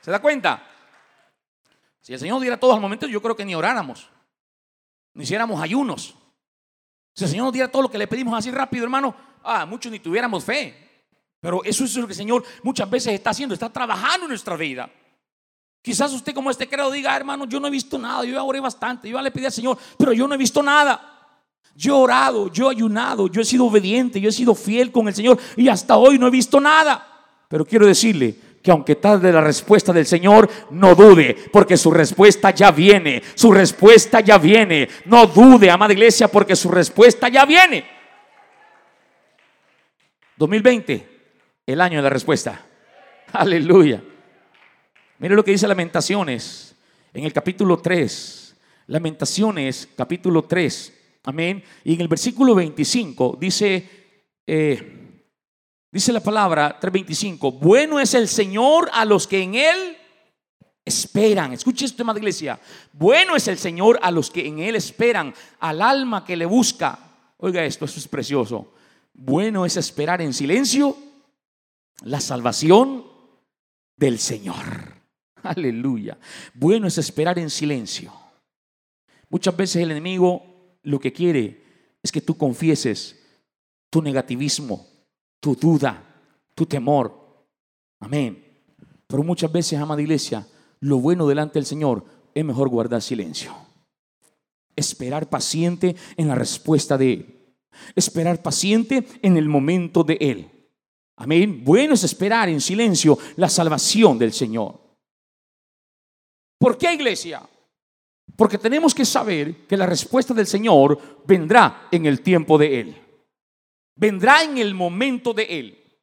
¿Se 0.00 0.10
da 0.10 0.20
cuenta? 0.20 0.62
Si 2.00 2.12
el 2.12 2.18
Señor 2.18 2.40
diera 2.40 2.58
todos 2.58 2.74
al 2.74 2.80
momento, 2.80 3.06
yo 3.06 3.22
creo 3.22 3.36
que 3.36 3.44
ni 3.44 3.54
oráramos, 3.54 4.10
ni 5.14 5.24
hiciéramos 5.24 5.60
ayunos. 5.60 6.14
Si 7.14 7.24
el 7.24 7.30
Señor 7.30 7.44
nos 7.46 7.52
diera 7.52 7.70
todo 7.70 7.82
lo 7.82 7.90
que 7.90 7.98
le 7.98 8.06
pedimos 8.06 8.36
así 8.36 8.50
rápido, 8.50 8.84
hermano, 8.84 9.14
ah, 9.42 9.66
muchos 9.66 9.92
ni 9.92 9.98
tuviéramos 9.98 10.44
fe. 10.44 10.74
Pero 11.40 11.62
eso 11.64 11.84
es 11.84 11.94
lo 11.96 12.06
que 12.06 12.12
el 12.12 12.16
Señor 12.16 12.44
muchas 12.62 12.88
veces 12.88 13.12
está 13.14 13.30
haciendo, 13.30 13.52
está 13.52 13.70
trabajando 13.70 14.26
en 14.26 14.30
nuestra 14.30 14.56
vida. 14.56 14.88
Quizás 15.82 16.12
usted 16.12 16.32
como 16.32 16.50
este 16.50 16.68
creo 16.68 16.90
diga, 16.90 17.16
hermano, 17.16 17.44
yo 17.44 17.58
no 17.58 17.66
he 17.66 17.70
visto 17.70 17.98
nada, 17.98 18.24
yo 18.24 18.32
ya 18.32 18.42
oré 18.44 18.60
bastante, 18.60 19.08
yo 19.08 19.20
le 19.20 19.32
pedí 19.32 19.46
al 19.46 19.52
Señor, 19.52 19.76
pero 19.98 20.12
yo 20.12 20.28
no 20.28 20.34
he 20.34 20.38
visto 20.38 20.62
nada. 20.62 21.08
Yo 21.74 21.96
he 21.96 22.02
orado, 22.02 22.52
yo 22.52 22.70
he 22.70 22.74
ayunado, 22.74 23.28
yo 23.28 23.40
he 23.40 23.44
sido 23.44 23.66
obediente, 23.66 24.20
yo 24.20 24.28
he 24.28 24.32
sido 24.32 24.54
fiel 24.54 24.92
con 24.92 25.08
el 25.08 25.14
Señor 25.14 25.38
y 25.56 25.68
hasta 25.68 25.96
hoy 25.96 26.18
no 26.18 26.28
he 26.28 26.30
visto 26.30 26.60
nada. 26.60 27.08
Pero 27.48 27.64
quiero 27.64 27.86
decirle, 27.86 28.38
que 28.62 28.70
aunque 28.70 28.96
tarde 28.96 29.32
la 29.32 29.40
respuesta 29.40 29.92
del 29.92 30.06
Señor, 30.06 30.48
no 30.70 30.94
dude, 30.94 31.36
porque 31.52 31.76
su 31.76 31.90
respuesta 31.90 32.50
ya 32.52 32.70
viene, 32.70 33.22
su 33.34 33.50
respuesta 33.52 34.20
ya 34.20 34.38
viene. 34.38 34.88
No 35.06 35.26
dude, 35.26 35.70
amada 35.70 35.92
iglesia, 35.92 36.28
porque 36.28 36.54
su 36.54 36.70
respuesta 36.70 37.28
ya 37.28 37.44
viene. 37.44 37.84
2020, 40.36 41.08
el 41.66 41.80
año 41.80 41.98
de 41.98 42.02
la 42.02 42.10
respuesta. 42.10 42.64
Aleluya. 43.32 44.02
Mire 45.18 45.34
lo 45.34 45.44
que 45.44 45.52
dice 45.52 45.66
Lamentaciones 45.66 46.76
en 47.12 47.24
el 47.24 47.32
capítulo 47.32 47.78
3. 47.78 48.56
Lamentaciones, 48.86 49.88
capítulo 49.96 50.42
3. 50.42 51.20
Amén. 51.24 51.62
Y 51.84 51.94
en 51.94 52.00
el 52.00 52.08
versículo 52.08 52.54
25 52.54 53.38
dice... 53.40 54.02
Eh, 54.46 55.01
Dice 55.92 56.10
la 56.10 56.20
palabra 56.20 56.80
3:25, 56.80 57.60
bueno 57.60 58.00
es 58.00 58.14
el 58.14 58.26
Señor 58.26 58.88
a 58.94 59.04
los 59.04 59.26
que 59.26 59.42
en 59.42 59.54
Él 59.54 59.98
esperan. 60.86 61.52
Escuche 61.52 61.84
esto, 61.84 62.02
de 62.02 62.18
iglesia. 62.18 62.58
Bueno 62.94 63.36
es 63.36 63.46
el 63.46 63.58
Señor 63.58 63.98
a 64.02 64.10
los 64.10 64.30
que 64.30 64.46
en 64.46 64.58
Él 64.58 64.74
esperan, 64.74 65.34
al 65.60 65.82
alma 65.82 66.24
que 66.24 66.34
le 66.34 66.46
busca. 66.46 66.98
Oiga 67.36 67.62
esto, 67.62 67.84
esto 67.84 67.98
es 67.98 68.08
precioso. 68.08 68.72
Bueno 69.12 69.66
es 69.66 69.76
esperar 69.76 70.22
en 70.22 70.32
silencio 70.32 70.96
la 72.04 72.20
salvación 72.20 73.04
del 73.94 74.18
Señor. 74.18 75.02
Aleluya. 75.42 76.18
Bueno 76.54 76.86
es 76.86 76.96
esperar 76.96 77.38
en 77.38 77.50
silencio. 77.50 78.14
Muchas 79.28 79.54
veces 79.54 79.82
el 79.82 79.90
enemigo 79.90 80.78
lo 80.84 80.98
que 80.98 81.12
quiere 81.12 81.62
es 82.02 82.10
que 82.10 82.22
tú 82.22 82.36
confieses 82.38 83.18
tu 83.90 84.00
negativismo, 84.00 84.91
tu 85.42 85.56
duda, 85.56 86.00
tu 86.54 86.64
temor. 86.66 87.12
Amén. 87.98 88.62
Pero 89.08 89.24
muchas 89.24 89.50
veces, 89.50 89.78
amada 89.78 90.00
iglesia, 90.00 90.46
lo 90.78 90.98
bueno 90.98 91.26
delante 91.26 91.54
del 91.54 91.66
Señor 91.66 92.04
es 92.32 92.44
mejor 92.44 92.68
guardar 92.68 93.02
silencio. 93.02 93.52
Esperar 94.76 95.28
paciente 95.28 95.96
en 96.16 96.28
la 96.28 96.36
respuesta 96.36 96.96
de 96.96 97.12
Él. 97.12 97.44
Esperar 97.96 98.40
paciente 98.40 99.04
en 99.20 99.36
el 99.36 99.48
momento 99.48 100.04
de 100.04 100.16
Él. 100.20 100.48
Amén. 101.16 101.62
Bueno 101.64 101.94
es 101.94 102.04
esperar 102.04 102.48
en 102.48 102.60
silencio 102.60 103.18
la 103.34 103.48
salvación 103.48 104.18
del 104.18 104.32
Señor. 104.32 104.80
¿Por 106.56 106.78
qué 106.78 106.94
iglesia? 106.94 107.42
Porque 108.36 108.58
tenemos 108.58 108.94
que 108.94 109.04
saber 109.04 109.66
que 109.66 109.76
la 109.76 109.86
respuesta 109.86 110.32
del 110.32 110.46
Señor 110.46 111.24
vendrá 111.26 111.88
en 111.90 112.06
el 112.06 112.20
tiempo 112.20 112.56
de 112.56 112.80
Él 112.80 113.02
vendrá 114.02 114.42
en 114.42 114.58
el 114.58 114.74
momento 114.74 115.32
de 115.32 115.44
Él. 115.44 116.00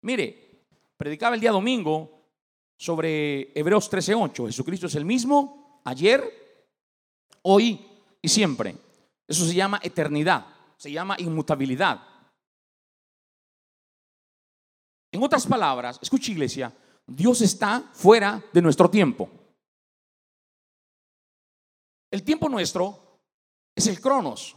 Mire, 0.00 0.64
predicaba 0.96 1.34
el 1.34 1.40
día 1.42 1.50
domingo 1.50 2.32
sobre 2.78 3.52
Hebreos 3.54 3.90
13:8. 3.90 4.46
Jesucristo 4.46 4.86
es 4.86 4.94
el 4.94 5.04
mismo 5.04 5.82
ayer, 5.84 6.22
hoy 7.42 7.86
y 8.22 8.28
siempre. 8.30 8.74
Eso 9.28 9.44
se 9.44 9.54
llama 9.54 9.80
eternidad, 9.82 10.46
se 10.78 10.90
llama 10.90 11.16
inmutabilidad. 11.18 12.00
En 15.12 15.22
otras 15.22 15.46
palabras, 15.46 15.98
escucha 16.00 16.32
iglesia, 16.32 16.74
Dios 17.06 17.42
está 17.42 17.82
fuera 17.92 18.42
de 18.50 18.62
nuestro 18.62 18.88
tiempo. 18.88 19.28
El 22.10 22.22
tiempo 22.22 22.48
nuestro 22.48 23.20
es 23.74 23.86
el 23.88 24.00
cronos. 24.00 24.56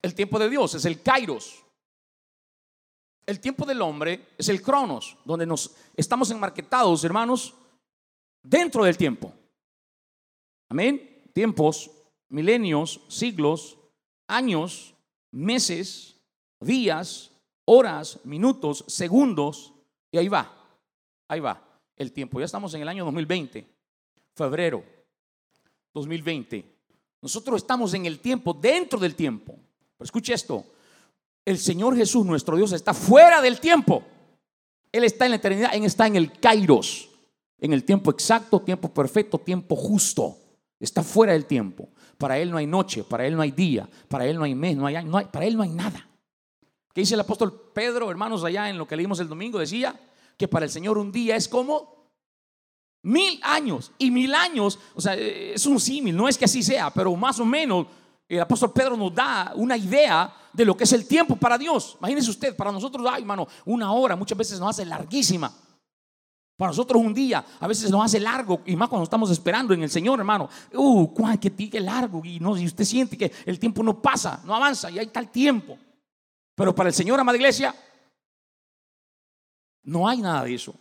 El 0.00 0.14
tiempo 0.14 0.38
de 0.38 0.48
Dios 0.48 0.74
es 0.74 0.86
el 0.86 1.02
kairos 1.02 1.67
el 3.28 3.40
tiempo 3.40 3.66
del 3.66 3.82
hombre 3.82 4.28
es 4.38 4.48
el 4.48 4.62
cronos, 4.62 5.18
donde 5.22 5.44
nos 5.44 5.76
estamos 5.94 6.30
enmarquetados, 6.30 7.04
hermanos, 7.04 7.54
dentro 8.42 8.84
del 8.84 8.96
tiempo. 8.96 9.34
Amén. 10.70 11.30
Tiempos, 11.34 11.90
milenios, 12.30 13.02
siglos, 13.08 13.76
años, 14.26 14.94
meses, 15.30 16.16
días, 16.58 17.30
horas, 17.66 18.18
minutos, 18.24 18.82
segundos, 18.88 19.74
y 20.10 20.16
ahí 20.16 20.28
va, 20.28 20.50
ahí 21.28 21.40
va 21.40 21.62
el 21.96 22.12
tiempo. 22.12 22.38
Ya 22.38 22.46
estamos 22.46 22.72
en 22.72 22.80
el 22.80 22.88
año 22.88 23.04
2020, 23.04 23.68
febrero 24.34 24.82
2020. 25.92 26.64
Nosotros 27.20 27.60
estamos 27.60 27.92
en 27.92 28.06
el 28.06 28.20
tiempo, 28.20 28.54
dentro 28.54 28.98
del 28.98 29.14
tiempo. 29.14 29.52
Pero 29.98 30.06
escuche 30.06 30.32
esto, 30.32 30.64
el 31.48 31.58
Señor 31.58 31.96
Jesús, 31.96 32.26
nuestro 32.26 32.56
Dios, 32.56 32.72
está 32.72 32.92
fuera 32.92 33.40
del 33.40 33.60
tiempo. 33.60 34.02
Él 34.92 35.04
está 35.04 35.24
en 35.24 35.32
la 35.32 35.36
eternidad, 35.36 35.70
Él 35.74 35.84
está 35.84 36.06
en 36.06 36.16
el 36.16 36.38
kairos, 36.38 37.08
en 37.58 37.72
el 37.72 37.84
tiempo 37.84 38.10
exacto, 38.10 38.60
tiempo 38.60 38.92
perfecto, 38.92 39.38
tiempo 39.38 39.76
justo. 39.76 40.36
Está 40.78 41.02
fuera 41.02 41.32
del 41.32 41.46
tiempo. 41.46 41.88
Para 42.16 42.38
Él 42.38 42.50
no 42.50 42.56
hay 42.58 42.66
noche, 42.66 43.04
para 43.04 43.26
Él 43.26 43.34
no 43.34 43.42
hay 43.42 43.50
día, 43.50 43.88
para 44.08 44.26
Él 44.26 44.36
no 44.36 44.44
hay 44.44 44.54
mes, 44.54 44.76
no 44.76 44.86
hay, 44.86 45.04
no 45.04 45.30
para 45.30 45.46
Él 45.46 45.56
no 45.56 45.62
hay 45.62 45.70
nada. 45.70 46.06
¿Qué 46.92 47.00
dice 47.00 47.14
el 47.14 47.20
apóstol 47.20 47.70
Pedro, 47.74 48.10
hermanos, 48.10 48.44
allá 48.44 48.68
en 48.68 48.78
lo 48.78 48.86
que 48.86 48.96
leímos 48.96 49.20
el 49.20 49.28
domingo? 49.28 49.58
Decía 49.58 49.98
que 50.36 50.48
para 50.48 50.66
el 50.66 50.70
Señor 50.70 50.98
un 50.98 51.12
día 51.12 51.36
es 51.36 51.48
como 51.48 51.98
Mil 53.02 53.40
años. 53.42 53.92
Y 53.98 54.10
mil 54.10 54.34
años, 54.34 54.78
o 54.94 55.00
sea, 55.00 55.14
es 55.14 55.64
un 55.66 55.80
símil, 55.80 56.16
no 56.16 56.28
es 56.28 56.36
que 56.36 56.44
así 56.44 56.62
sea, 56.62 56.90
pero 56.92 57.14
más 57.16 57.38
o 57.38 57.44
menos 57.44 57.86
el 58.28 58.40
apóstol 58.40 58.72
Pedro 58.72 58.96
nos 58.96 59.14
da 59.14 59.52
una 59.54 59.76
idea 59.76 60.34
de 60.52 60.64
lo 60.64 60.76
que 60.76 60.84
es 60.84 60.92
el 60.92 61.06
tiempo 61.06 61.36
para 61.36 61.56
Dios. 61.56 61.96
Imagínese 61.98 62.30
usted, 62.30 62.56
para 62.56 62.70
nosotros, 62.70 63.06
ay, 63.10 63.22
hermano, 63.22 63.46
una 63.64 63.92
hora 63.92 64.16
muchas 64.16 64.36
veces 64.36 64.60
nos 64.60 64.70
hace 64.70 64.84
larguísima. 64.84 65.52
Para 66.58 66.70
nosotros 66.70 67.00
un 67.00 67.14
día 67.14 67.44
a 67.60 67.66
veces 67.68 67.88
nos 67.88 68.04
hace 68.04 68.18
largo 68.18 68.62
y 68.66 68.74
más 68.74 68.88
cuando 68.88 69.04
estamos 69.04 69.30
esperando 69.30 69.72
en 69.72 69.82
el 69.82 69.90
Señor, 69.90 70.18
hermano. 70.18 70.48
Uh, 70.74 71.14
cuán 71.14 71.38
que 71.38 71.80
largo 71.80 72.20
y 72.24 72.40
no, 72.40 72.58
y 72.58 72.66
usted 72.66 72.84
siente 72.84 73.16
que 73.16 73.32
el 73.46 73.60
tiempo 73.60 73.82
no 73.82 74.02
pasa, 74.02 74.42
no 74.44 74.54
avanza 74.54 74.90
y 74.90 74.98
hay 74.98 75.06
tal 75.06 75.30
tiempo. 75.30 75.78
Pero 76.56 76.74
para 76.74 76.88
el 76.88 76.94
Señor, 76.94 77.20
amada 77.20 77.38
iglesia, 77.38 77.72
no 79.84 80.08
hay 80.08 80.20
nada 80.20 80.44
de 80.44 80.54
eso. 80.54 80.74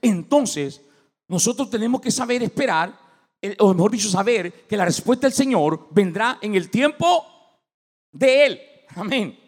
Entonces, 0.00 0.80
nosotros 1.28 1.68
tenemos 1.68 2.00
que 2.00 2.10
saber 2.10 2.42
esperar, 2.42 2.98
o 3.58 3.74
mejor 3.74 3.90
dicho, 3.90 4.08
saber 4.08 4.66
que 4.66 4.76
la 4.76 4.84
respuesta 4.84 5.26
del 5.26 5.34
Señor 5.34 5.88
vendrá 5.90 6.38
en 6.40 6.54
el 6.54 6.70
tiempo 6.70 7.26
de 8.12 8.46
Él. 8.46 8.60
Amén. 8.94 9.38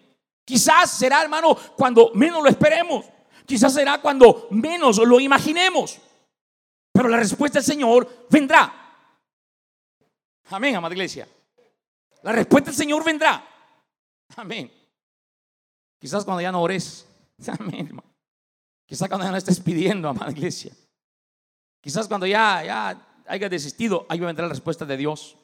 Quizás 0.44 0.90
será, 0.90 1.22
hermano, 1.22 1.56
cuando 1.76 2.10
menos 2.14 2.42
lo 2.42 2.48
esperemos. 2.48 3.06
Quizás 3.46 3.72
será 3.72 4.00
cuando 4.00 4.48
menos 4.50 4.98
lo 4.98 5.20
imaginemos. 5.20 6.00
Pero 6.92 7.08
la 7.08 7.18
respuesta 7.18 7.58
del 7.58 7.66
Señor 7.66 8.26
vendrá. 8.30 8.72
Amén, 10.50 10.76
amada 10.76 10.94
iglesia. 10.94 11.28
La 12.22 12.32
respuesta 12.32 12.70
del 12.70 12.76
Señor 12.76 13.04
vendrá. 13.04 13.46
Amén. 14.36 14.70
Quizás 15.98 16.24
cuando 16.24 16.40
ya 16.40 16.52
no 16.52 16.62
ores. 16.62 17.06
Amén, 17.58 17.86
hermano. 17.86 18.14
Quizás 18.86 19.08
cuando 19.08 19.24
ya 19.24 19.30
no 19.30 19.36
estés 19.36 19.60
pidiendo, 19.60 20.08
amada 20.08 20.30
iglesia. 20.30 20.72
Quizás 21.80 22.08
cuando 22.08 22.26
ya, 22.26 22.62
ya 22.64 23.13
haya 23.26 23.48
desistido, 23.48 24.06
ahí 24.08 24.18
va 24.18 24.26
a 24.26 24.28
vendrá 24.28 24.46
la 24.46 24.52
respuesta 24.52 24.84
de 24.84 24.96
Dios. 24.96 25.36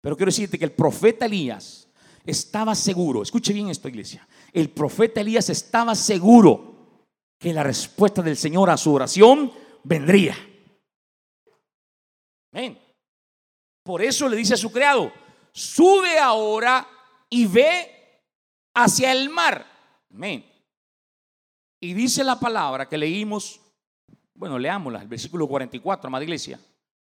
Pero 0.00 0.16
quiero 0.16 0.30
decirte 0.30 0.58
que 0.58 0.64
el 0.64 0.72
profeta 0.72 1.26
Elías 1.26 1.88
estaba 2.24 2.74
seguro. 2.74 3.22
Escuche 3.22 3.52
bien 3.52 3.68
esto, 3.68 3.88
iglesia. 3.88 4.26
El 4.52 4.70
profeta 4.70 5.20
Elías 5.20 5.50
estaba 5.50 5.94
seguro 5.94 6.76
que 7.38 7.52
la 7.52 7.62
respuesta 7.62 8.22
del 8.22 8.36
Señor 8.36 8.70
a 8.70 8.76
su 8.76 8.92
oración 8.92 9.52
vendría. 9.84 10.36
Amén. 12.52 12.78
Por 13.82 14.02
eso 14.02 14.28
le 14.28 14.36
dice 14.36 14.54
a 14.54 14.56
su 14.56 14.72
criado, 14.72 15.12
sube 15.52 16.18
ahora 16.18 16.88
y 17.30 17.46
ve 17.46 18.22
hacia 18.74 19.12
el 19.12 19.30
mar. 19.30 19.66
Amén. 20.10 20.44
Y 21.80 21.94
dice 21.94 22.24
la 22.24 22.40
palabra 22.40 22.88
que 22.88 22.98
leímos, 22.98 23.60
bueno, 24.34 24.58
leámosla, 24.58 25.02
el 25.02 25.08
versículo 25.08 25.46
44, 25.46 26.08
amada 26.08 26.24
iglesia. 26.24 26.58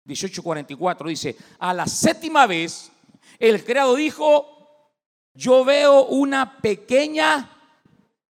18:44 0.06 1.08
dice, 1.08 1.36
a 1.58 1.72
la 1.72 1.86
séptima 1.86 2.46
vez 2.46 2.90
el 3.38 3.64
criado 3.64 3.94
dijo, 3.94 4.54
yo 5.34 5.64
veo 5.64 6.04
una 6.06 6.58
pequeña 6.58 7.50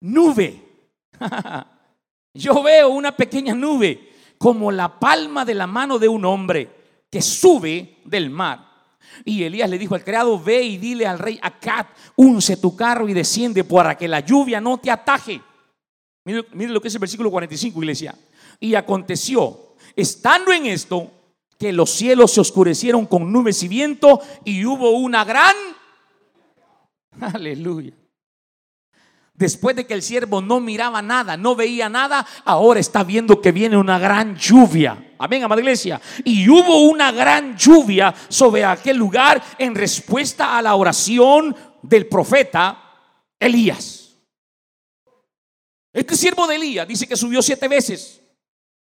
nube. 0.01 0.63
Yo 2.37 2.65
veo 2.65 2.89
una 2.89 3.17
pequeña 3.17 3.55
nube 3.55 4.13
como 4.39 4.73
la 4.73 4.99
palma 4.99 5.45
de 5.45 5.55
la 5.55 5.69
mano 5.69 6.01
de 6.01 6.09
un 6.09 6.25
hombre 6.25 6.69
que 7.09 7.23
sube 7.23 7.99
del 8.05 8.29
mar. 8.29 8.75
Y 9.25 9.45
Elías 9.45 9.71
le 9.71 9.79
dijo 9.79 9.95
al 9.95 10.03
criado, 10.03 10.43
ve 10.43 10.63
y 10.63 10.77
dile 10.79 11.07
al 11.07 11.21
rey 11.21 11.39
Acad, 11.41 11.87
unce 12.17 12.57
tu 12.57 12.75
carro 12.75 13.09
y 13.09 13.13
desciende 13.13 13.63
para 13.63 13.97
que 13.97 14.09
la 14.09 14.19
lluvia 14.19 14.61
no 14.61 14.79
te 14.79 14.91
ataje. 14.91 15.41
Mire 16.25 16.73
lo 16.73 16.81
que 16.81 16.89
es 16.89 16.95
el 16.95 17.01
versículo 17.01 17.31
45, 17.31 17.81
iglesia. 17.81 18.15
Y 18.59 18.75
aconteció, 18.75 19.77
estando 19.95 20.53
en 20.53 20.67
esto, 20.67 21.11
que 21.59 21.73
los 21.73 21.91
cielos 21.91 22.33
se 22.33 22.41
oscurecieron 22.41 23.07
con 23.07 23.33
nubes 23.33 23.63
y 23.63 23.69
viento 23.69 24.21
y 24.45 24.65
hubo 24.65 24.91
una 24.91 25.25
gran... 25.25 25.55
Aleluya. 27.21 27.93
Después 29.35 29.75
de 29.75 29.85
que 29.85 29.95
el 29.95 30.03
siervo 30.03 30.41
no 30.41 30.61
miraba 30.61 31.03
nada, 31.03 31.37
no 31.37 31.57
veía 31.57 31.89
nada, 31.89 32.25
ahora 32.45 32.79
está 32.79 33.03
viendo 33.03 33.41
que 33.41 33.51
viene 33.51 33.77
una 33.77 33.99
gran 33.99 34.37
lluvia. 34.37 35.15
Amén, 35.19 35.43
amada 35.43 35.61
iglesia. 35.61 36.01
Y 36.23 36.49
hubo 36.49 36.83
una 36.83 37.11
gran 37.11 37.57
lluvia 37.57 38.15
sobre 38.29 38.65
aquel 38.65 38.97
lugar 38.97 39.43
en 39.59 39.75
respuesta 39.75 40.57
a 40.57 40.63
la 40.63 40.77
oración 40.77 41.55
del 41.83 42.07
profeta 42.07 42.79
Elías. 43.41 44.17
Este 45.93 46.17
siervo 46.17 46.47
de 46.47 46.55
Elías 46.55 46.87
dice 46.87 47.09
que 47.09 47.17
subió 47.17 47.43
siete 47.43 47.67
veces 47.67 48.21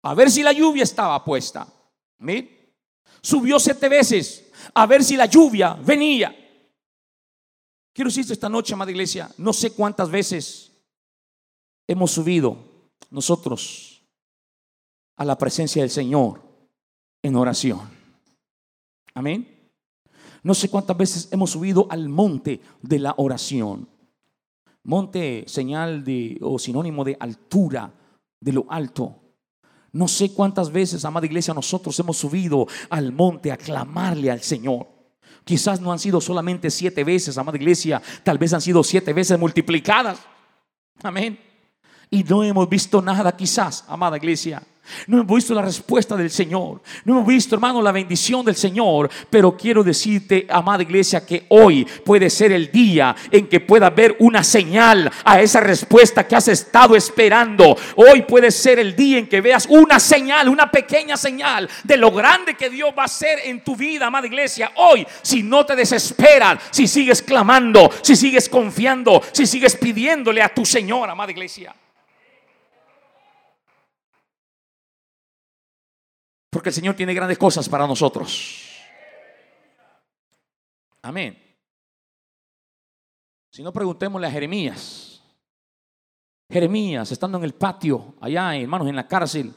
a 0.02 0.14
ver 0.14 0.30
si 0.30 0.44
la 0.44 0.52
lluvia 0.52 0.84
estaba 0.84 1.24
puesta. 1.24 1.66
Subió 3.26 3.58
siete 3.58 3.88
veces 3.88 4.52
a 4.72 4.86
ver 4.86 5.02
si 5.02 5.16
la 5.16 5.26
lluvia 5.26 5.74
venía. 5.74 6.32
Quiero 7.92 8.08
decirte 8.08 8.32
esta 8.32 8.48
noche, 8.48 8.72
amada 8.72 8.92
iglesia, 8.92 9.28
no 9.38 9.52
sé 9.52 9.72
cuántas 9.72 10.08
veces 10.08 10.70
hemos 11.88 12.12
subido 12.12 12.56
nosotros 13.10 14.00
a 15.16 15.24
la 15.24 15.36
presencia 15.36 15.82
del 15.82 15.90
Señor 15.90 16.40
en 17.20 17.34
oración. 17.34 17.80
Amén. 19.12 19.72
No 20.44 20.54
sé 20.54 20.68
cuántas 20.68 20.96
veces 20.96 21.28
hemos 21.32 21.50
subido 21.50 21.88
al 21.90 22.08
monte 22.08 22.60
de 22.80 23.00
la 23.00 23.12
oración. 23.16 23.88
Monte, 24.84 25.42
señal 25.48 26.04
de 26.04 26.38
o 26.42 26.60
sinónimo 26.60 27.02
de 27.02 27.16
altura, 27.18 27.92
de 28.40 28.52
lo 28.52 28.66
alto. 28.68 29.25
No 29.96 30.08
sé 30.08 30.30
cuántas 30.30 30.70
veces, 30.70 31.06
amada 31.06 31.24
iglesia, 31.24 31.54
nosotros 31.54 31.98
hemos 31.98 32.18
subido 32.18 32.66
al 32.90 33.12
monte 33.12 33.50
a 33.50 33.56
clamarle 33.56 34.30
al 34.30 34.42
Señor. 34.42 34.86
Quizás 35.42 35.80
no 35.80 35.90
han 35.90 35.98
sido 35.98 36.20
solamente 36.20 36.70
siete 36.70 37.02
veces, 37.02 37.38
amada 37.38 37.56
iglesia, 37.56 38.02
tal 38.22 38.36
vez 38.36 38.52
han 38.52 38.60
sido 38.60 38.84
siete 38.84 39.14
veces 39.14 39.38
multiplicadas. 39.38 40.18
Amén. 41.02 41.40
Y 42.10 42.22
no 42.24 42.44
hemos 42.44 42.68
visto 42.68 43.00
nada 43.00 43.34
quizás, 43.34 43.86
amada 43.88 44.18
iglesia. 44.18 44.62
No 45.06 45.20
hemos 45.20 45.36
visto 45.36 45.54
la 45.54 45.62
respuesta 45.62 46.16
del 46.16 46.30
Señor. 46.30 46.80
No 47.04 47.14
hemos 47.14 47.26
visto, 47.26 47.54
hermano, 47.54 47.82
la 47.82 47.92
bendición 47.92 48.44
del 48.44 48.56
Señor. 48.56 49.10
Pero 49.30 49.56
quiero 49.56 49.82
decirte, 49.82 50.46
amada 50.48 50.82
iglesia, 50.82 51.24
que 51.24 51.46
hoy 51.48 51.84
puede 52.04 52.30
ser 52.30 52.52
el 52.52 52.70
día 52.70 53.14
en 53.30 53.48
que 53.48 53.60
pueda 53.60 53.86
haber 53.86 54.16
una 54.20 54.42
señal 54.42 55.10
a 55.24 55.40
esa 55.40 55.60
respuesta 55.60 56.26
que 56.26 56.36
has 56.36 56.48
estado 56.48 56.96
esperando. 56.96 57.76
Hoy 57.96 58.22
puede 58.22 58.50
ser 58.50 58.78
el 58.78 58.94
día 58.94 59.18
en 59.18 59.28
que 59.28 59.40
veas 59.40 59.66
una 59.68 59.98
señal, 59.98 60.48
una 60.48 60.70
pequeña 60.70 61.16
señal 61.16 61.68
de 61.84 61.96
lo 61.96 62.10
grande 62.10 62.54
que 62.54 62.70
Dios 62.70 62.90
va 62.96 63.02
a 63.02 63.06
hacer 63.06 63.40
en 63.44 63.62
tu 63.62 63.76
vida, 63.76 64.06
amada 64.06 64.26
iglesia. 64.26 64.72
Hoy, 64.76 65.06
si 65.22 65.42
no 65.42 65.64
te 65.64 65.76
desesperas, 65.76 66.58
si 66.70 66.86
sigues 66.86 67.22
clamando, 67.22 67.90
si 68.02 68.16
sigues 68.16 68.48
confiando, 68.48 69.22
si 69.32 69.46
sigues 69.46 69.76
pidiéndole 69.76 70.42
a 70.42 70.52
tu 70.52 70.64
Señor, 70.64 71.08
amada 71.08 71.30
iglesia. 71.30 71.74
Porque 76.56 76.70
el 76.70 76.74
Señor 76.74 76.94
tiene 76.94 77.12
grandes 77.12 77.36
cosas 77.36 77.68
para 77.68 77.86
nosotros. 77.86 78.64
Amén. 81.02 81.36
Si 83.50 83.62
no, 83.62 83.70
preguntémosle 83.70 84.26
a 84.26 84.30
Jeremías. 84.30 85.22
Jeremías, 86.48 87.12
estando 87.12 87.36
en 87.36 87.44
el 87.44 87.52
patio, 87.52 88.14
allá, 88.22 88.56
hermanos, 88.56 88.88
en 88.88 88.96
la 88.96 89.06
cárcel. 89.06 89.52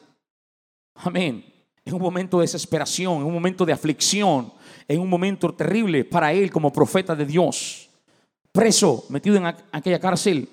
Amén. 0.95 1.45
En 1.85 1.93
un 1.93 2.01
momento 2.01 2.39
de 2.39 2.43
desesperación, 2.43 3.21
en 3.21 3.23
un 3.23 3.33
momento 3.33 3.65
de 3.65 3.71
aflicción, 3.71 4.51
en 4.85 4.99
un 4.99 5.09
momento 5.09 5.55
terrible 5.55 6.03
para 6.03 6.33
él 6.33 6.51
como 6.51 6.73
profeta 6.73 7.15
de 7.15 7.25
Dios. 7.25 7.89
Preso, 8.51 9.05
metido 9.07 9.37
en 9.37 9.45
aquella 9.45 10.01
cárcel. 10.01 10.49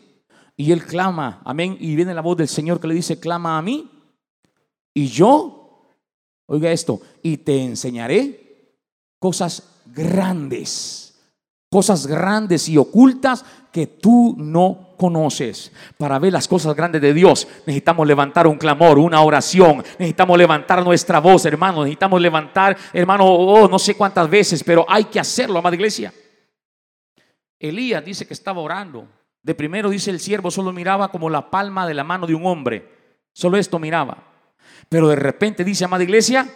Y 0.56 0.70
él 0.70 0.86
clama, 0.86 1.42
amén. 1.44 1.76
Y 1.80 1.96
viene 1.96 2.14
la 2.14 2.22
voz 2.22 2.36
del 2.36 2.46
Señor 2.46 2.78
que 2.78 2.86
le 2.86 2.94
dice, 2.94 3.18
clama 3.18 3.58
a 3.58 3.62
mí. 3.62 3.90
Y 4.94 5.08
yo 5.08 5.65
Oiga 6.46 6.70
esto, 6.70 7.00
y 7.22 7.38
te 7.38 7.60
enseñaré 7.62 8.74
cosas 9.18 9.82
grandes, 9.86 11.18
cosas 11.68 12.06
grandes 12.06 12.68
y 12.68 12.78
ocultas 12.78 13.44
que 13.72 13.86
tú 13.86 14.34
no 14.38 14.94
conoces. 14.96 15.72
Para 15.98 16.18
ver 16.18 16.32
las 16.32 16.46
cosas 16.46 16.74
grandes 16.74 17.02
de 17.02 17.12
Dios 17.12 17.46
necesitamos 17.66 18.06
levantar 18.06 18.46
un 18.46 18.56
clamor, 18.56 18.98
una 18.98 19.20
oración, 19.22 19.78
necesitamos 19.98 20.38
levantar 20.38 20.84
nuestra 20.84 21.18
voz, 21.18 21.44
hermano, 21.46 21.82
necesitamos 21.82 22.20
levantar, 22.20 22.76
hermano, 22.92 23.26
oh, 23.26 23.68
no 23.68 23.78
sé 23.78 23.94
cuántas 23.94 24.30
veces, 24.30 24.62
pero 24.62 24.86
hay 24.88 25.04
que 25.04 25.20
hacerlo, 25.20 25.58
amada 25.58 25.74
iglesia. 25.74 26.14
Elías 27.58 28.04
dice 28.04 28.26
que 28.26 28.34
estaba 28.34 28.60
orando. 28.60 29.08
De 29.42 29.54
primero 29.54 29.90
dice 29.90 30.10
el 30.10 30.20
siervo 30.20 30.50
solo 30.50 30.72
miraba 30.72 31.08
como 31.08 31.30
la 31.30 31.50
palma 31.50 31.86
de 31.86 31.94
la 31.94 32.04
mano 32.04 32.26
de 32.26 32.34
un 32.34 32.46
hombre. 32.46 32.88
Solo 33.32 33.56
esto 33.56 33.78
miraba. 33.78 34.35
Pero 34.88 35.08
de 35.08 35.16
repente 35.16 35.64
dice, 35.64 35.84
amada 35.84 36.04
iglesia, 36.04 36.46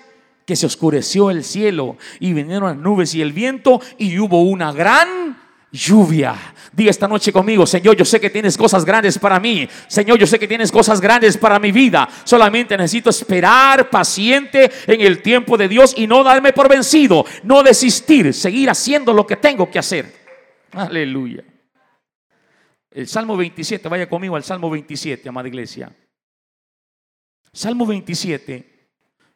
que 0.46 0.56
se 0.56 0.66
oscureció 0.66 1.30
el 1.30 1.44
cielo 1.44 1.96
y 2.18 2.32
vinieron 2.32 2.68
las 2.68 2.76
nubes 2.76 3.14
y 3.14 3.22
el 3.22 3.32
viento 3.32 3.80
y 3.98 4.18
hubo 4.18 4.42
una 4.42 4.72
gran 4.72 5.38
lluvia. 5.72 6.34
Diga 6.72 6.90
esta 6.90 7.08
noche 7.08 7.32
conmigo, 7.32 7.66
Señor, 7.66 7.96
yo 7.96 8.04
sé 8.04 8.20
que 8.20 8.30
tienes 8.30 8.56
cosas 8.56 8.84
grandes 8.84 9.18
para 9.18 9.38
mí. 9.40 9.68
Señor, 9.86 10.18
yo 10.18 10.26
sé 10.26 10.38
que 10.38 10.48
tienes 10.48 10.70
cosas 10.72 11.00
grandes 11.00 11.36
para 11.36 11.58
mi 11.58 11.72
vida. 11.72 12.08
Solamente 12.24 12.76
necesito 12.76 13.10
esperar 13.10 13.90
paciente 13.90 14.70
en 14.86 15.00
el 15.00 15.22
tiempo 15.22 15.56
de 15.56 15.68
Dios 15.68 15.94
y 15.96 16.06
no 16.06 16.22
darme 16.22 16.52
por 16.52 16.68
vencido, 16.68 17.24
no 17.42 17.62
desistir, 17.62 18.32
seguir 18.34 18.70
haciendo 18.70 19.12
lo 19.12 19.26
que 19.26 19.36
tengo 19.36 19.70
que 19.70 19.78
hacer. 19.78 20.12
Aleluya. 20.72 21.44
El 22.90 23.06
Salmo 23.06 23.36
27, 23.36 23.88
vaya 23.88 24.08
conmigo 24.08 24.34
al 24.34 24.42
Salmo 24.42 24.68
27, 24.68 25.28
amada 25.28 25.46
iglesia. 25.46 25.92
Salmo 27.52 27.84
27, 27.84 28.88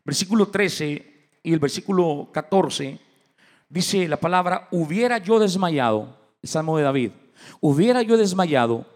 versículo 0.04 0.48
13 0.48 1.30
y 1.42 1.52
el 1.52 1.58
versículo 1.58 2.28
14, 2.32 3.00
dice 3.68 4.08
la 4.08 4.18
palabra, 4.18 4.68
hubiera 4.70 5.18
yo 5.18 5.38
desmayado, 5.38 6.16
el 6.40 6.48
Salmo 6.48 6.76
de 6.76 6.84
David, 6.84 7.10
hubiera 7.60 8.02
yo 8.02 8.16
desmayado 8.16 8.86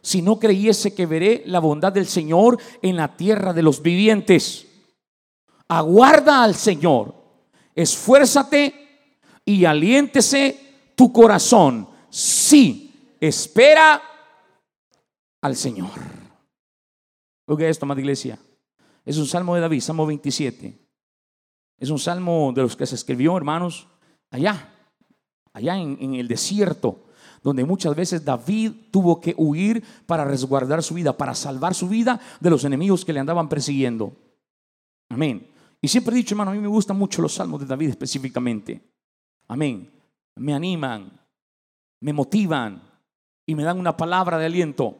si 0.00 0.22
no 0.22 0.38
creyese 0.38 0.94
que 0.94 1.06
veré 1.06 1.42
la 1.46 1.60
bondad 1.60 1.92
del 1.92 2.06
Señor 2.06 2.58
en 2.80 2.96
la 2.96 3.16
tierra 3.16 3.52
de 3.52 3.62
los 3.62 3.82
vivientes. 3.82 4.66
Aguarda 5.68 6.42
al 6.42 6.54
Señor, 6.54 7.14
esfuérzate 7.74 8.74
y 9.44 9.64
aliéntese 9.64 10.92
tu 10.96 11.12
corazón. 11.12 11.88
Sí, 12.10 13.16
espera 13.20 14.02
al 15.40 15.56
Señor. 15.56 15.90
Oiga 17.46 17.68
esto, 17.68 17.84
amada 17.84 18.00
iglesia. 18.00 18.38
Es 19.04 19.18
un 19.18 19.26
salmo 19.26 19.54
de 19.54 19.60
David, 19.60 19.80
Salmo 19.80 20.06
27. 20.06 20.78
Es 21.78 21.90
un 21.90 21.98
salmo 21.98 22.52
de 22.54 22.62
los 22.62 22.76
que 22.76 22.86
se 22.86 22.94
escribió, 22.94 23.36
hermanos, 23.36 23.88
allá, 24.30 24.72
allá 25.52 25.76
en, 25.76 26.14
el 26.14 26.28
desierto, 26.28 27.06
donde 27.42 27.64
muchas 27.64 27.96
veces 27.96 28.24
David 28.24 28.72
tuvo 28.92 29.20
que 29.20 29.34
huir 29.36 29.82
para 30.06 30.24
resguardar 30.24 30.82
su 30.82 30.94
vida, 30.94 31.16
para 31.16 31.34
salvar 31.34 31.74
su 31.74 31.88
vida 31.88 32.20
de 32.38 32.50
los 32.50 32.64
enemigos 32.64 33.04
que 33.04 33.12
le 33.12 33.18
andaban 33.18 33.48
persiguiendo. 33.48 34.16
Amén. 35.08 35.48
Y 35.80 35.88
siempre 35.88 36.14
he 36.14 36.18
dicho, 36.18 36.34
hermano, 36.34 36.52
a 36.52 36.54
mí 36.54 36.60
me 36.60 36.68
gustan 36.68 36.96
mucho 36.96 37.20
los 37.20 37.34
salmos 37.34 37.60
de 37.60 37.66
David 37.66 37.88
específicamente. 37.88 38.80
Amén. 39.48 39.90
Me 40.36 40.54
animan, 40.54 41.20
me 42.00 42.12
motivan 42.12 42.80
y 43.44 43.56
me 43.56 43.64
dan 43.64 43.80
una 43.80 43.96
palabra 43.96 44.38
de 44.38 44.46
aliento. 44.46 44.96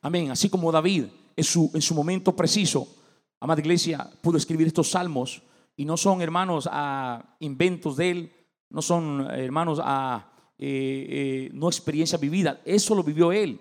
Amén. 0.00 0.30
Así 0.30 0.48
como 0.48 0.72
David 0.72 1.04
en 1.36 1.44
su, 1.44 1.70
en 1.74 1.82
su 1.82 1.94
momento 1.94 2.34
preciso, 2.34 3.01
amada 3.42 3.60
iglesia, 3.60 4.08
pudo 4.20 4.36
escribir 4.36 4.68
estos 4.68 4.90
salmos 4.90 5.42
y 5.76 5.84
no 5.84 5.96
son 5.96 6.22
hermanos 6.22 6.68
a 6.70 7.36
inventos 7.40 7.96
de 7.96 8.10
él, 8.10 8.32
no 8.70 8.80
son 8.82 9.28
hermanos 9.32 9.80
a 9.82 10.30
eh, 10.56 11.06
eh, 11.08 11.50
no 11.52 11.66
experiencia 11.66 12.18
vivida, 12.18 12.60
eso 12.64 12.94
lo 12.94 13.02
vivió 13.02 13.32
él. 13.32 13.60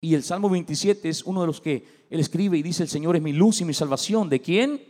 Y 0.00 0.14
el 0.14 0.22
Salmo 0.22 0.48
27 0.48 1.06
es 1.10 1.22
uno 1.24 1.42
de 1.42 1.46
los 1.46 1.60
que 1.60 2.06
él 2.08 2.18
escribe 2.18 2.56
y 2.56 2.62
dice, 2.62 2.82
el 2.82 2.88
Señor 2.88 3.14
es 3.14 3.20
mi 3.20 3.34
luz 3.34 3.60
y 3.60 3.66
mi 3.66 3.74
salvación. 3.74 4.30
¿De 4.30 4.40
quién 4.40 4.82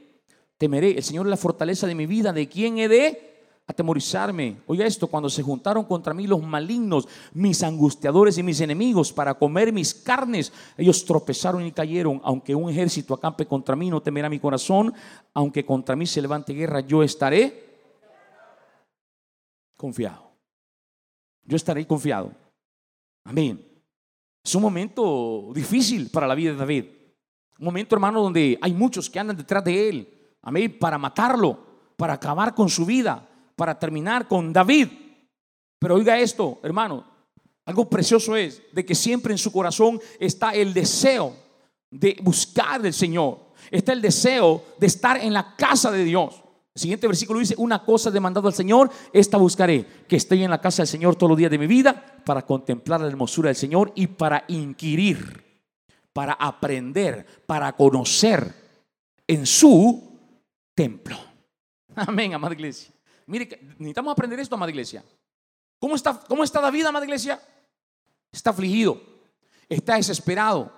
temeré? 0.57 0.93
El 0.93 1.03
Señor 1.03 1.27
es 1.27 1.31
la 1.31 1.37
fortaleza 1.37 1.89
de 1.89 1.97
mi 1.97 2.07
vida. 2.07 2.33
¿De 2.33 2.49
quién 2.49 2.79
he 2.79 2.87
de 2.87 3.30
atemorizarme. 3.71 4.59
Oiga 4.67 4.87
esto, 4.87 5.07
cuando 5.07 5.31
se 5.31 5.43
juntaron 5.43 5.85
contra 5.85 6.13
mí 6.13 6.27
los 6.27 6.43
malignos, 6.43 7.09
mis 7.33 7.63
angustiadores 7.63 8.37
y 8.39 8.43
mis 8.43 8.61
enemigos 8.61 9.13
para 9.13 9.35
comer 9.35 9.73
mis 9.73 9.95
carnes, 9.95 10.53
ellos 10.77 11.05
tropezaron 11.05 11.65
y 11.65 11.73
cayeron. 11.73 12.21
Aunque 12.25 12.55
un 12.55 12.69
ejército 12.69 13.15
acampe 13.15 13.47
contra 13.47 13.77
mí, 13.77 13.89
no 13.89 14.03
temerá 14.03 14.29
mi 14.29 14.39
corazón. 14.39 14.93
Aunque 15.33 15.65
contra 15.65 15.97
mí 15.97 16.07
se 16.07 16.21
levante 16.21 16.53
guerra, 16.53 16.81
yo 16.81 17.03
estaré 17.03 17.71
confiado. 19.77 20.31
Yo 21.45 21.57
estaré 21.57 21.87
confiado. 21.87 22.33
Amén. 23.25 23.65
Es 24.45 24.55
un 24.55 24.63
momento 24.63 25.51
difícil 25.55 26.11
para 26.11 26.27
la 26.27 26.35
vida 26.35 26.53
de 26.53 26.59
David. 26.59 26.85
Un 27.59 27.65
momento, 27.65 27.95
hermano, 27.95 28.23
donde 28.23 28.59
hay 28.61 28.73
muchos 28.73 29.09
que 29.09 29.19
andan 29.19 29.37
detrás 29.37 29.63
de 29.65 29.89
él. 29.89 30.33
Amén. 30.43 30.77
Para 30.79 30.99
matarlo, 30.99 31.59
para 31.97 32.15
acabar 32.15 32.55
con 32.55 32.69
su 32.69 32.85
vida 32.87 33.30
para 33.61 33.79
terminar 33.79 34.27
con 34.27 34.55
David. 34.55 34.89
Pero 35.79 35.97
oiga 35.97 36.19
esto, 36.19 36.61
hermano, 36.63 37.05
algo 37.67 37.91
precioso 37.91 38.35
es 38.35 38.63
de 38.73 38.87
que 38.87 38.95
siempre 38.95 39.35
en 39.35 39.39
su 39.39 39.53
corazón 39.53 40.01
está 40.19 40.55
el 40.55 40.73
deseo 40.73 41.37
de 41.91 42.17
buscar 42.23 42.81
del 42.81 42.95
Señor. 42.95 43.39
Está 43.71 43.93
el 43.93 44.01
deseo 44.01 44.65
de 44.79 44.87
estar 44.87 45.19
en 45.19 45.35
la 45.35 45.57
casa 45.57 45.91
de 45.91 46.05
Dios. 46.05 46.43
El 46.75 46.81
siguiente 46.81 47.07
versículo 47.07 47.39
dice, 47.39 47.55
una 47.59 47.85
cosa 47.85 48.11
demandado 48.11 48.49
al 48.49 48.55
Señor, 48.55 48.91
esta 49.13 49.37
buscaré, 49.37 49.85
que 50.09 50.17
esté 50.17 50.43
en 50.43 50.51
la 50.51 50.63
casa 50.63 50.81
del 50.81 50.89
Señor 50.89 51.17
todos 51.17 51.29
los 51.29 51.39
días 51.39 51.51
de 51.51 51.59
mi 51.59 51.67
vida 51.67 52.23
para 52.25 52.47
contemplar 52.47 53.03
la 53.03 53.09
hermosura 53.09 53.49
del 53.51 53.57
Señor 53.57 53.93
y 53.95 54.07
para 54.07 54.43
inquirir, 54.49 55.67
para 56.15 56.33
aprender, 56.33 57.27
para 57.45 57.77
conocer 57.77 58.55
en 59.27 59.45
su 59.45 60.19
templo. 60.75 61.19
Amén, 61.95 62.33
amada 62.33 62.55
iglesia. 62.55 62.91
Mire, 63.31 63.49
necesitamos 63.79 64.11
aprender 64.11 64.41
esto, 64.41 64.57
amada 64.57 64.71
iglesia. 64.71 65.05
¿Cómo 65.79 65.95
está, 65.95 66.19
¿Cómo 66.29 66.43
está 66.43 66.61
David, 66.61 66.85
amada 66.87 67.05
iglesia? 67.05 67.41
Está 68.33 68.51
afligido, 68.51 69.01
está 69.69 69.95
desesperado. 69.95 70.73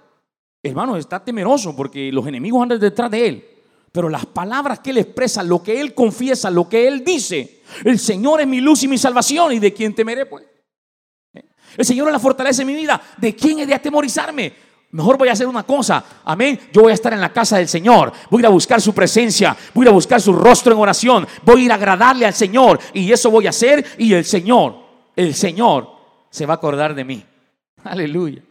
Hermano, 0.62 0.98
está 0.98 1.24
temeroso 1.24 1.74
porque 1.74 2.12
los 2.12 2.26
enemigos 2.26 2.62
andan 2.62 2.78
detrás 2.78 3.10
de 3.10 3.26
él. 3.26 3.48
Pero 3.90 4.10
las 4.10 4.26
palabras 4.26 4.80
que 4.80 4.90
él 4.90 4.98
expresa, 4.98 5.42
lo 5.42 5.62
que 5.62 5.80
él 5.80 5.94
confiesa, 5.94 6.50
lo 6.50 6.68
que 6.68 6.86
él 6.86 7.02
dice, 7.02 7.62
el 7.84 7.98
Señor 7.98 8.42
es 8.42 8.46
mi 8.46 8.60
luz 8.60 8.82
y 8.82 8.88
mi 8.88 8.98
salvación. 8.98 9.54
¿Y 9.54 9.58
de 9.58 9.72
quién 9.72 9.94
temeré, 9.94 10.26
pues? 10.26 10.44
¿Eh? 11.34 11.44
El 11.76 11.84
Señor 11.86 12.08
es 12.08 12.12
la 12.12 12.18
fortaleza 12.18 12.58
de 12.58 12.66
mi 12.66 12.74
vida. 12.74 13.00
¿De 13.16 13.34
quién 13.34 13.60
he 13.60 13.66
de 13.66 13.74
atemorizarme? 13.74 14.52
Mejor 14.92 15.16
voy 15.16 15.30
a 15.30 15.32
hacer 15.32 15.46
una 15.46 15.62
cosa, 15.62 16.04
amén. 16.22 16.60
Yo 16.70 16.82
voy 16.82 16.90
a 16.90 16.94
estar 16.94 17.14
en 17.14 17.20
la 17.20 17.32
casa 17.32 17.56
del 17.56 17.66
Señor, 17.66 18.12
voy 18.30 18.40
a 18.40 18.42
ir 18.42 18.46
a 18.46 18.50
buscar 18.50 18.78
su 18.78 18.92
presencia, 18.92 19.56
voy 19.72 19.84
a 19.84 19.88
ir 19.88 19.90
a 19.90 19.94
buscar 19.94 20.20
su 20.20 20.34
rostro 20.34 20.74
en 20.74 20.78
oración, 20.78 21.26
voy 21.42 21.62
a 21.62 21.64
ir 21.64 21.72
a 21.72 21.76
agradarle 21.76 22.26
al 22.26 22.34
Señor 22.34 22.78
y 22.92 23.10
eso 23.10 23.30
voy 23.30 23.46
a 23.46 23.50
hacer 23.50 23.86
y 23.96 24.12
el 24.12 24.26
Señor, 24.26 24.76
el 25.16 25.34
Señor 25.34 25.88
se 26.28 26.44
va 26.44 26.54
a 26.54 26.56
acordar 26.56 26.94
de 26.94 27.04
mí. 27.04 27.24
Aleluya. 27.84 28.44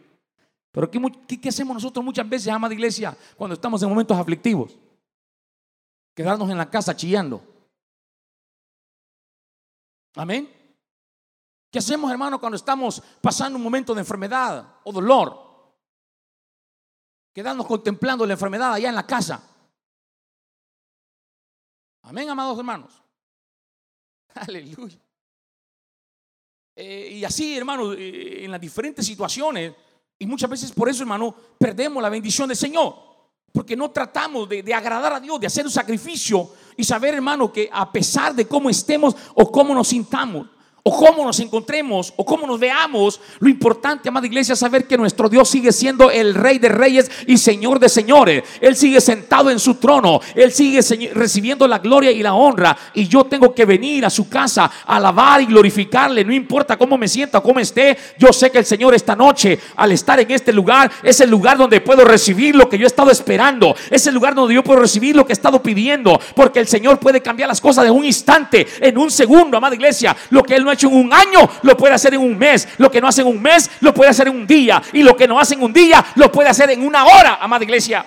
Pero 0.72 0.90
¿qué, 0.90 1.40
qué 1.40 1.48
hacemos 1.48 1.74
nosotros 1.74 2.04
muchas 2.04 2.28
veces, 2.28 2.48
amada 2.48 2.74
iglesia, 2.74 3.16
cuando 3.36 3.54
estamos 3.54 3.80
en 3.84 3.88
momentos 3.88 4.18
aflictivos? 4.18 4.76
Quedarnos 6.12 6.50
en 6.50 6.58
la 6.58 6.68
casa 6.68 6.96
chillando. 6.96 7.40
Amén. 10.16 10.50
¿Qué 11.70 11.78
hacemos, 11.78 12.10
hermano, 12.10 12.40
cuando 12.40 12.56
estamos 12.56 13.00
pasando 13.20 13.56
un 13.56 13.62
momento 13.62 13.94
de 13.94 14.00
enfermedad 14.00 14.66
o 14.82 14.92
dolor? 14.92 15.41
Quedarnos 17.32 17.66
contemplando 17.66 18.26
la 18.26 18.34
enfermedad 18.34 18.74
allá 18.74 18.88
en 18.88 18.94
la 18.94 19.06
casa. 19.06 19.42
Amén, 22.02 22.28
amados 22.28 22.58
hermanos. 22.58 23.02
Aleluya. 24.34 24.98
Eh, 26.74 27.10
y 27.12 27.24
así, 27.24 27.56
hermano, 27.56 27.92
eh, 27.92 28.44
en 28.44 28.50
las 28.50 28.60
diferentes 28.60 29.04
situaciones, 29.04 29.74
y 30.18 30.26
muchas 30.26 30.48
veces 30.48 30.72
por 30.72 30.88
eso, 30.88 31.02
hermano, 31.02 31.34
perdemos 31.58 32.02
la 32.02 32.08
bendición 32.08 32.48
del 32.48 32.56
Señor. 32.56 33.12
Porque 33.52 33.76
no 33.76 33.90
tratamos 33.90 34.48
de, 34.48 34.62
de 34.62 34.72
agradar 34.72 35.12
a 35.12 35.20
Dios, 35.20 35.38
de 35.38 35.46
hacer 35.46 35.66
un 35.66 35.70
sacrificio 35.70 36.50
y 36.76 36.84
saber, 36.84 37.14
hermano, 37.14 37.52
que 37.52 37.68
a 37.70 37.92
pesar 37.92 38.34
de 38.34 38.48
cómo 38.48 38.70
estemos 38.70 39.14
o 39.34 39.52
cómo 39.52 39.74
nos 39.74 39.88
sintamos, 39.88 40.48
o 40.84 40.96
cómo 40.96 41.24
nos 41.24 41.38
encontremos 41.38 42.12
o 42.16 42.24
cómo 42.24 42.46
nos 42.46 42.58
veamos, 42.58 43.20
lo 43.38 43.48
importante, 43.48 44.08
amada 44.08 44.26
iglesia, 44.26 44.54
es 44.54 44.58
saber 44.58 44.86
que 44.86 44.96
nuestro 44.96 45.28
Dios 45.28 45.48
sigue 45.48 45.72
siendo 45.72 46.10
el 46.10 46.34
Rey 46.34 46.58
de 46.58 46.68
Reyes 46.68 47.10
y 47.26 47.36
Señor 47.38 47.78
de 47.78 47.88
Señores. 47.88 48.42
Él 48.60 48.74
sigue 48.74 49.00
sentado 49.00 49.50
en 49.50 49.60
su 49.60 49.76
trono, 49.76 50.20
Él 50.34 50.52
sigue 50.52 50.80
recibiendo 51.14 51.68
la 51.68 51.78
gloria 51.78 52.10
y 52.10 52.22
la 52.22 52.34
honra. 52.34 52.76
Y 52.94 53.06
yo 53.06 53.24
tengo 53.24 53.54
que 53.54 53.64
venir 53.64 54.04
a 54.04 54.10
su 54.10 54.28
casa 54.28 54.70
alabar 54.86 55.40
y 55.40 55.46
glorificarle, 55.46 56.24
no 56.24 56.32
importa 56.32 56.76
cómo 56.76 56.98
me 56.98 57.06
sienta 57.06 57.40
cómo 57.40 57.60
esté. 57.60 57.96
Yo 58.18 58.32
sé 58.32 58.50
que 58.50 58.58
el 58.58 58.66
Señor 58.66 58.94
esta 58.94 59.14
noche, 59.14 59.58
al 59.76 59.92
estar 59.92 60.18
en 60.18 60.30
este 60.30 60.52
lugar, 60.52 60.90
es 61.02 61.20
el 61.20 61.30
lugar 61.30 61.56
donde 61.56 61.80
puedo 61.80 62.04
recibir 62.04 62.56
lo 62.56 62.68
que 62.68 62.78
yo 62.78 62.84
he 62.84 62.86
estado 62.86 63.10
esperando, 63.10 63.74
es 63.90 64.06
el 64.06 64.14
lugar 64.14 64.34
donde 64.34 64.54
yo 64.54 64.64
puedo 64.64 64.80
recibir 64.80 65.14
lo 65.14 65.24
que 65.24 65.32
he 65.32 65.34
estado 65.34 65.62
pidiendo, 65.62 66.18
porque 66.34 66.58
el 66.58 66.66
Señor 66.66 66.98
puede 66.98 67.20
cambiar 67.20 67.48
las 67.48 67.60
cosas 67.60 67.84
de 67.84 67.90
un 67.90 68.04
instante, 68.04 68.66
en 68.80 68.98
un 68.98 69.10
segundo, 69.10 69.56
amada 69.56 69.74
iglesia, 69.74 70.16
lo 70.30 70.42
que 70.42 70.56
Él 70.56 70.64
no 70.64 70.71
hecho 70.72 70.88
en 70.88 70.94
un 70.94 71.12
año, 71.12 71.48
lo 71.62 71.76
puede 71.76 71.94
hacer 71.94 72.14
en 72.14 72.20
un 72.20 72.36
mes. 72.36 72.68
Lo 72.78 72.90
que 72.90 73.00
no 73.00 73.08
hace 73.08 73.22
en 73.22 73.28
un 73.28 73.40
mes, 73.40 73.70
lo 73.80 73.92
puede 73.92 74.10
hacer 74.10 74.28
en 74.28 74.36
un 74.36 74.46
día. 74.46 74.82
Y 74.92 75.02
lo 75.02 75.16
que 75.16 75.28
no 75.28 75.38
hace 75.38 75.54
en 75.54 75.62
un 75.62 75.72
día, 75.72 76.04
lo 76.16 76.30
puede 76.30 76.48
hacer 76.48 76.70
en 76.70 76.84
una 76.84 77.04
hora, 77.04 77.36
amada 77.40 77.64
iglesia. 77.64 78.06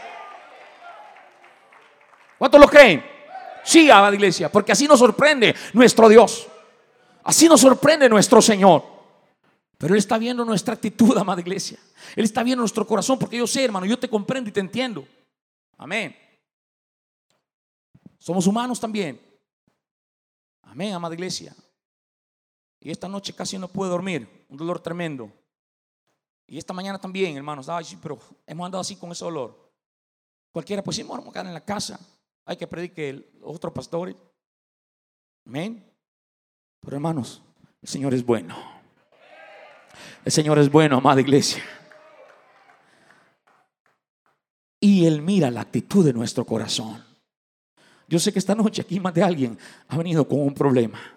¿Cuántos 2.37 2.59
lo 2.59 2.67
creen? 2.67 3.05
Sí, 3.63 3.89
amada 3.89 4.13
iglesia, 4.13 4.51
porque 4.51 4.71
así 4.71 4.87
nos 4.87 4.99
sorprende 4.99 5.55
nuestro 5.73 6.07
Dios. 6.07 6.47
Así 7.23 7.47
nos 7.47 7.61
sorprende 7.61 8.07
nuestro 8.07 8.41
Señor. 8.41 8.83
Pero 9.77 9.93
Él 9.93 9.97
está 9.97 10.17
viendo 10.17 10.45
nuestra 10.45 10.75
actitud, 10.75 11.17
amada 11.17 11.41
iglesia. 11.41 11.79
Él 12.15 12.23
está 12.23 12.43
viendo 12.43 12.61
nuestro 12.61 12.85
corazón, 12.85 13.17
porque 13.17 13.37
yo 13.37 13.47
sé, 13.47 13.65
hermano, 13.65 13.85
yo 13.85 13.97
te 13.97 14.07
comprendo 14.07 14.49
y 14.49 14.53
te 14.53 14.59
entiendo. 14.59 15.07
Amén. 15.77 16.15
Somos 18.17 18.47
humanos 18.47 18.79
también. 18.79 19.19
Amén, 20.63 20.93
amada 20.93 21.13
iglesia. 21.13 21.55
Y 22.79 22.91
esta 22.91 23.07
noche 23.07 23.33
casi 23.33 23.57
no 23.57 23.67
puedo 23.67 23.91
dormir. 23.91 24.45
un 24.49 24.57
dolor 24.57 24.79
tremendo. 24.79 25.31
Y 26.47 26.57
esta 26.57 26.73
mañana 26.73 26.99
también, 26.99 27.35
hermanos, 27.35 27.67
ay, 27.69 27.85
pero 28.01 28.19
hemos 28.45 28.65
andado 28.65 28.81
así 28.81 28.95
con 28.95 29.11
ese 29.11 29.25
dolor. 29.25 29.71
Cualquiera, 30.51 30.83
pues 30.83 30.95
sí, 30.95 31.03
vamos 31.03 31.35
a 31.35 31.41
en 31.41 31.53
la 31.53 31.65
casa. 31.65 31.99
Hay 32.45 32.55
que 32.55 32.67
predicar 32.67 33.15
los 33.39 33.55
otros 33.55 33.73
pastores. 33.73 34.15
Amén. 35.45 35.83
Pero 36.81 36.95
hermanos, 36.95 37.41
el 37.81 37.89
Señor 37.89 38.13
es 38.13 38.23
bueno. 38.23 38.55
El 40.23 40.31
Señor 40.31 40.59
es 40.59 40.71
bueno, 40.71 40.97
amada 40.97 41.21
iglesia. 41.21 41.63
Y 44.79 45.05
Él 45.05 45.21
mira 45.21 45.49
la 45.49 45.61
actitud 45.61 46.05
de 46.05 46.13
nuestro 46.13 46.45
corazón. 46.45 47.03
Yo 48.07 48.19
sé 48.19 48.31
que 48.31 48.39
esta 48.39 48.53
noche 48.53 48.83
aquí 48.83 48.99
más 48.99 49.13
de 49.13 49.23
alguien 49.23 49.57
ha 49.87 49.97
venido 49.97 50.27
con 50.27 50.39
un 50.39 50.53
problema. 50.53 51.14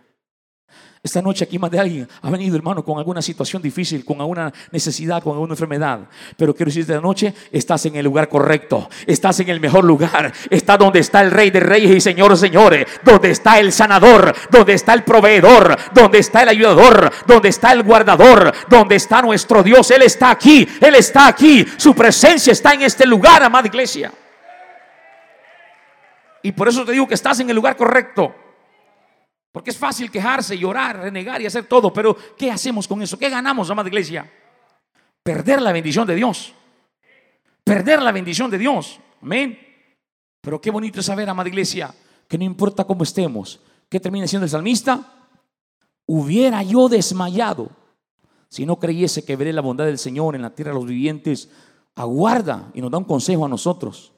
Esta 1.01 1.23
noche 1.23 1.45
aquí 1.45 1.59
más 1.59 1.71
de 1.71 1.79
alguien 1.79 2.09
ha 2.23 2.31
venido, 2.31 2.57
hermano, 2.57 2.85
con 2.85 2.99
alguna 2.99 3.23
situación 3.23 3.63
difícil, 3.63 4.05
con 4.05 4.21
alguna 4.21 4.53
necesidad, 4.73 5.23
con 5.23 5.33
alguna 5.33 5.53
enfermedad. 5.53 6.01
Pero 6.37 6.55
quiero 6.55 6.71
decirte 6.71 6.93
esta 6.93 7.03
noche, 7.03 7.33
estás 7.53 7.87
en 7.87 7.95
el 7.97 8.05
lugar 8.05 8.29
correcto, 8.29 8.91
estás 9.07 9.39
en 9.41 9.49
el 9.49 9.61
mejor 9.61 9.85
lugar, 9.85 10.33
está 10.51 10.77
donde 10.77 10.99
está 10.99 11.21
el 11.21 11.31
Rey 11.31 11.51
de 11.51 11.61
Reyes 11.61 11.91
y 11.91 12.01
Señor 12.01 12.37
Señores, 12.37 12.87
donde 13.05 13.31
está 13.31 13.61
el 13.61 13.73
sanador, 13.73 14.35
donde 14.51 14.73
está 14.73 14.93
el 14.93 15.05
proveedor, 15.05 15.79
donde 15.95 16.19
está 16.19 16.43
el 16.43 16.49
ayudador, 16.49 17.13
donde 17.27 17.49
está 17.49 17.73
el 17.73 17.85
guardador, 17.85 18.53
donde 18.69 18.97
está 18.97 19.23
nuestro 19.23 19.63
Dios. 19.63 19.91
Él 19.93 20.03
está 20.03 20.31
aquí, 20.31 20.69
Él 20.81 20.97
está 20.97 21.29
aquí, 21.29 21.65
su 21.77 21.95
presencia 21.95 22.53
está 22.53 22.73
en 22.73 22.83
este 22.83 23.07
lugar, 23.07 23.43
amada 23.45 23.69
iglesia. 23.69 24.13
Y 26.43 26.53
por 26.53 26.69
eso 26.69 26.85
te 26.85 26.93
digo 26.93 27.07
que 27.07 27.15
estás 27.15 27.39
en 27.41 27.51
el 27.51 27.57
lugar 27.57 27.77
correcto. 27.77 28.35
Porque 29.53 29.71
es 29.71 29.77
fácil 29.79 30.11
quejarse, 30.11 30.59
llorar, 30.59 30.99
renegar 30.99 31.41
y 31.41 31.47
hacer 31.47 31.67
todo, 31.67 31.93
pero 31.93 32.17
¿qué 32.37 32.51
hacemos 32.51 32.87
con 32.87 33.03
eso? 33.03 33.19
¿Qué 33.19 33.29
ganamos, 33.31 33.71
amada 33.71 33.89
iglesia? 33.89 34.31
Perder 35.23 35.63
la 35.63 35.73
bendición 35.73 36.07
de 36.07 36.15
Dios. 36.15 36.55
Perder 37.65 38.03
la 38.03 38.13
bendición 38.13 38.51
de 38.51 38.59
Dios. 38.59 39.01
Amén. 39.23 39.59
Pero 40.41 40.61
qué 40.61 40.71
bonito 40.71 41.01
es 41.01 41.07
saber, 41.07 41.29
amada 41.29 41.49
iglesia, 41.49 41.95
que 42.29 42.39
no 42.39 42.45
importa 42.45 42.85
cómo 42.85 43.03
estemos, 43.03 43.61
¿qué 43.89 43.99
termina 43.99 44.27
siendo 44.27 44.45
el 44.45 44.51
salmista? 44.51 45.29
Hubiera 46.07 46.63
yo 46.63 46.89
desmayado 46.89 47.71
si 48.49 48.65
no 48.65 48.79
creyese 48.79 49.25
que 49.25 49.37
veré 49.37 49.53
la 49.53 49.61
bondad 49.61 49.85
del 49.85 49.99
Señor 49.99 50.35
en 50.35 50.43
la 50.43 50.55
tierra 50.55 50.73
de 50.73 50.79
los 50.79 50.87
vivientes. 50.87 51.51
Aguarda 51.95 52.71
y 52.75 52.81
nos 52.81 52.91
da 52.91 52.99
un 52.99 53.05
consejo 53.05 53.45
a 53.45 53.49
nosotros. 53.49 54.13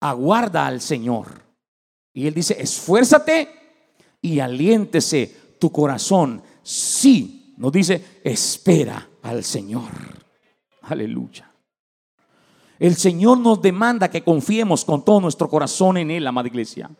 Aguarda 0.00 0.66
al 0.66 0.80
Señor. 0.80 1.42
Y 2.12 2.26
Él 2.26 2.34
dice, 2.34 2.60
esfuérzate 2.60 3.48
y 4.20 4.40
aliéntese 4.40 5.34
tu 5.58 5.70
corazón. 5.70 6.42
Sí, 6.62 7.54
nos 7.56 7.72
dice, 7.72 8.20
espera 8.24 9.08
al 9.22 9.44
Señor. 9.44 9.90
Aleluya. 10.82 11.50
El 12.78 12.96
Señor 12.96 13.38
nos 13.38 13.60
demanda 13.60 14.08
que 14.08 14.22
confiemos 14.22 14.84
con 14.84 15.04
todo 15.04 15.20
nuestro 15.20 15.48
corazón 15.48 15.96
en 15.96 16.10
Él, 16.10 16.26
amada 16.26 16.48
iglesia. 16.48 16.90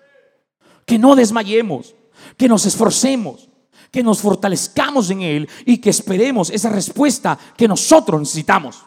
Que 0.85 0.99
no 0.99 1.15
desmayemos, 1.15 1.95
que 2.37 2.49
nos 2.49 2.67
esforcemos, 2.67 3.49
que 3.91 4.03
nos 4.03 4.21
fortalezcamos 4.21 5.11
en 5.11 5.23
Él 5.23 5.49
y 5.65 5.79
que 5.79 5.91
esperemos 5.91 6.51
esa 6.51 6.71
respuesta 6.71 7.39
que 7.57 7.69
nosotros 7.69 8.21
necesitamos. 8.21 8.85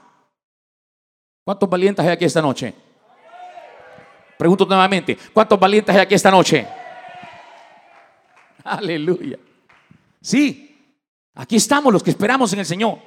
¿Cuántos 1.44 1.70
valientes 1.70 2.06
hay 2.06 2.12
aquí 2.12 2.26
esta 2.26 2.42
noche? 2.42 2.74
Pregunto 4.38 4.66
nuevamente, 4.66 5.18
¿cuántos 5.34 5.60
valientes 5.60 5.96
hay 5.96 6.02
aquí 6.02 6.16
esta 6.16 6.32
noche? 6.32 6.68
Aleluya. 8.64 9.38
Sí, 10.22 10.96
aquí 11.34 11.56
estamos 11.56 11.92
los 11.92 12.04
que 12.04 12.12
esperamos 12.12 12.54
en 12.54 12.60
el 12.60 12.66
Señor. 12.66 13.00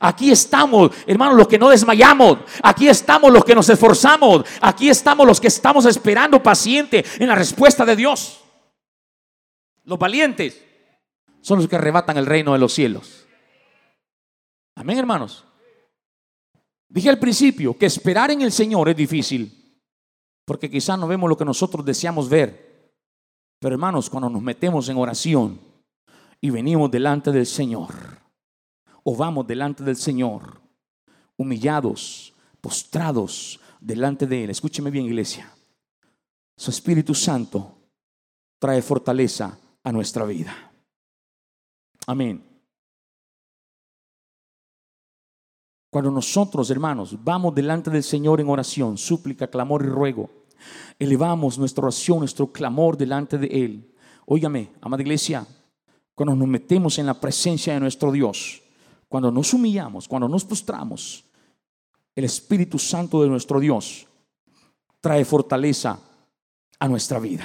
Aquí 0.00 0.30
estamos, 0.30 0.92
hermanos, 1.06 1.36
los 1.36 1.48
que 1.48 1.58
no 1.58 1.68
desmayamos. 1.68 2.38
Aquí 2.62 2.88
estamos 2.88 3.32
los 3.32 3.44
que 3.44 3.54
nos 3.54 3.68
esforzamos. 3.68 4.44
Aquí 4.60 4.88
estamos 4.88 5.26
los 5.26 5.40
que 5.40 5.48
estamos 5.48 5.84
esperando 5.86 6.42
paciente 6.42 7.04
en 7.18 7.28
la 7.28 7.34
respuesta 7.34 7.84
de 7.84 7.96
Dios. 7.96 8.40
Los 9.84 9.98
valientes 9.98 10.62
son 11.40 11.58
los 11.58 11.68
que 11.68 11.76
arrebatan 11.76 12.16
el 12.16 12.26
reino 12.26 12.52
de 12.52 12.58
los 12.58 12.72
cielos. 12.72 13.26
Amén, 14.76 14.98
hermanos. 14.98 15.44
Dije 16.88 17.08
al 17.08 17.18
principio 17.18 17.76
que 17.76 17.86
esperar 17.86 18.30
en 18.30 18.42
el 18.42 18.52
Señor 18.52 18.88
es 18.88 18.96
difícil, 18.96 19.80
porque 20.44 20.70
quizás 20.70 20.98
no 20.98 21.08
vemos 21.08 21.28
lo 21.28 21.36
que 21.36 21.44
nosotros 21.44 21.84
deseamos 21.84 22.28
ver. 22.28 22.71
Pero 23.62 23.76
hermanos, 23.76 24.10
cuando 24.10 24.28
nos 24.28 24.42
metemos 24.42 24.88
en 24.88 24.96
oración 24.96 25.56
y 26.40 26.50
venimos 26.50 26.90
delante 26.90 27.30
del 27.30 27.46
Señor, 27.46 27.94
o 29.04 29.14
vamos 29.14 29.46
delante 29.46 29.84
del 29.84 29.94
Señor, 29.94 30.60
humillados, 31.36 32.34
postrados 32.60 33.60
delante 33.80 34.26
de 34.26 34.42
Él, 34.42 34.50
escúcheme 34.50 34.90
bien 34.90 35.06
iglesia, 35.06 35.48
su 36.56 36.72
Espíritu 36.72 37.14
Santo 37.14 37.72
trae 38.58 38.82
fortaleza 38.82 39.56
a 39.84 39.92
nuestra 39.92 40.24
vida. 40.24 40.72
Amén. 42.08 42.44
Cuando 45.88 46.10
nosotros, 46.10 46.68
hermanos, 46.68 47.16
vamos 47.22 47.54
delante 47.54 47.90
del 47.90 48.02
Señor 48.02 48.40
en 48.40 48.48
oración, 48.48 48.98
súplica, 48.98 49.46
clamor 49.46 49.84
y 49.84 49.88
ruego, 49.88 50.41
elevamos 50.98 51.58
nuestra 51.58 51.84
oración, 51.84 52.20
nuestro 52.20 52.52
clamor 52.52 52.96
delante 52.96 53.38
de 53.38 53.46
Él. 53.46 53.94
Óigame, 54.26 54.70
amada 54.80 55.02
iglesia, 55.02 55.46
cuando 56.14 56.34
nos 56.36 56.48
metemos 56.48 56.98
en 56.98 57.06
la 57.06 57.14
presencia 57.20 57.74
de 57.74 57.80
nuestro 57.80 58.12
Dios, 58.12 58.62
cuando 59.08 59.30
nos 59.30 59.52
humillamos, 59.52 60.08
cuando 60.08 60.28
nos 60.28 60.44
postramos, 60.44 61.24
el 62.14 62.24
Espíritu 62.24 62.78
Santo 62.78 63.22
de 63.22 63.28
nuestro 63.28 63.58
Dios 63.60 64.06
trae 65.00 65.24
fortaleza 65.24 65.98
a 66.78 66.88
nuestra 66.88 67.18
vida. 67.18 67.44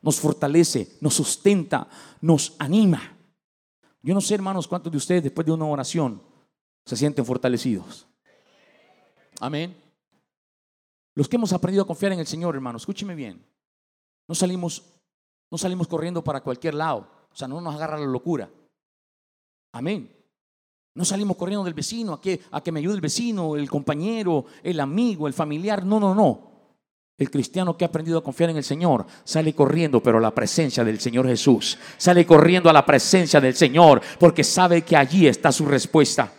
Nos 0.00 0.20
fortalece, 0.20 0.96
nos 1.00 1.14
sustenta, 1.14 1.88
nos 2.20 2.54
anima. 2.58 3.16
Yo 4.02 4.14
no 4.14 4.20
sé, 4.20 4.34
hermanos, 4.34 4.68
cuántos 4.68 4.92
de 4.92 4.98
ustedes 4.98 5.22
después 5.24 5.44
de 5.46 5.52
una 5.52 5.66
oración 5.66 6.22
se 6.84 6.96
sienten 6.96 7.24
fortalecidos. 7.26 8.06
Amén. 9.40 9.87
Los 11.18 11.28
que 11.28 11.34
hemos 11.34 11.52
aprendido 11.52 11.82
a 11.82 11.86
confiar 11.88 12.12
en 12.12 12.20
el 12.20 12.28
Señor, 12.28 12.54
hermano, 12.54 12.76
escúcheme 12.76 13.16
bien. 13.16 13.44
No 14.28 14.36
salimos, 14.36 14.84
no 15.50 15.58
salimos 15.58 15.88
corriendo 15.88 16.22
para 16.22 16.42
cualquier 16.42 16.74
lado. 16.74 17.10
O 17.32 17.34
sea, 17.34 17.48
no 17.48 17.60
nos 17.60 17.74
agarra 17.74 17.98
la 17.98 18.06
locura. 18.06 18.48
Amén. 19.72 20.14
No 20.94 21.04
salimos 21.04 21.36
corriendo 21.36 21.64
del 21.64 21.74
vecino 21.74 22.12
a 22.12 22.20
que, 22.20 22.40
a 22.52 22.60
que 22.60 22.70
me 22.70 22.78
ayude 22.78 22.94
el 22.94 23.00
vecino, 23.00 23.56
el 23.56 23.68
compañero, 23.68 24.44
el 24.62 24.78
amigo, 24.78 25.26
el 25.26 25.34
familiar. 25.34 25.84
No, 25.84 25.98
no, 25.98 26.14
no. 26.14 26.76
El 27.16 27.32
cristiano 27.32 27.76
que 27.76 27.84
ha 27.84 27.88
aprendido 27.88 28.18
a 28.18 28.22
confiar 28.22 28.50
en 28.50 28.58
el 28.58 28.62
Señor 28.62 29.04
sale 29.24 29.56
corriendo, 29.56 30.00
pero 30.00 30.18
a 30.18 30.20
la 30.20 30.32
presencia 30.32 30.84
del 30.84 31.00
Señor 31.00 31.26
Jesús. 31.26 31.80
Sale 31.96 32.24
corriendo 32.24 32.70
a 32.70 32.72
la 32.72 32.86
presencia 32.86 33.40
del 33.40 33.56
Señor 33.56 34.02
porque 34.20 34.44
sabe 34.44 34.82
que 34.82 34.96
allí 34.96 35.26
está 35.26 35.50
su 35.50 35.66
respuesta. 35.66 36.32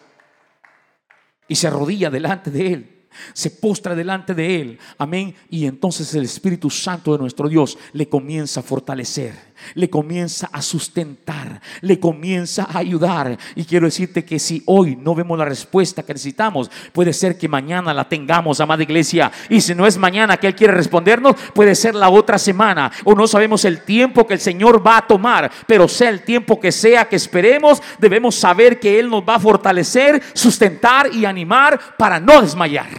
Y 1.50 1.56
se 1.56 1.68
arrodilla 1.68 2.10
delante 2.10 2.50
de 2.50 2.74
Él 2.74 2.99
se 3.34 3.52
postra 3.52 3.95
delante 3.95 4.34
de 4.34 4.62
Él. 4.62 4.80
Amén. 4.98 5.36
Y 5.50 5.65
entonces 5.65 6.13
el 6.15 6.24
Espíritu 6.24 6.69
Santo 6.69 7.12
de 7.13 7.19
nuestro 7.19 7.50
Dios 7.50 7.78
le 7.93 8.08
comienza 8.08 8.60
a 8.60 8.63
fortalecer 8.63 9.49
le 9.76 9.89
comienza 9.89 10.50
a 10.52 10.62
sustentar, 10.62 11.62
le 11.82 12.00
comienza 12.00 12.63
a 12.63 12.80
ayudar. 12.80 13.38
Y 13.56 13.65
quiero 13.65 13.86
decirte 13.86 14.26
que 14.26 14.39
si 14.39 14.63
hoy 14.65 14.95
no 14.95 15.15
vemos 15.15 15.38
la 15.38 15.45
respuesta 15.45 16.04
que 16.04 16.13
necesitamos, 16.13 16.69
puede 16.93 17.13
ser 17.13 17.38
que 17.38 17.48
mañana 17.48 17.93
la 17.93 18.08
tengamos, 18.08 18.60
amada 18.60 18.84
iglesia. 18.84 19.32
Y 19.50 19.62
si 19.62 19.76
no 19.76 19.86
es 19.86 19.98
mañana 19.98 20.38
que 20.38 20.48
Él 20.48 20.56
quiere 20.56 20.74
respondernos, 20.74 21.36
puede 21.54 21.76
ser 21.76 21.95
la 21.95 22.10
otra 22.10 22.38
semana. 22.38 22.91
O 23.04 23.15
no 23.15 23.28
sabemos 23.28 23.65
el 23.65 23.84
tiempo 23.84 24.26
que 24.26 24.36
el 24.36 24.39
Señor 24.39 24.86
va 24.86 24.98
a 24.98 25.08
tomar, 25.08 25.52
pero 25.67 25.88
sea 25.88 26.10
el 26.10 26.22
tiempo 26.22 26.60
que 26.60 26.72
sea 26.72 27.06
que 27.06 27.15
esperemos, 27.15 27.82
debemos 28.00 28.36
saber 28.36 28.80
que 28.80 29.00
Él 29.00 29.10
nos 29.10 29.24
va 29.24 29.36
a 29.36 29.39
fortalecer, 29.39 30.22
sustentar 30.34 31.13
y 31.13 31.26
animar 31.26 31.80
para 31.98 32.19
no 32.19 32.41
desmayar. 32.41 32.89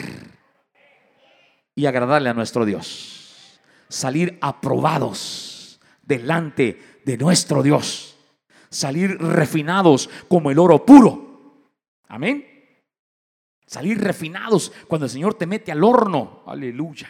Y 1.74 1.86
agradarle 1.86 2.28
a 2.28 2.34
nuestro 2.34 2.64
Dios. 2.64 3.58
Salir 3.88 4.38
aprobados 4.40 5.49
delante 6.10 7.00
de 7.04 7.16
nuestro 7.16 7.62
Dios. 7.62 8.18
Salir 8.68 9.16
refinados 9.18 10.10
como 10.28 10.50
el 10.50 10.58
oro 10.58 10.84
puro. 10.84 11.70
Amén. 12.08 12.44
Salir 13.64 14.00
refinados 14.00 14.72
cuando 14.88 15.06
el 15.06 15.10
Señor 15.10 15.34
te 15.34 15.46
mete 15.46 15.70
al 15.70 15.84
horno. 15.84 16.42
Aleluya. 16.46 17.08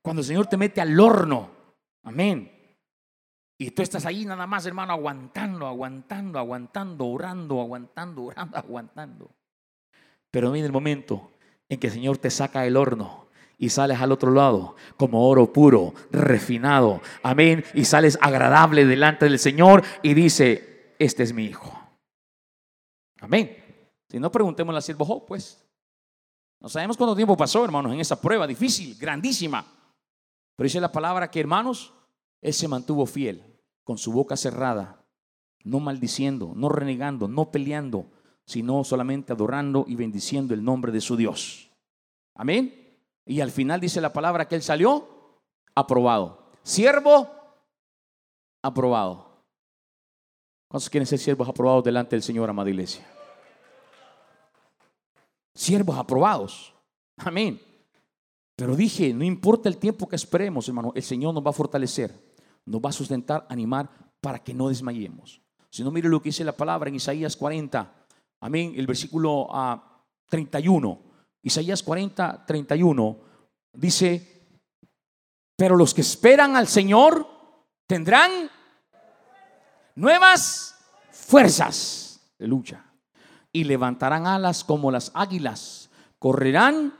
Cuando 0.00 0.22
el 0.22 0.26
Señor 0.26 0.46
te 0.46 0.56
mete 0.56 0.80
al 0.80 0.98
horno. 0.98 1.50
Amén. 2.02 2.50
Y 3.58 3.70
tú 3.72 3.82
estás 3.82 4.06
ahí 4.06 4.24
nada 4.24 4.46
más, 4.46 4.64
hermano, 4.64 4.94
aguantando, 4.94 5.66
aguantando, 5.66 6.38
aguantando, 6.38 7.06
orando, 7.06 7.60
aguantando, 7.60 8.22
orando, 8.24 8.56
aguantando. 8.56 9.30
Pero 10.30 10.52
viene 10.52 10.66
el 10.66 10.72
momento 10.72 11.32
en 11.68 11.78
que 11.78 11.88
el 11.88 11.92
Señor 11.92 12.16
te 12.16 12.30
saca 12.30 12.62
del 12.62 12.76
horno 12.76 13.27
y 13.58 13.70
sales 13.70 14.00
al 14.00 14.12
otro 14.12 14.30
lado 14.30 14.76
como 14.96 15.28
oro 15.28 15.52
puro, 15.52 15.92
refinado. 16.10 17.02
Amén. 17.22 17.64
Y 17.74 17.84
sales 17.84 18.16
agradable 18.22 18.86
delante 18.86 19.26
del 19.26 19.38
Señor 19.38 19.82
y 20.02 20.14
dice, 20.14 20.94
este 20.98 21.24
es 21.24 21.32
mi 21.32 21.44
hijo. 21.44 21.78
Amén. 23.20 23.56
Si 24.08 24.18
no, 24.18 24.30
preguntémosle 24.30 24.78
a 24.78 24.82
siervo 24.82 25.04
Job, 25.04 25.26
pues. 25.26 25.64
No 26.60 26.68
sabemos 26.68 26.96
cuánto 26.96 27.14
tiempo 27.14 27.36
pasó, 27.36 27.64
hermanos, 27.64 27.92
en 27.92 28.00
esa 28.00 28.20
prueba 28.20 28.46
difícil, 28.46 28.96
grandísima. 28.98 29.64
Pero 30.56 30.64
dice 30.64 30.80
la 30.80 30.90
palabra 30.90 31.30
que, 31.30 31.40
hermanos, 31.40 31.92
él 32.40 32.52
se 32.52 32.68
mantuvo 32.68 33.06
fiel, 33.06 33.60
con 33.84 33.98
su 33.98 34.12
boca 34.12 34.36
cerrada, 34.36 35.04
no 35.64 35.80
maldiciendo, 35.80 36.52
no 36.54 36.68
renegando, 36.68 37.28
no 37.28 37.50
peleando, 37.50 38.10
sino 38.44 38.82
solamente 38.82 39.32
adorando 39.32 39.84
y 39.86 39.94
bendiciendo 39.94 40.54
el 40.54 40.64
nombre 40.64 40.90
de 40.90 41.00
su 41.00 41.16
Dios. 41.16 41.70
Amén. 42.34 42.77
Y 43.28 43.42
al 43.42 43.50
final 43.50 43.78
dice 43.78 44.00
la 44.00 44.10
palabra 44.10 44.48
que 44.48 44.54
él 44.54 44.62
salió 44.62 45.06
aprobado. 45.74 46.50
Siervo 46.62 47.30
aprobado. 48.62 49.44
¿Cuántos 50.66 50.88
quieren 50.88 51.06
ser 51.06 51.18
siervos 51.18 51.46
aprobados 51.46 51.84
delante 51.84 52.16
del 52.16 52.22
Señor, 52.22 52.48
amada 52.48 52.70
iglesia? 52.70 53.06
Siervos 55.54 55.98
aprobados. 55.98 56.74
Amén. 57.18 57.60
Pero 58.56 58.74
dije, 58.74 59.12
no 59.12 59.24
importa 59.24 59.68
el 59.68 59.76
tiempo 59.76 60.08
que 60.08 60.16
esperemos, 60.16 60.66
hermano, 60.66 60.92
el 60.94 61.02
Señor 61.02 61.34
nos 61.34 61.44
va 61.44 61.50
a 61.50 61.52
fortalecer, 61.52 62.14
nos 62.64 62.80
va 62.80 62.88
a 62.88 62.92
sustentar, 62.92 63.46
animar 63.50 63.90
para 64.22 64.42
que 64.42 64.54
no 64.54 64.68
desmayemos. 64.68 65.42
Si 65.68 65.84
no, 65.84 65.90
mire 65.90 66.08
lo 66.08 66.22
que 66.22 66.30
dice 66.30 66.44
la 66.44 66.56
palabra 66.56 66.88
en 66.88 66.94
Isaías 66.94 67.36
40, 67.36 68.06
amén, 68.40 68.72
el 68.74 68.86
versículo 68.86 69.48
31. 70.30 71.07
Isaías 71.48 71.82
40, 71.82 72.44
31 72.46 73.16
dice, 73.72 74.44
pero 75.56 75.76
los 75.76 75.94
que 75.94 76.02
esperan 76.02 76.56
al 76.56 76.68
Señor 76.68 77.26
tendrán 77.86 78.50
nuevas 79.94 80.76
fuerzas 81.10 82.20
de 82.38 82.46
lucha 82.46 82.84
y 83.50 83.64
levantarán 83.64 84.26
alas 84.26 84.62
como 84.62 84.90
las 84.90 85.10
águilas, 85.14 85.88
correrán 86.18 86.94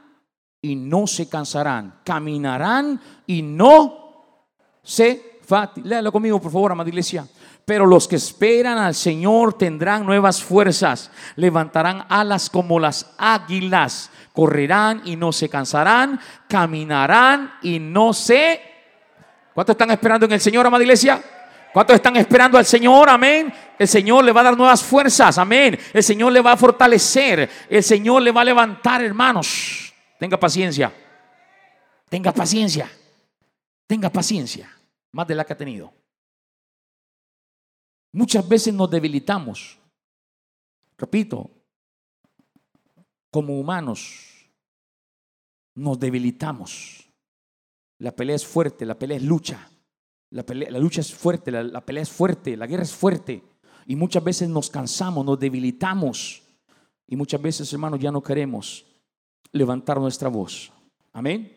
y 0.63 0.77
no 0.77 1.07
se 1.07 1.29
cansarán, 1.29 2.01
caminarán 2.05 3.01
y 3.27 3.43
no 3.43 4.47
se 4.83 5.41
fatigarán. 5.43 5.91
Léalo 5.91 6.11
conmigo, 6.11 6.41
por 6.41 6.51
favor, 6.51 6.73
amada 6.73 6.89
iglesia. 6.89 7.29
Pero 7.69 7.85
los 7.85 8.09
que 8.09 8.17
esperan 8.17 8.79
al 8.79 8.95
Señor 8.95 9.53
tendrán 9.59 10.07
nuevas 10.07 10.43
fuerzas, 10.43 11.11
levantarán 11.37 12.07
alas 12.09 12.49
como 12.49 12.81
las 12.81 13.15
águilas, 13.19 14.11
correrán 14.39 15.03
y 15.05 15.17
no 15.17 15.33
se 15.33 15.49
cansarán, 15.49 16.21
caminarán 16.47 17.55
y 17.61 17.81
no 17.81 18.13
se... 18.13 18.61
¿Cuántos 19.53 19.75
están 19.75 19.91
esperando 19.91 20.27
en 20.27 20.33
el 20.33 20.41
Señor, 20.41 20.65
amada 20.65 20.85
iglesia? 20.85 21.21
¿Cuántos 21.73 21.97
están 21.97 22.15
esperando 22.19 22.57
al 22.57 22.65
Señor? 22.65 23.11
Amén. 23.11 23.53
El 23.77 23.89
Señor 23.89 24.23
le 24.23 24.31
va 24.31 24.43
a 24.43 24.45
dar 24.45 24.57
nuevas 24.57 24.81
fuerzas. 24.81 25.39
Amén. 25.39 25.77
El 25.93 26.05
Señor 26.05 26.31
le 26.31 26.41
va 26.41 26.53
a 26.53 26.57
fortalecer. 26.57 27.51
El 27.69 27.83
Señor 27.83 28.23
le 28.23 28.31
va 28.31 28.43
a 28.43 28.45
levantar, 28.45 29.03
hermanos. 29.03 29.93
Tenga 30.21 30.39
paciencia. 30.39 30.93
Tenga 32.09 32.31
paciencia. 32.31 32.89
Tenga 33.89 34.09
paciencia. 34.09 34.71
Más 35.11 35.27
de 35.27 35.35
la 35.35 35.45
que 35.45 35.55
ha 35.55 35.57
tenido. 35.57 35.93
Muchas 38.13 38.49
veces 38.49 38.73
nos 38.73 38.89
debilitamos. 38.89 39.81
Repito, 40.97 41.58
como 43.31 43.59
humanos, 43.59 44.51
nos 45.75 45.99
debilitamos. 45.99 47.09
La 47.99 48.13
pelea 48.13 48.37
es 48.37 48.47
fuerte, 48.47 48.87
la 48.87 48.99
pelea 48.99 49.17
es 49.17 49.23
lucha. 49.23 49.71
La, 50.31 50.45
lucha 50.79 51.01
es 51.01 51.15
fuerte, 51.15 51.51
la 51.51 51.81
pelea 51.81 52.03
es 52.03 52.11
fuerte, 52.11 52.57
la 52.57 52.67
guerra 52.67 52.83
es 52.83 52.93
fuerte. 52.93 53.43
Y 53.87 53.97
muchas 53.97 54.23
veces 54.23 54.49
nos 54.49 54.71
cansamos, 54.71 55.25
nos 55.25 55.39
debilitamos. 55.39 56.43
Y 57.07 57.17
muchas 57.17 57.41
veces, 57.41 57.73
hermanos, 57.73 58.01
ya 58.01 58.13
no 58.13 58.23
queremos 58.23 58.85
levantar 59.53 59.99
nuestra 59.99 60.29
voz. 60.29 60.71
Amén. 61.13 61.57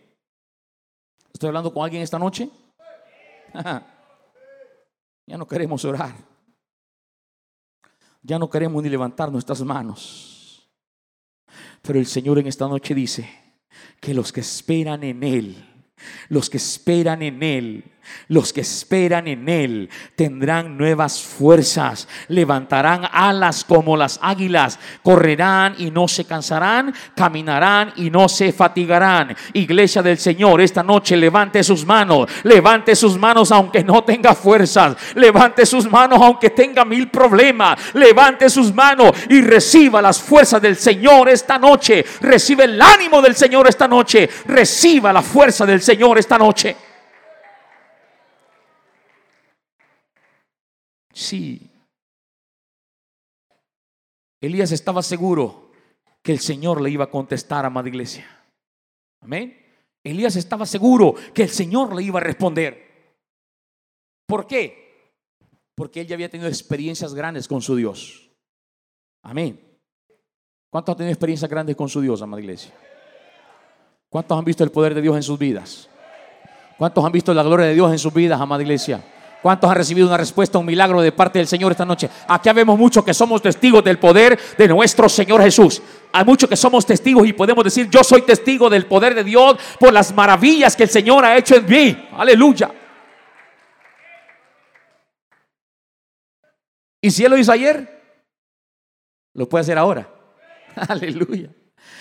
¿Estoy 1.33 1.47
hablando 1.47 1.73
con 1.73 1.83
alguien 1.83 2.01
esta 2.01 2.17
noche? 2.17 2.49
ya 5.27 5.37
no 5.37 5.45
queremos 5.45 5.83
orar 5.83 6.31
ya 8.21 8.37
no 8.37 8.49
queremos 8.49 8.81
ni 8.83 8.89
levantar 8.89 9.31
nuestras 9.31 9.61
manos. 9.61 10.30
Pero 11.81 11.99
el 11.99 12.05
Señor 12.05 12.39
en 12.39 12.47
esta 12.47 12.67
noche 12.67 12.93
dice 12.93 13.29
que 13.99 14.13
los 14.13 14.31
que 14.31 14.41
esperan 14.41 15.03
en 15.03 15.23
Él, 15.23 15.70
los 16.29 16.49
que 16.49 16.57
esperan 16.57 17.21
en 17.21 17.43
Él, 17.43 17.83
los 18.27 18.53
que 18.53 18.61
esperan 18.61 19.27
en 19.27 19.47
Él 19.49 19.89
tendrán 20.15 20.77
nuevas 20.77 21.21
fuerzas, 21.21 22.07
levantarán 22.27 23.03
alas 23.11 23.63
como 23.63 23.97
las 23.97 24.19
águilas, 24.21 24.79
correrán 25.03 25.75
y 25.77 25.91
no 25.91 26.07
se 26.07 26.25
cansarán, 26.25 26.93
caminarán 27.15 27.93
y 27.97 28.09
no 28.09 28.29
se 28.29 28.51
fatigarán. 28.51 29.35
Iglesia 29.53 30.01
del 30.01 30.17
Señor, 30.17 30.61
esta 30.61 30.83
noche 30.83 31.17
levante 31.17 31.63
sus 31.63 31.85
manos, 31.85 32.29
levante 32.43 32.95
sus 32.95 33.17
manos 33.17 33.51
aunque 33.51 33.83
no 33.83 34.03
tenga 34.03 34.33
fuerzas, 34.33 34.95
levante 35.15 35.65
sus 35.65 35.89
manos 35.89 36.19
aunque 36.21 36.49
tenga 36.49 36.85
mil 36.85 37.09
problemas, 37.09 37.93
levante 37.93 38.49
sus 38.49 38.73
manos 38.73 39.11
y 39.29 39.41
reciba 39.41 40.01
las 40.01 40.21
fuerzas 40.21 40.61
del 40.61 40.75
Señor 40.75 41.29
esta 41.29 41.57
noche, 41.57 42.05
recibe 42.21 42.65
el 42.65 42.81
ánimo 42.81 43.21
del 43.21 43.35
Señor 43.35 43.67
esta 43.67 43.87
noche, 43.87 44.29
reciba 44.45 45.11
la 45.11 45.21
fuerza 45.21 45.65
del 45.65 45.81
Señor 45.81 45.90
esta 46.17 46.37
noche. 46.37 46.75
Sí. 51.13 51.69
Elías 54.41 54.71
estaba 54.71 55.03
seguro 55.03 55.71
que 56.21 56.31
el 56.31 56.39
Señor 56.39 56.81
le 56.81 56.89
iba 56.89 57.05
a 57.05 57.09
contestar, 57.09 57.65
amada 57.65 57.89
iglesia. 57.89 58.25
Amén. 59.21 59.57
Elías 60.03 60.35
estaba 60.35 60.65
seguro 60.65 61.13
que 61.33 61.43
el 61.43 61.49
Señor 61.49 61.95
le 61.95 62.03
iba 62.03 62.19
a 62.19 62.23
responder. 62.23 63.15
¿Por 64.25 64.47
qué? 64.47 65.15
Porque 65.75 66.01
él 66.01 66.07
ya 66.07 66.15
había 66.15 66.29
tenido 66.29 66.49
experiencias 66.49 67.13
grandes 67.13 67.47
con 67.47 67.61
su 67.61 67.75
Dios. 67.75 68.31
Amén. 69.23 69.59
¿Cuántos 70.71 70.93
han 70.93 70.97
tenido 70.97 71.13
experiencias 71.13 71.51
grandes 71.51 71.75
con 71.75 71.89
su 71.89 72.01
Dios, 72.01 72.21
amada 72.21 72.41
iglesia? 72.41 72.73
¿Cuántos 74.11 74.37
han 74.37 74.43
visto 74.43 74.65
el 74.65 74.71
poder 74.71 74.93
de 74.93 75.01
Dios 75.01 75.15
en 75.15 75.23
sus 75.23 75.39
vidas? 75.39 75.87
¿Cuántos 76.77 77.05
han 77.05 77.13
visto 77.13 77.33
la 77.33 77.43
gloria 77.43 77.67
de 77.67 77.73
Dios 77.73 77.89
en 77.93 77.97
sus 77.97 78.13
vidas, 78.13 78.41
amada 78.41 78.61
iglesia? 78.61 79.01
¿Cuántos 79.41 79.69
han 79.69 79.77
recibido 79.77 80.05
una 80.05 80.17
respuesta, 80.17 80.57
un 80.57 80.65
milagro 80.65 81.01
de 81.01 81.13
parte 81.13 81.39
del 81.39 81.47
Señor 81.47 81.71
esta 81.71 81.85
noche? 81.85 82.09
Aquí 82.27 82.51
vemos 82.51 82.77
muchos 82.77 83.05
que 83.05 83.13
somos 83.13 83.41
testigos 83.41 83.81
del 83.81 83.99
poder 83.99 84.37
de 84.57 84.67
nuestro 84.67 85.07
Señor 85.07 85.41
Jesús. 85.41 85.81
Hay 86.11 86.25
muchos 86.25 86.49
que 86.49 86.57
somos 86.57 86.85
testigos 86.85 87.25
y 87.25 87.31
podemos 87.31 87.63
decir, 87.63 87.89
yo 87.89 88.03
soy 88.03 88.23
testigo 88.23 88.69
del 88.69 88.85
poder 88.85 89.15
de 89.15 89.23
Dios 89.23 89.55
por 89.79 89.93
las 89.93 90.13
maravillas 90.13 90.75
que 90.75 90.83
el 90.83 90.89
Señor 90.89 91.23
ha 91.23 91.37
hecho 91.37 91.55
en 91.55 91.65
mí. 91.65 92.09
Aleluya. 92.11 92.69
Y 96.99 97.09
si 97.11 97.23
Él 97.23 97.31
lo 97.31 97.37
hizo 97.37 97.53
ayer, 97.53 98.01
lo 99.35 99.47
puede 99.47 99.61
hacer 99.61 99.77
ahora. 99.77 100.05
Aleluya. 100.89 101.49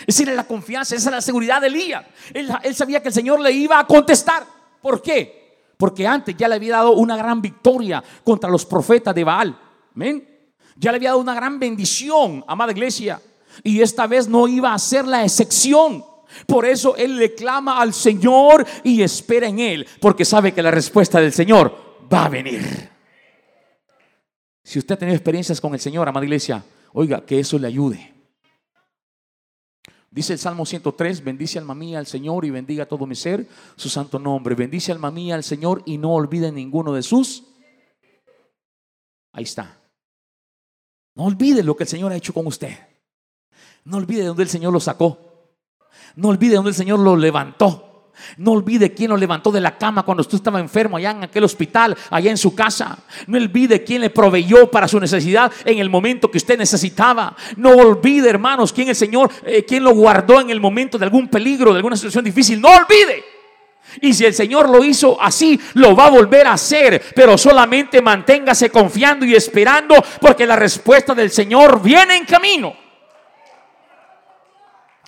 Esa 0.06 0.22
era 0.22 0.34
la 0.34 0.46
confianza, 0.46 0.96
esa 0.96 1.10
era 1.10 1.18
la 1.18 1.22
seguridad 1.22 1.60
de 1.60 1.68
Elías. 1.68 2.04
Él, 2.32 2.50
él 2.62 2.74
sabía 2.74 3.02
que 3.02 3.08
el 3.08 3.14
Señor 3.14 3.40
le 3.40 3.52
iba 3.52 3.78
a 3.78 3.86
contestar. 3.86 4.44
¿Por 4.80 5.02
qué? 5.02 5.64
Porque 5.76 6.06
antes 6.06 6.36
ya 6.36 6.48
le 6.48 6.56
había 6.56 6.76
dado 6.76 6.92
una 6.92 7.16
gran 7.16 7.40
victoria 7.40 8.02
contra 8.24 8.50
los 8.50 8.66
profetas 8.66 9.14
de 9.14 9.24
Baal. 9.24 9.58
Amén. 9.94 10.28
Ya 10.76 10.90
le 10.90 10.96
había 10.96 11.10
dado 11.10 11.20
una 11.20 11.34
gran 11.34 11.58
bendición, 11.58 12.44
amada 12.46 12.72
iglesia. 12.72 13.20
Y 13.62 13.80
esta 13.80 14.06
vez 14.06 14.28
no 14.28 14.48
iba 14.48 14.72
a 14.72 14.78
ser 14.78 15.06
la 15.06 15.24
excepción. 15.24 16.04
Por 16.46 16.64
eso 16.64 16.96
él 16.96 17.16
le 17.16 17.34
clama 17.34 17.80
al 17.80 17.92
Señor 17.92 18.66
y 18.84 19.02
espera 19.02 19.48
en 19.48 19.58
él, 19.58 19.86
porque 20.00 20.24
sabe 20.24 20.52
que 20.52 20.62
la 20.62 20.70
respuesta 20.70 21.20
del 21.20 21.32
Señor 21.32 21.74
va 22.12 22.26
a 22.26 22.28
venir. 22.28 22.90
Si 24.62 24.78
usted 24.78 24.94
ha 24.94 24.98
tenido 24.98 25.16
experiencias 25.16 25.60
con 25.60 25.74
el 25.74 25.80
Señor, 25.80 26.08
amada 26.08 26.24
iglesia, 26.24 26.62
oiga, 26.92 27.24
que 27.24 27.40
eso 27.40 27.58
le 27.58 27.66
ayude. 27.66 28.14
Dice 30.10 30.32
el 30.32 30.38
Salmo 30.40 30.66
103, 30.66 31.22
bendice 31.22 31.58
alma 31.58 31.74
mía 31.74 32.00
al 32.00 32.06
Señor 32.06 32.44
y 32.44 32.50
bendiga 32.50 32.86
todo 32.86 33.06
mi 33.06 33.14
ser 33.14 33.46
su 33.76 33.88
santo 33.88 34.18
nombre. 34.18 34.56
Bendice 34.56 34.90
alma 34.90 35.10
mía 35.12 35.36
al 35.36 35.44
Señor 35.44 35.82
y 35.86 35.98
no 35.98 36.14
olvide 36.14 36.50
ninguno 36.50 36.92
de 36.92 37.02
sus. 37.02 37.44
Ahí 39.32 39.44
está. 39.44 39.80
No 41.14 41.24
olvide 41.24 41.62
lo 41.62 41.76
que 41.76 41.84
el 41.84 41.88
Señor 41.88 42.10
ha 42.10 42.16
hecho 42.16 42.34
con 42.34 42.46
usted. 42.46 42.76
No 43.84 43.98
olvide 43.98 44.22
de 44.22 44.26
dónde 44.26 44.42
el 44.42 44.48
Señor 44.48 44.72
lo 44.72 44.80
sacó. 44.80 45.18
No 46.16 46.28
olvide 46.28 46.50
de 46.50 46.56
dónde 46.56 46.70
el 46.70 46.76
Señor 46.76 46.98
lo 46.98 47.16
levantó. 47.16 47.89
No 48.36 48.52
olvide 48.52 48.92
quién 48.92 49.10
lo 49.10 49.16
levantó 49.16 49.50
de 49.50 49.60
la 49.60 49.76
cama 49.76 50.02
cuando 50.02 50.20
usted 50.22 50.36
estaba 50.36 50.60
enfermo 50.60 50.96
allá 50.96 51.10
en 51.10 51.24
aquel 51.24 51.44
hospital, 51.44 51.96
allá 52.10 52.30
en 52.30 52.38
su 52.38 52.54
casa. 52.54 52.98
No 53.26 53.38
olvide 53.38 53.84
quién 53.84 54.00
le 54.00 54.10
proveyó 54.10 54.70
para 54.70 54.88
su 54.88 55.00
necesidad 55.00 55.50
en 55.64 55.78
el 55.78 55.90
momento 55.90 56.30
que 56.30 56.38
usted 56.38 56.58
necesitaba. 56.58 57.36
No 57.56 57.70
olvide, 57.70 58.28
hermanos, 58.28 58.72
quién 58.72 58.88
el 58.88 58.96
Señor, 58.96 59.30
eh, 59.44 59.64
quién 59.64 59.84
lo 59.84 59.92
guardó 59.92 60.40
en 60.40 60.50
el 60.50 60.60
momento 60.60 60.98
de 60.98 61.04
algún 61.04 61.28
peligro, 61.28 61.72
de 61.72 61.78
alguna 61.78 61.96
situación 61.96 62.24
difícil. 62.24 62.60
No 62.60 62.68
olvide. 62.68 63.24
Y 64.00 64.14
si 64.14 64.24
el 64.24 64.34
Señor 64.34 64.68
lo 64.68 64.84
hizo 64.84 65.20
así, 65.20 65.60
lo 65.74 65.96
va 65.96 66.06
a 66.06 66.10
volver 66.10 66.46
a 66.46 66.52
hacer. 66.52 67.02
Pero 67.14 67.36
solamente 67.36 68.00
manténgase 68.00 68.70
confiando 68.70 69.24
y 69.24 69.34
esperando 69.34 69.96
porque 70.20 70.46
la 70.46 70.56
respuesta 70.56 71.14
del 71.14 71.30
Señor 71.30 71.82
viene 71.82 72.16
en 72.16 72.24
camino. 72.24 72.74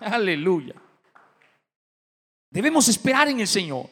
Aleluya. 0.01 0.82
Debemos 2.53 2.87
esperar 2.87 3.27
en 3.29 3.39
el 3.39 3.47
Señor, 3.47 3.89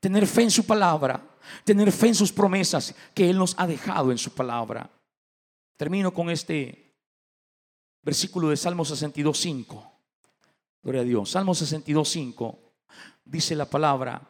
tener 0.00 0.26
fe 0.26 0.42
en 0.42 0.50
su 0.50 0.66
palabra, 0.66 1.24
tener 1.62 1.92
fe 1.92 2.08
en 2.08 2.16
sus 2.16 2.32
promesas 2.32 2.92
que 3.14 3.30
Él 3.30 3.38
nos 3.38 3.54
ha 3.56 3.68
dejado 3.68 4.10
en 4.10 4.18
su 4.18 4.32
palabra. 4.32 4.90
Termino 5.76 6.12
con 6.12 6.28
este 6.28 6.92
versículo 8.02 8.48
de 8.48 8.56
Salmo 8.56 8.84
62.5. 8.84 9.92
Gloria 10.82 11.02
a 11.02 11.04
Dios. 11.04 11.30
Salmo 11.30 11.54
62.5 11.54 12.58
dice 13.24 13.54
la 13.54 13.70
palabra, 13.70 14.20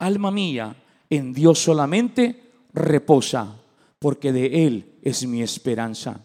alma 0.00 0.32
mía, 0.32 0.74
en 1.08 1.32
Dios 1.32 1.60
solamente 1.60 2.50
reposa, 2.72 3.54
porque 4.00 4.32
de 4.32 4.66
Él 4.66 4.98
es 5.00 5.24
mi 5.28 5.42
esperanza. 5.42 6.18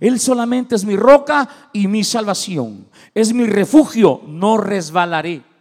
Él 0.00 0.18
solamente 0.18 0.76
es 0.76 0.86
mi 0.86 0.96
roca 0.96 1.68
y 1.74 1.88
mi 1.88 2.04
salvación. 2.04 2.88
Es 3.12 3.34
mi 3.34 3.44
refugio, 3.44 4.22
no 4.26 4.56
resbalaré. 4.56 5.51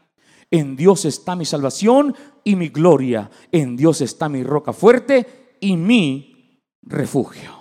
En 0.52 0.76
Dios 0.76 1.06
está 1.06 1.36
mi 1.36 1.46
salvación 1.46 2.14
y 2.44 2.56
mi 2.56 2.70
gloria. 2.70 3.32
En 3.52 3.78
Dios 3.78 4.02
está 4.02 4.28
mi 4.28 4.44
roca 4.44 4.74
fuerte 4.74 5.56
y 5.62 5.78
mi 5.78 6.62
refugio. 6.82 7.58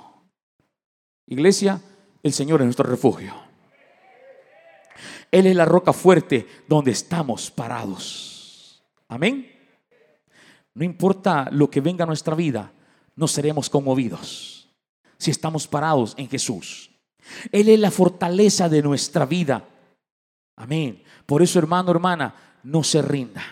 Iglesia, 1.27 1.81
el 2.23 2.33
Señor 2.33 2.61
es 2.61 2.67
nuestro 2.67 2.91
refugio. 2.91 3.33
Él 5.31 5.47
es 5.47 5.55
la 5.55 5.65
roca 5.65 5.93
fuerte 5.93 6.47
donde 6.67 6.91
estamos 6.91 7.51
parados. 7.51 8.83
Amén. 9.09 9.47
No 10.75 10.85
importa 10.85 11.49
lo 11.53 11.71
que 11.71 11.81
venga 11.81 12.03
a 12.03 12.07
nuestra 12.07 12.35
vida, 12.35 12.73
no 13.15 13.29
seremos 13.29 13.71
conmovidos 13.71 14.61
si 15.19 15.31
estamos 15.31 15.69
parados 15.69 16.15
en 16.17 16.29
Jesús. 16.29 16.91
Él 17.53 17.69
es 17.69 17.79
la 17.79 17.91
fortaleza 17.91 18.69
de 18.69 18.83
nuestra 18.83 19.27
vida. 19.27 19.69
Amén. 20.61 21.03
Por 21.25 21.41
eso, 21.43 21.59
hermano, 21.59 21.91
hermana, 21.91 22.35
no 22.65 22.85
se 22.85 23.01
rinda. 23.01 23.43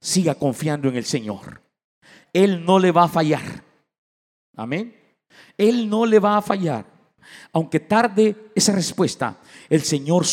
Siga 0.00 0.36
confiando 0.36 0.88
en 0.88 0.96
el 0.96 1.04
Señor. 1.04 1.60
Él 2.32 2.64
no 2.64 2.78
le 2.78 2.92
va 2.92 3.04
a 3.04 3.08
fallar. 3.08 3.64
Amén. 4.56 4.94
Él 5.56 5.90
no 5.90 6.06
le 6.06 6.20
va 6.20 6.36
a 6.36 6.42
fallar. 6.42 6.86
Aunque 7.52 7.80
tarde 7.80 8.52
esa 8.54 8.72
respuesta, 8.72 9.38
el 9.68 9.82
Señor, 9.82 10.24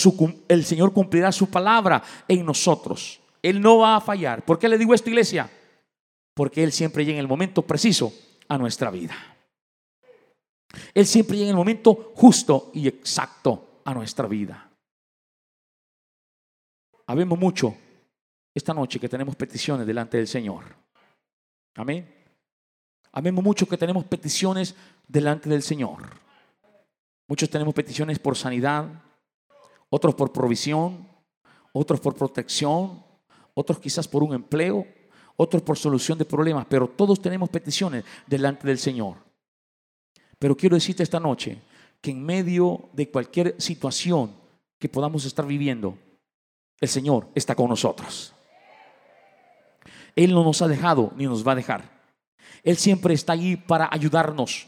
el 0.48 0.64
Señor 0.64 0.94
cumplirá 0.94 1.32
su 1.32 1.50
palabra 1.50 2.04
en 2.28 2.46
nosotros. 2.46 3.20
Él 3.42 3.60
no 3.60 3.80
va 3.80 3.96
a 3.96 4.02
fallar. 4.02 4.46
¿Por 4.46 4.60
qué 4.60 4.70
le 4.70 4.78
digo 4.78 4.94
esto, 4.94 5.10
iglesia? 5.10 5.50
Porque 6.36 6.64
Él 6.64 6.72
siempre 6.72 7.04
llega 7.04 7.18
en 7.18 7.22
el 7.22 7.28
momento 7.28 7.64
preciso 7.64 8.14
a 8.48 8.60
nuestra 8.60 8.92
vida. 8.92 9.16
Él 10.94 11.08
siempre 11.08 11.36
llega 11.36 11.48
en 11.50 11.56
el 11.56 11.58
momento 11.58 12.12
justo 12.16 12.70
y 12.76 12.88
exacto 12.88 13.82
a 13.86 13.94
nuestra 13.96 14.28
vida. 14.28 14.70
Habemos 17.08 17.38
mucho 17.38 17.76
esta 18.54 18.74
noche 18.74 19.00
que 19.00 19.10
tenemos 19.10 19.36
peticiones 19.36 19.86
delante 19.86 20.18
del 20.18 20.28
Señor. 20.28 20.64
Amén. 21.76 22.10
Habemos 23.12 23.44
mucho 23.44 23.68
que 23.68 23.78
tenemos 23.78 24.06
peticiones 24.06 24.76
delante 25.08 25.50
del 25.50 25.62
Señor. 25.62 26.02
Muchos 27.28 27.50
tenemos 27.50 27.74
peticiones 27.74 28.20
por 28.20 28.36
sanidad, 28.36 28.88
otros 29.90 30.16
por 30.16 30.32
provisión, 30.32 31.08
otros 31.74 32.00
por 32.00 32.16
protección, 32.16 33.04
otros 33.54 33.80
quizás 33.80 34.08
por 34.08 34.24
un 34.24 34.34
empleo, 34.34 34.86
otros 35.36 35.62
por 35.62 35.78
solución 35.78 36.18
de 36.18 36.26
problemas, 36.26 36.66
pero 36.70 36.88
todos 36.88 37.22
tenemos 37.22 37.50
peticiones 37.50 38.04
delante 38.28 38.68
del 38.68 38.78
Señor. 38.78 39.18
Pero 40.40 40.56
quiero 40.56 40.76
decirte 40.76 41.04
esta 41.04 41.20
noche 41.20 41.62
que 42.02 42.12
en 42.12 42.24
medio 42.24 42.90
de 42.94 43.10
cualquier 43.10 43.60
situación 43.60 44.34
que 44.78 44.90
podamos 44.90 45.26
estar 45.26 45.46
viviendo, 45.46 45.98
el 46.82 46.90
Señor 46.90 47.30
está 47.36 47.56
con 47.56 47.70
nosotros. 47.70 48.34
Él 50.16 50.34
no 50.34 50.44
nos 50.44 50.62
ha 50.62 50.68
dejado 50.68 51.12
ni 51.16 51.26
nos 51.26 51.46
va 51.46 51.54
a 51.54 51.56
dejar. 51.56 51.96
Él 52.64 52.78
siempre 52.78 53.14
está 53.14 53.34
allí 53.34 53.58
para 53.58 53.90
ayudarnos. 53.92 54.68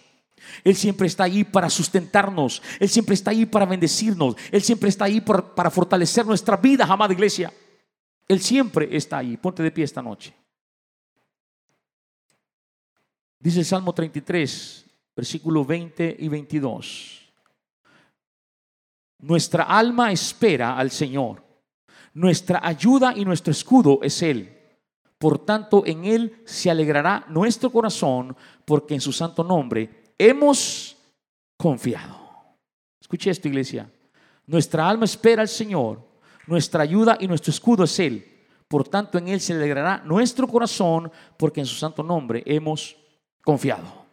Él 0.64 0.76
siempre 0.76 1.08
está 1.08 1.24
allí 1.24 1.44
para 1.44 1.70
sustentarnos. 1.70 2.62
Él 2.80 2.90
siempre 2.90 3.16
está 3.16 3.32
allí 3.32 3.46
para 3.46 3.66
bendecirnos. 3.66 4.36
Él 4.52 4.62
siempre 4.62 4.90
está 4.90 5.06
allí 5.06 5.22
para, 5.22 5.72
fortalecer 5.72 6.26
nuestra 6.26 6.58
vida, 6.58 6.86
amada 6.86 7.14
iglesia. 7.14 7.52
Él 8.28 8.40
siempre 8.42 8.96
está 8.96 9.18
allí. 9.18 9.38
Ponte 9.38 9.64
de 9.64 9.72
pie 9.72 9.86
esta 9.86 10.02
noche. 10.02 10.34
Dice 13.40 13.60
el 13.60 13.66
Salmo 13.66 13.94
33, 13.94 14.86
versículos 15.16 15.66
20 15.66 16.18
y 16.20 16.28
22. 16.28 17.34
Nuestra 19.20 19.64
alma 19.64 20.12
espera 20.12 20.78
al 20.78 20.92
Señor. 20.92 21.47
Nuestra 22.18 22.60
ayuda 22.64 23.14
y 23.16 23.24
nuestro 23.26 23.52
escudo 23.52 24.00
es 24.02 24.24
Él. 24.24 24.52
Por 25.20 25.38
tanto, 25.38 25.84
en 25.86 26.04
Él 26.04 26.42
se 26.46 26.72
alegrará 26.72 27.24
nuestro 27.30 27.72
corazón, 27.72 28.36
porque 28.66 28.96
en 28.96 29.02
su 29.02 29.14
santo 29.14 29.44
nombre 29.44 30.16
hemos 30.18 30.98
confiado. 31.58 32.18
Escuche 33.00 33.30
esto, 33.30 33.48
iglesia. 33.48 33.88
Nuestra 34.48 34.90
alma 34.90 35.06
espera 35.06 35.44
al 35.44 35.48
Señor. 35.48 36.02
Nuestra 36.48 36.82
ayuda 36.82 37.20
y 37.20 37.28
nuestro 37.28 37.52
escudo 37.52 37.84
es 37.84 38.00
Él. 38.00 38.26
Por 38.68 38.88
tanto, 38.88 39.20
en 39.20 39.28
Él 39.28 39.40
se 39.40 39.54
alegrará 39.54 40.02
nuestro 40.04 40.48
corazón, 40.48 41.12
porque 41.38 41.60
en 41.60 41.68
su 41.68 41.76
santo 41.76 42.02
nombre 42.02 42.42
hemos 42.48 42.98
confiado. 43.44 44.07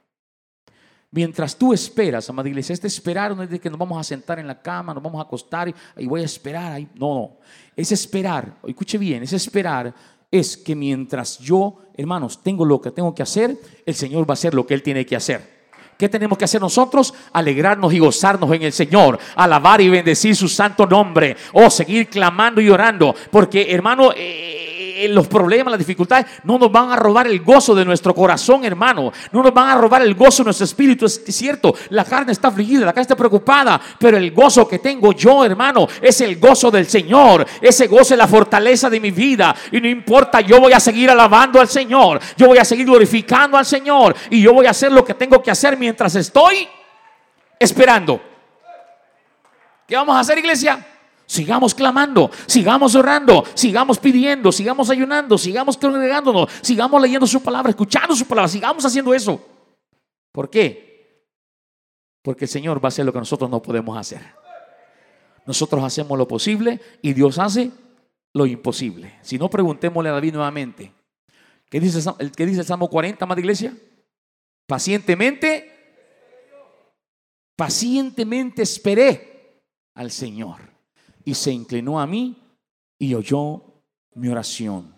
Mientras 1.14 1.56
tú 1.56 1.72
esperas, 1.72 2.28
amada 2.28 2.48
iglesia, 2.48 2.72
este 2.72 2.88
esperar 2.88 3.36
no 3.36 3.44
es 3.44 3.48
de 3.48 3.60
que 3.60 3.70
nos 3.70 3.78
vamos 3.78 4.00
a 4.00 4.02
sentar 4.02 4.40
en 4.40 4.48
la 4.48 4.60
cama, 4.60 4.92
nos 4.92 5.00
vamos 5.00 5.20
a 5.20 5.22
acostar 5.22 5.72
y, 5.96 6.06
voy 6.06 6.22
a 6.22 6.24
esperar. 6.24 6.72
Ahí. 6.72 6.88
No, 6.96 7.14
no. 7.14 7.30
Es 7.76 7.92
esperar, 7.92 8.56
escuche 8.66 8.98
bien, 8.98 9.22
es 9.22 9.32
esperar 9.32 9.94
es 10.28 10.56
que 10.56 10.74
mientras 10.74 11.38
yo, 11.38 11.78
hermanos, 11.96 12.42
tengo 12.42 12.64
lo 12.64 12.80
que 12.80 12.90
tengo 12.90 13.14
que 13.14 13.22
hacer, 13.22 13.56
el 13.86 13.94
Señor 13.94 14.28
va 14.28 14.32
a 14.32 14.34
hacer 14.34 14.54
lo 14.54 14.66
que 14.66 14.74
Él 14.74 14.82
tiene 14.82 15.06
que 15.06 15.14
hacer. 15.14 15.68
¿Qué 15.96 16.08
tenemos 16.08 16.36
que 16.36 16.46
hacer 16.46 16.60
nosotros? 16.60 17.14
Alegrarnos 17.32 17.92
y 17.92 18.00
gozarnos 18.00 18.50
en 18.52 18.62
el 18.62 18.72
Señor, 18.72 19.16
alabar 19.36 19.80
y 19.80 19.88
bendecir 19.88 20.34
su 20.34 20.48
santo 20.48 20.84
nombre, 20.84 21.36
o 21.52 21.70
seguir 21.70 22.08
clamando 22.08 22.60
y 22.60 22.68
orando, 22.68 23.14
porque 23.30 23.70
hermano, 23.70 24.10
eh, 24.16 24.63
los 25.08 25.26
problemas, 25.26 25.72
las 25.72 25.78
dificultades, 25.78 26.26
no 26.44 26.58
nos 26.58 26.70
van 26.70 26.90
a 26.90 26.96
robar 26.96 27.26
el 27.26 27.40
gozo 27.40 27.74
de 27.74 27.84
nuestro 27.84 28.14
corazón, 28.14 28.64
hermano. 28.64 29.12
No 29.32 29.42
nos 29.42 29.52
van 29.52 29.68
a 29.70 29.74
robar 29.76 30.02
el 30.02 30.14
gozo 30.14 30.42
de 30.42 30.48
nuestro 30.48 30.64
espíritu. 30.64 31.06
Es 31.06 31.22
cierto, 31.28 31.74
la 31.90 32.04
carne 32.04 32.32
está 32.32 32.48
afligida, 32.48 32.84
la 32.84 32.92
carne 32.92 33.02
está 33.02 33.16
preocupada, 33.16 33.80
pero 33.98 34.16
el 34.16 34.30
gozo 34.32 34.66
que 34.68 34.78
tengo 34.78 35.12
yo, 35.12 35.44
hermano, 35.44 35.88
es 36.00 36.20
el 36.20 36.38
gozo 36.38 36.70
del 36.70 36.86
Señor. 36.86 37.46
Ese 37.60 37.86
gozo 37.86 38.14
es 38.14 38.18
la 38.18 38.28
fortaleza 38.28 38.88
de 38.88 39.00
mi 39.00 39.10
vida. 39.10 39.54
Y 39.72 39.80
no 39.80 39.88
importa, 39.88 40.40
yo 40.40 40.60
voy 40.60 40.72
a 40.72 40.80
seguir 40.80 41.10
alabando 41.10 41.60
al 41.60 41.68
Señor. 41.68 42.20
Yo 42.36 42.46
voy 42.46 42.58
a 42.58 42.64
seguir 42.64 42.86
glorificando 42.86 43.56
al 43.56 43.66
Señor. 43.66 44.14
Y 44.30 44.42
yo 44.42 44.52
voy 44.52 44.66
a 44.66 44.70
hacer 44.70 44.92
lo 44.92 45.04
que 45.04 45.14
tengo 45.14 45.42
que 45.42 45.50
hacer 45.50 45.76
mientras 45.76 46.14
estoy 46.14 46.68
esperando. 47.58 48.20
¿Qué 49.86 49.96
vamos 49.96 50.16
a 50.16 50.20
hacer, 50.20 50.38
iglesia? 50.38 50.93
Sigamos 51.26 51.74
clamando, 51.74 52.30
sigamos 52.46 52.94
orando, 52.94 53.44
sigamos 53.54 53.98
pidiendo, 53.98 54.52
sigamos 54.52 54.90
ayunando, 54.90 55.38
sigamos 55.38 55.76
congregándonos, 55.78 56.50
sigamos 56.60 57.00
leyendo 57.00 57.26
su 57.26 57.42
palabra, 57.42 57.70
escuchando 57.70 58.14
su 58.14 58.26
palabra, 58.26 58.48
sigamos 58.48 58.84
haciendo 58.84 59.14
eso. 59.14 59.40
¿Por 60.30 60.50
qué? 60.50 61.24
Porque 62.22 62.44
el 62.44 62.48
Señor 62.50 62.78
va 62.78 62.88
a 62.88 62.88
hacer 62.88 63.06
lo 63.06 63.12
que 63.12 63.18
nosotros 63.18 63.48
no 63.48 63.62
podemos 63.62 63.96
hacer. 63.96 64.20
Nosotros 65.46 65.82
hacemos 65.82 66.16
lo 66.18 66.28
posible 66.28 66.80
y 67.00 67.14
Dios 67.14 67.38
hace 67.38 67.70
lo 68.34 68.44
imposible. 68.44 69.18
Si 69.22 69.38
no, 69.38 69.48
preguntémosle 69.48 70.10
a 70.10 70.12
David 70.12 70.34
nuevamente. 70.34 70.92
¿Qué 71.70 71.80
dice, 71.80 72.10
¿qué 72.36 72.46
dice 72.46 72.60
el 72.60 72.66
Salmo 72.66 72.88
40, 72.88 73.24
más 73.24 73.38
iglesia? 73.38 73.74
Pacientemente, 74.66 75.70
pacientemente 77.56 78.62
esperé 78.62 79.62
al 79.94 80.10
Señor 80.10 80.73
y 81.24 81.34
se 81.34 81.52
inclinó 81.52 82.00
a 82.00 82.06
mí 82.06 82.36
y 82.98 83.14
oyó 83.14 83.62
mi 84.14 84.28
oración. 84.28 84.94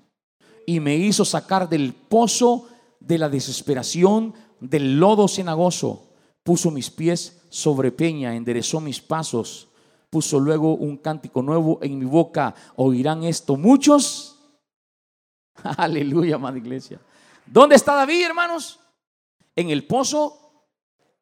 Y 0.67 0.81
me 0.81 0.97
hizo 0.97 1.25
sacar 1.25 1.69
del 1.69 1.95
pozo 1.95 2.69
de 3.01 3.19
la 3.19 3.29
desesperación, 3.29 4.35
del 4.61 4.99
lodo 4.99 5.29
cenagoso. 5.29 6.11
Puso 6.43 6.71
mis 6.71 6.91
pies 6.91 7.43
sobre 7.51 7.93
peña, 7.93 8.35
enderezó 8.35 8.81
mis 8.81 9.01
pasos. 9.01 9.69
Puso 10.11 10.41
luego 10.41 10.75
un 10.75 10.97
cántico 10.97 11.43
nuevo 11.43 11.79
en 11.83 11.99
mi 11.99 12.05
boca. 12.05 12.55
¿Oirán 12.77 13.25
esto 13.25 13.57
muchos? 13.57 14.39
Aleluya, 15.77 16.37
amada 16.37 16.59
iglesia. 16.59 17.01
¿Dónde 17.47 17.77
está 17.77 17.95
David, 17.95 18.25
hermanos? 18.27 18.81
En 19.55 19.71
el 19.71 19.87
pozo 19.87 20.47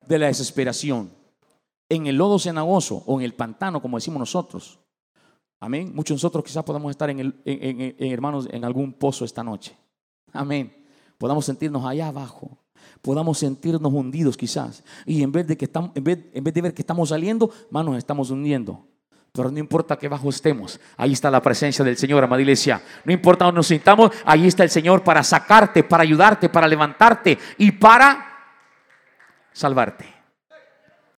de 0.06 0.18
la 0.18 0.26
desesperación, 0.26 1.10
en 1.88 2.06
el 2.06 2.16
lodo 2.16 2.38
cenagoso 2.38 3.02
o 3.06 3.20
en 3.20 3.24
el 3.24 3.34
pantano, 3.34 3.80
como 3.80 3.98
decimos 3.98 4.18
nosotros. 4.18 4.78
Amén. 5.64 5.92
Muchos 5.94 6.14
de 6.14 6.16
nosotros 6.16 6.44
quizás 6.44 6.62
podamos 6.62 6.90
estar 6.90 7.08
en, 7.08 7.20
el, 7.20 7.34
en, 7.46 8.12
hermanos 8.12 8.46
en 8.50 8.66
algún 8.66 8.92
pozo 8.92 9.24
esta 9.24 9.42
noche. 9.42 9.74
Amén. 10.30 10.76
Podamos 11.16 11.46
sentirnos 11.46 11.86
allá 11.86 12.08
abajo. 12.08 12.58
Podamos 13.00 13.38
sentirnos 13.38 13.90
hundidos 13.90 14.36
quizás. 14.36 14.84
Y 15.06 15.22
en 15.22 15.32
vez 15.32 15.46
de, 15.46 15.56
que 15.56 15.64
estamos, 15.64 15.92
en 15.94 16.04
vez, 16.04 16.54
de 16.54 16.60
ver 16.60 16.74
que 16.74 16.82
estamos 16.82 17.08
saliendo, 17.08 17.50
manos, 17.70 17.96
estamos 17.96 18.28
hundiendo. 18.30 18.86
Pero 19.32 19.50
no 19.50 19.58
importa 19.58 19.96
que 19.96 20.06
bajo 20.06 20.28
estemos, 20.28 20.78
ahí 20.98 21.14
está 21.14 21.30
la 21.30 21.40
presencia 21.40 21.82
del 21.82 21.96
Señor, 21.96 22.22
amada 22.22 22.42
iglesia. 22.42 22.82
No 23.02 23.14
importa 23.14 23.46
dónde 23.46 23.60
nos 23.60 23.66
sintamos, 23.66 24.10
ahí 24.26 24.46
está 24.46 24.64
el 24.64 24.70
Señor 24.70 25.02
para 25.02 25.22
sacarte, 25.22 25.82
para 25.82 26.02
ayudarte, 26.02 26.50
para 26.50 26.68
levantarte 26.68 27.38
y 27.56 27.72
para 27.72 28.22
salvarte. 29.50 30.13